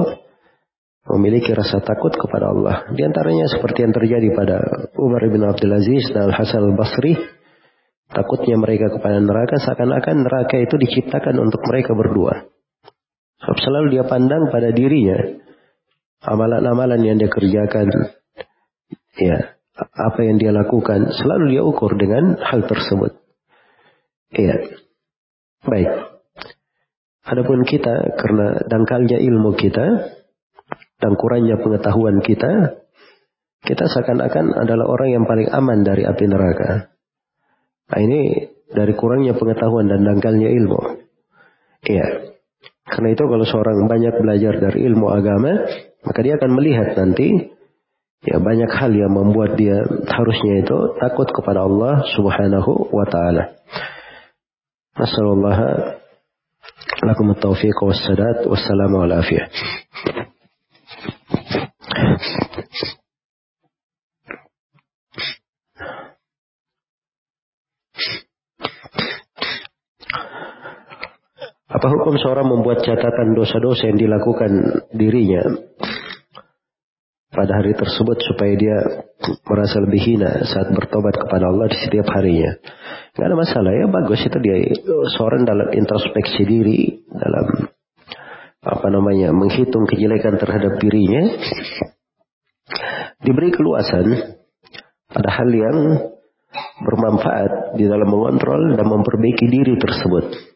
[1.09, 2.75] memiliki rasa takut kepada Allah.
[2.93, 4.57] Di antaranya seperti yang terjadi pada
[5.01, 7.17] Umar bin Abdul Aziz dan Hasan al-Basri.
[8.09, 12.49] Takutnya mereka kepada neraka seakan-akan neraka itu diciptakan untuk mereka berdua.
[13.41, 15.17] Sebab selalu dia pandang pada dirinya.
[16.25, 17.87] Amalan-amalan yang dia kerjakan.
[19.17, 21.13] Ya, apa yang dia lakukan.
[21.15, 23.13] Selalu dia ukur dengan hal tersebut.
[24.33, 24.57] Iya.
[25.63, 25.89] Baik.
[27.29, 30.17] Adapun kita karena dangkalnya ilmu kita,
[30.99, 32.83] dan kurangnya pengetahuan kita,
[33.63, 36.91] kita seakan-akan adalah orang yang paling aman dari api neraka.
[37.89, 40.81] Nah ini dari kurangnya pengetahuan dan dangkalnya ilmu.
[41.87, 42.35] Iya.
[42.89, 45.51] Karena itu kalau seorang banyak belajar dari ilmu agama,
[46.03, 47.53] maka dia akan melihat nanti
[48.25, 53.55] ya banyak hal yang membuat dia harusnya itu takut kepada Allah Subhanahu wa taala.
[56.99, 59.47] Lakum at-taufiq was-sadat wassalamu ala afiyah.
[71.79, 75.47] Apa hukum seorang membuat catatan dosa-dosa yang dilakukan dirinya
[77.31, 78.77] pada hari tersebut supaya dia
[79.47, 82.51] merasa lebih hina saat bertobat kepada Allah di setiap harinya.
[83.15, 84.59] Gak ada masalah ya, bagus itu dia
[85.15, 87.71] seorang dalam introspeksi diri, dalam
[88.59, 91.31] apa namanya menghitung kejelekan terhadap dirinya,
[93.23, 94.35] diberi keluasan
[95.07, 95.77] pada hal yang
[96.83, 100.48] bermanfaat di dalam mengontrol dan memperbaiki diri tersebut.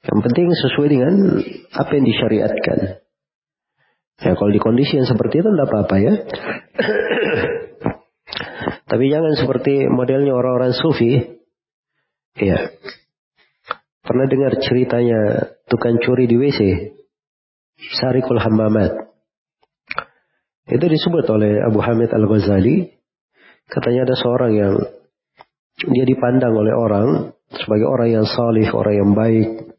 [0.00, 1.14] Yang penting sesuai dengan
[1.76, 2.78] apa yang disyariatkan.
[4.20, 6.14] Ya kalau di kondisi yang seperti itu tidak apa-apa ya.
[8.90, 11.40] Tapi jangan seperti modelnya orang-orang sufi.
[12.36, 12.72] Ya.
[14.00, 15.20] Pernah dengar ceritanya
[15.68, 16.60] tukang curi di WC?
[18.00, 18.92] Sarikul Hammamat.
[20.70, 22.92] Itu disebut oleh Abu Hamid Al-Ghazali.
[23.70, 24.74] Katanya ada seorang yang
[25.80, 27.08] dia dipandang oleh orang
[27.54, 29.69] sebagai orang yang salih, orang yang baik.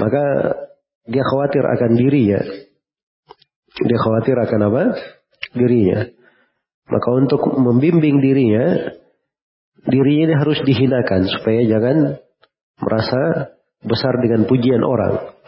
[0.00, 0.24] Maka
[1.04, 2.40] dia khawatir akan dirinya
[3.78, 4.82] dia khawatir akan apa?
[5.54, 6.10] Dirinya.
[6.90, 8.92] Maka untuk membimbing dirinya,
[9.86, 12.18] dirinya harus dihinakan supaya jangan
[12.82, 15.38] merasa besar dengan pujian orang.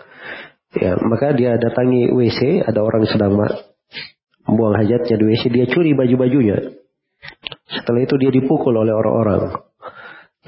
[0.72, 3.36] Ya, maka dia datangi WC, ada orang sedang
[4.48, 6.80] buang hajatnya di WC, dia curi baju-bajunya.
[7.68, 9.60] Setelah itu dia dipukul oleh orang-orang.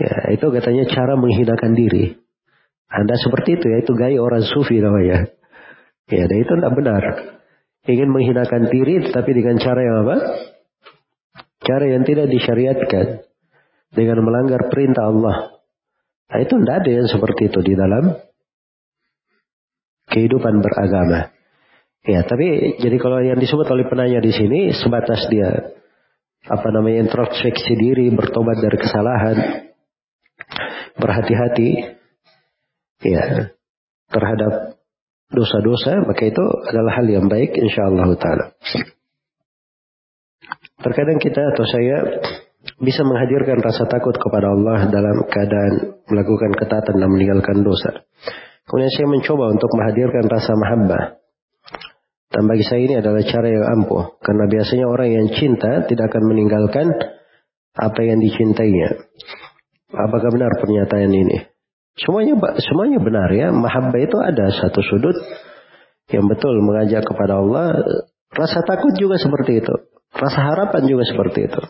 [0.00, 2.23] Ya, itu katanya cara menghinakan diri.
[2.94, 5.26] Anda seperti itu ya, itu gaya orang sufi namanya.
[6.06, 7.02] Ya, dan itu tidak benar
[7.84, 10.16] ingin menghinakan diri tetapi dengan cara yang apa?
[11.64, 13.24] Cara yang tidak disyariatkan
[13.92, 15.36] dengan melanggar perintah Allah.
[16.28, 18.04] Nah, itu tidak ada yang seperti itu di dalam
[20.12, 21.32] kehidupan beragama.
[22.04, 25.72] Ya, tapi jadi kalau yang disebut oleh penanya di sini sebatas dia
[26.44, 29.36] apa namanya introspeksi diri, bertobat dari kesalahan,
[31.00, 31.96] berhati-hati
[33.04, 33.52] ya
[34.10, 34.80] terhadap
[35.32, 38.54] dosa-dosa, maka itu adalah hal yang baik insyaallah taala.
[40.84, 41.96] Terkadang kita atau saya
[42.80, 45.72] bisa menghadirkan rasa takut kepada Allah dalam keadaan
[46.08, 48.04] melakukan ketatan dan meninggalkan dosa.
[48.64, 51.04] Kemudian saya mencoba untuk menghadirkan rasa mahabbah.
[52.34, 54.18] Dan bagi saya ini adalah cara yang ampuh.
[54.18, 56.86] Karena biasanya orang yang cinta tidak akan meninggalkan
[57.78, 59.06] apa yang dicintainya.
[59.94, 61.53] Apakah benar pernyataan ini?
[61.94, 63.54] Semuanya semuanya benar ya.
[63.54, 65.14] Mahabbah itu ada satu sudut
[66.10, 67.78] yang betul mengajak kepada Allah.
[68.34, 69.74] Rasa takut juga seperti itu.
[70.10, 71.62] Rasa harapan juga seperti itu.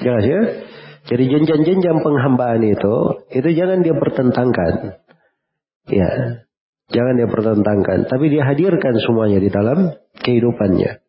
[0.00, 0.40] Jelas ya?
[1.08, 2.94] Jadi jenjang-jenjang penghambaan itu,
[3.32, 5.00] itu jangan dia pertentangkan.
[5.88, 6.10] Ya,
[6.92, 8.04] jangan dia pertentangkan.
[8.04, 11.00] Tapi dia hadirkan semuanya di dalam kehidupannya.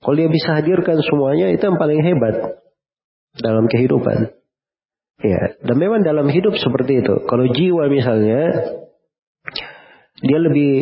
[0.00, 2.64] Kalau dia bisa hadirkan semuanya, itu yang paling hebat
[3.40, 4.32] dalam kehidupan.
[5.24, 7.24] Ya, dan memang dalam hidup seperti itu.
[7.24, 8.40] Kalau jiwa misalnya
[10.20, 10.72] dia lebih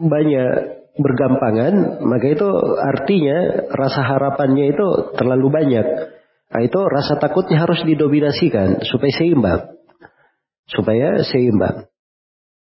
[0.00, 0.50] banyak
[0.96, 2.48] bergampangan, maka itu
[2.80, 4.86] artinya rasa harapannya itu
[5.20, 5.86] terlalu banyak.
[6.56, 9.60] Nah, itu rasa takutnya harus didominasikan supaya seimbang.
[10.72, 11.92] Supaya seimbang.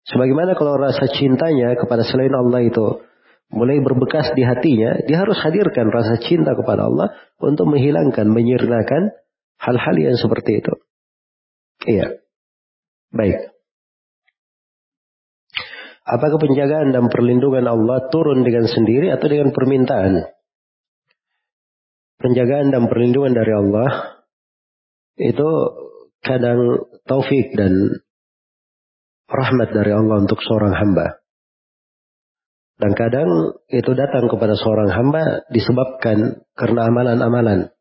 [0.09, 3.05] Sebagaimana kalau rasa cintanya kepada selain Allah itu
[3.53, 9.13] mulai berbekas di hatinya, dia harus hadirkan rasa cinta kepada Allah untuk menghilangkan, menyirnakan
[9.61, 10.73] hal-hal yang seperti itu.
[11.85, 12.07] Iya.
[13.13, 13.55] Baik.
[16.05, 20.29] Apakah penjagaan dan perlindungan Allah turun dengan sendiri atau dengan permintaan?
[22.21, 23.89] Penjagaan dan perlindungan dari Allah
[25.17, 25.49] itu
[26.21, 28.01] kadang taufik dan
[29.29, 31.25] rahmat dari Allah untuk seorang hamba.
[32.75, 37.71] Dan kadang itu datang kepada seorang hamba disebabkan karena amalan-amalan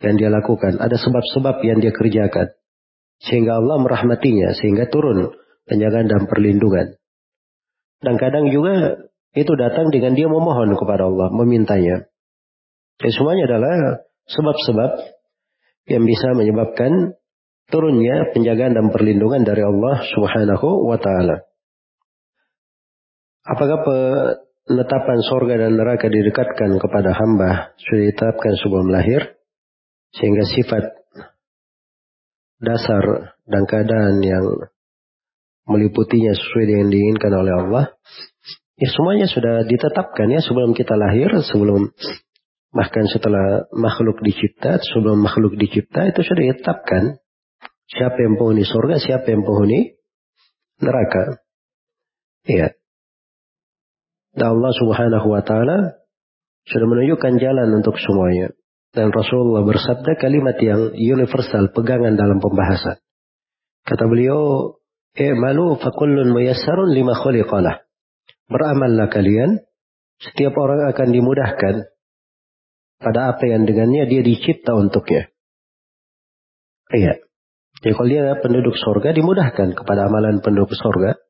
[0.00, 0.78] yang dia lakukan.
[0.78, 2.54] Ada sebab-sebab yang dia kerjakan.
[3.22, 5.32] Sehingga Allah merahmatinya, sehingga turun
[5.66, 7.00] penjagaan dan perlindungan.
[8.00, 9.06] Dan kadang juga
[9.36, 12.08] itu datang dengan dia memohon kepada Allah, memintanya.
[12.96, 13.74] Dan semuanya adalah
[14.28, 14.90] sebab-sebab
[15.92, 17.16] yang bisa menyebabkan
[17.70, 21.46] turunnya penjagaan dan perlindungan dari Allah Subhanahu wa taala.
[23.46, 29.38] Apakah penetapan sorga dan neraka didekatkan kepada hamba sudah ditetapkan sebelum lahir
[30.18, 31.05] sehingga sifat
[32.60, 34.46] dasar dan keadaan yang
[35.66, 37.84] meliputinya sesuai dengan diinginkan oleh Allah,
[38.78, 41.90] ya semuanya sudah ditetapkan ya sebelum kita lahir, sebelum
[42.70, 47.18] bahkan setelah makhluk dicipta, sebelum makhluk dicipta itu sudah ditetapkan
[47.90, 49.96] siapa yang penghuni surga, siapa yang penghuni
[50.80, 51.40] neraka.
[52.46, 52.76] Ya.
[54.36, 55.96] Dan Allah Subhanahu wa taala
[56.68, 58.52] sudah menunjukkan jalan untuk semuanya.
[58.96, 62.96] Dan Rasulullah bersabda kalimat yang universal, pegangan dalam pembahasan.
[63.84, 64.72] Kata beliau,
[65.12, 67.84] I'malu fakullun muyassarun lima khuliqalah.
[68.48, 69.60] Beramallah kalian,
[70.16, 71.74] setiap orang akan dimudahkan
[72.96, 75.28] pada apa yang dengannya dia dicipta untuknya.
[76.88, 77.20] Iya.
[77.84, 81.20] Jadi kalau dia penduduk surga dimudahkan kepada amalan penduduk surga.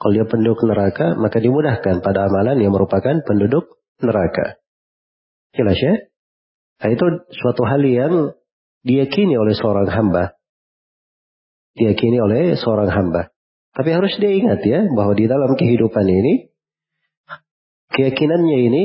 [0.00, 4.56] Kalau dia penduduk neraka maka dimudahkan pada amalan yang merupakan penduduk neraka.
[5.52, 6.07] Jelas ya?
[6.78, 8.34] Nah itu suatu hal yang
[8.86, 10.38] diyakini oleh seorang hamba
[11.78, 13.30] diyakini oleh seorang hamba.
[13.70, 16.50] Tapi harus dia ingat ya bahwa di dalam kehidupan ini
[17.94, 18.84] keyakinannya ini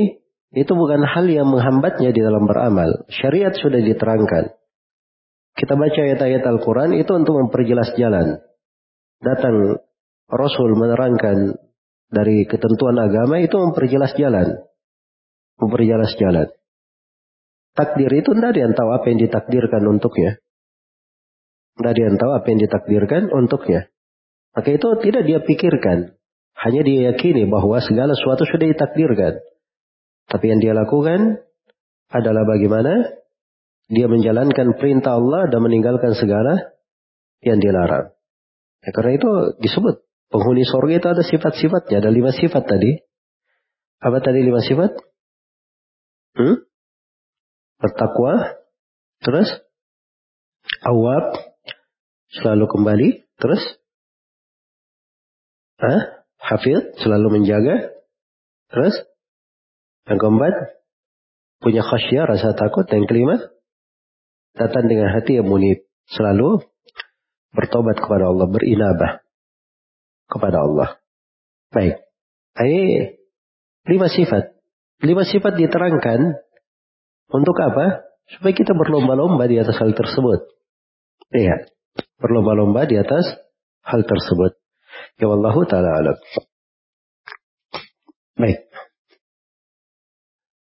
[0.54, 3.10] itu bukan hal yang menghambatnya di dalam beramal.
[3.10, 4.54] Syariat sudah diterangkan.
[5.58, 8.38] Kita baca ayat-ayat Al-Quran itu untuk memperjelas jalan.
[9.18, 9.82] Datang
[10.30, 11.58] Rasul menerangkan
[12.10, 14.62] dari ketentuan agama itu memperjelas jalan.
[15.58, 16.46] Memperjelas jalan.
[17.74, 20.38] Takdir itu tidak ada yang tahu apa yang ditakdirkan untuknya.
[21.74, 23.90] Tidak ada yang tahu apa yang ditakdirkan untuknya.
[24.54, 26.14] Maka itu tidak dia pikirkan.
[26.54, 29.42] Hanya dia yakini bahwa segala sesuatu sudah ditakdirkan.
[30.30, 31.42] Tapi yang dia lakukan
[32.14, 33.18] adalah bagaimana
[33.90, 36.78] dia menjalankan perintah Allah dan meninggalkan segala
[37.42, 38.14] yang dilarang.
[38.86, 39.30] Ya, karena itu
[39.60, 42.06] disebut penghuni surga itu ada sifat-sifatnya.
[42.06, 43.02] Ada lima sifat tadi.
[43.98, 44.94] Apa tadi lima sifat?
[46.38, 46.62] Hmm?
[47.84, 48.64] Bertakwa.
[49.20, 49.48] Terus?
[50.80, 51.36] Awab
[52.32, 53.60] selalu kembali, terus
[55.84, 56.24] Hah?
[56.44, 57.88] Hafid selalu menjaga,
[58.68, 58.94] terus
[60.04, 60.76] yang keempat
[61.64, 63.40] punya khasyah rasa takut, yang kelima
[64.52, 66.60] datang dengan hati yang munib, selalu
[67.56, 69.24] bertobat kepada Allah, berinabah
[70.28, 70.88] kepada Allah.
[71.72, 72.04] Baik.
[72.60, 72.84] Ini
[73.88, 74.52] lima sifat.
[75.00, 76.44] Lima sifat diterangkan
[77.34, 78.06] untuk apa?
[78.30, 80.46] Supaya kita berlomba-lomba di atas hal tersebut.
[81.34, 81.74] Iya
[82.24, 83.36] berlomba-lomba di atas
[83.84, 84.56] hal tersebut.
[85.20, 86.16] Ya Allah taala alam.
[88.40, 88.58] Baik.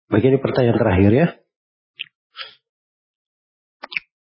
[0.07, 1.27] Begini pertanyaan terakhir ya.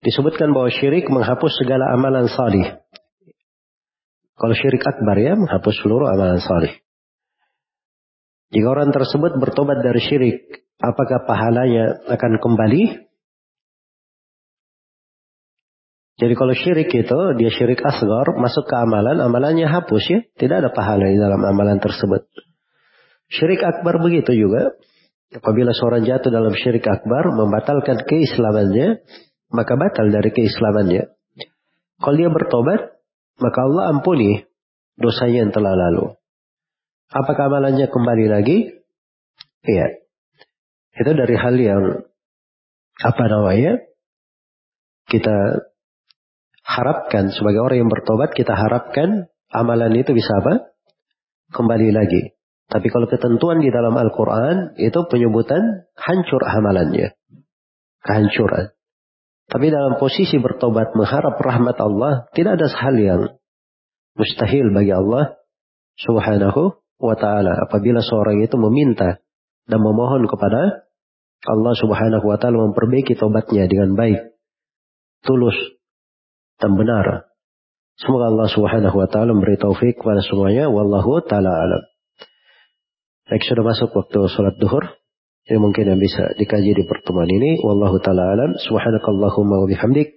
[0.06, 2.78] Disebutkan bahwa syirik menghapus segala amalan salih.
[4.36, 6.74] Kalau syirik akbar ya, menghapus seluruh amalan salih.
[8.54, 13.06] Jika orang tersebut bertobat dari syirik, apakah pahalanya akan kembali
[16.16, 20.20] Jadi kalau syirik itu, dia syirik asgar, masuk ke amalan, amalannya hapus ya.
[20.40, 22.24] Tidak ada pahala di dalam amalan tersebut.
[23.28, 24.80] Syirik akbar begitu juga.
[25.36, 29.04] Apabila seorang jatuh dalam syirik akbar, membatalkan keislamannya,
[29.52, 31.04] maka batal dari keislamannya.
[32.00, 32.96] Kalau dia bertobat,
[33.44, 34.48] maka Allah ampuni
[34.96, 36.16] dosanya yang telah lalu.
[37.12, 38.58] Apakah amalannya kembali lagi?
[39.68, 40.05] Iya.
[40.96, 41.84] Itu dari hal yang
[43.04, 43.84] apa namanya?
[45.06, 45.36] Kita
[46.66, 50.74] harapkan sebagai orang yang bertobat kita harapkan amalan itu bisa apa?
[51.54, 52.34] Kembali lagi.
[52.66, 57.14] Tapi kalau ketentuan di dalam Al-Quran itu penyebutan hancur amalannya.
[58.02, 58.74] Kehancuran.
[59.46, 63.22] Tapi dalam posisi bertobat mengharap rahmat Allah tidak ada hal yang
[64.18, 65.38] mustahil bagi Allah
[66.02, 67.70] subhanahu wa ta'ala.
[67.70, 69.22] Apabila seorang itu meminta
[69.70, 70.85] dan memohon kepada
[71.46, 74.36] Allah subhanahu wa ta'ala memperbaiki tobatnya dengan baik.
[75.26, 75.58] Tulus
[76.60, 77.30] dan benar.
[77.96, 81.84] Semoga Allah Subhanahu wa taala memberi taufik kepada semuanya wallahu taala alam.
[83.32, 84.84] Baik sudah masuk waktu salat duhur.
[85.48, 87.56] Ini mungkin yang bisa dikaji di pertemuan ini.
[87.64, 88.52] Wallahu taala alam.
[88.60, 90.12] Subhanakallahumma wa bihamdik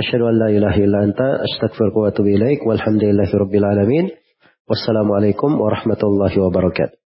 [0.00, 2.64] asyhadu an la ilaha illa anta astaghfiruka wa atubu ilaik.
[2.64, 4.04] Walhamdulillahi rabbil alamin.
[4.64, 6.96] Wassalamualaikum warahmatullahi wabarakatuh.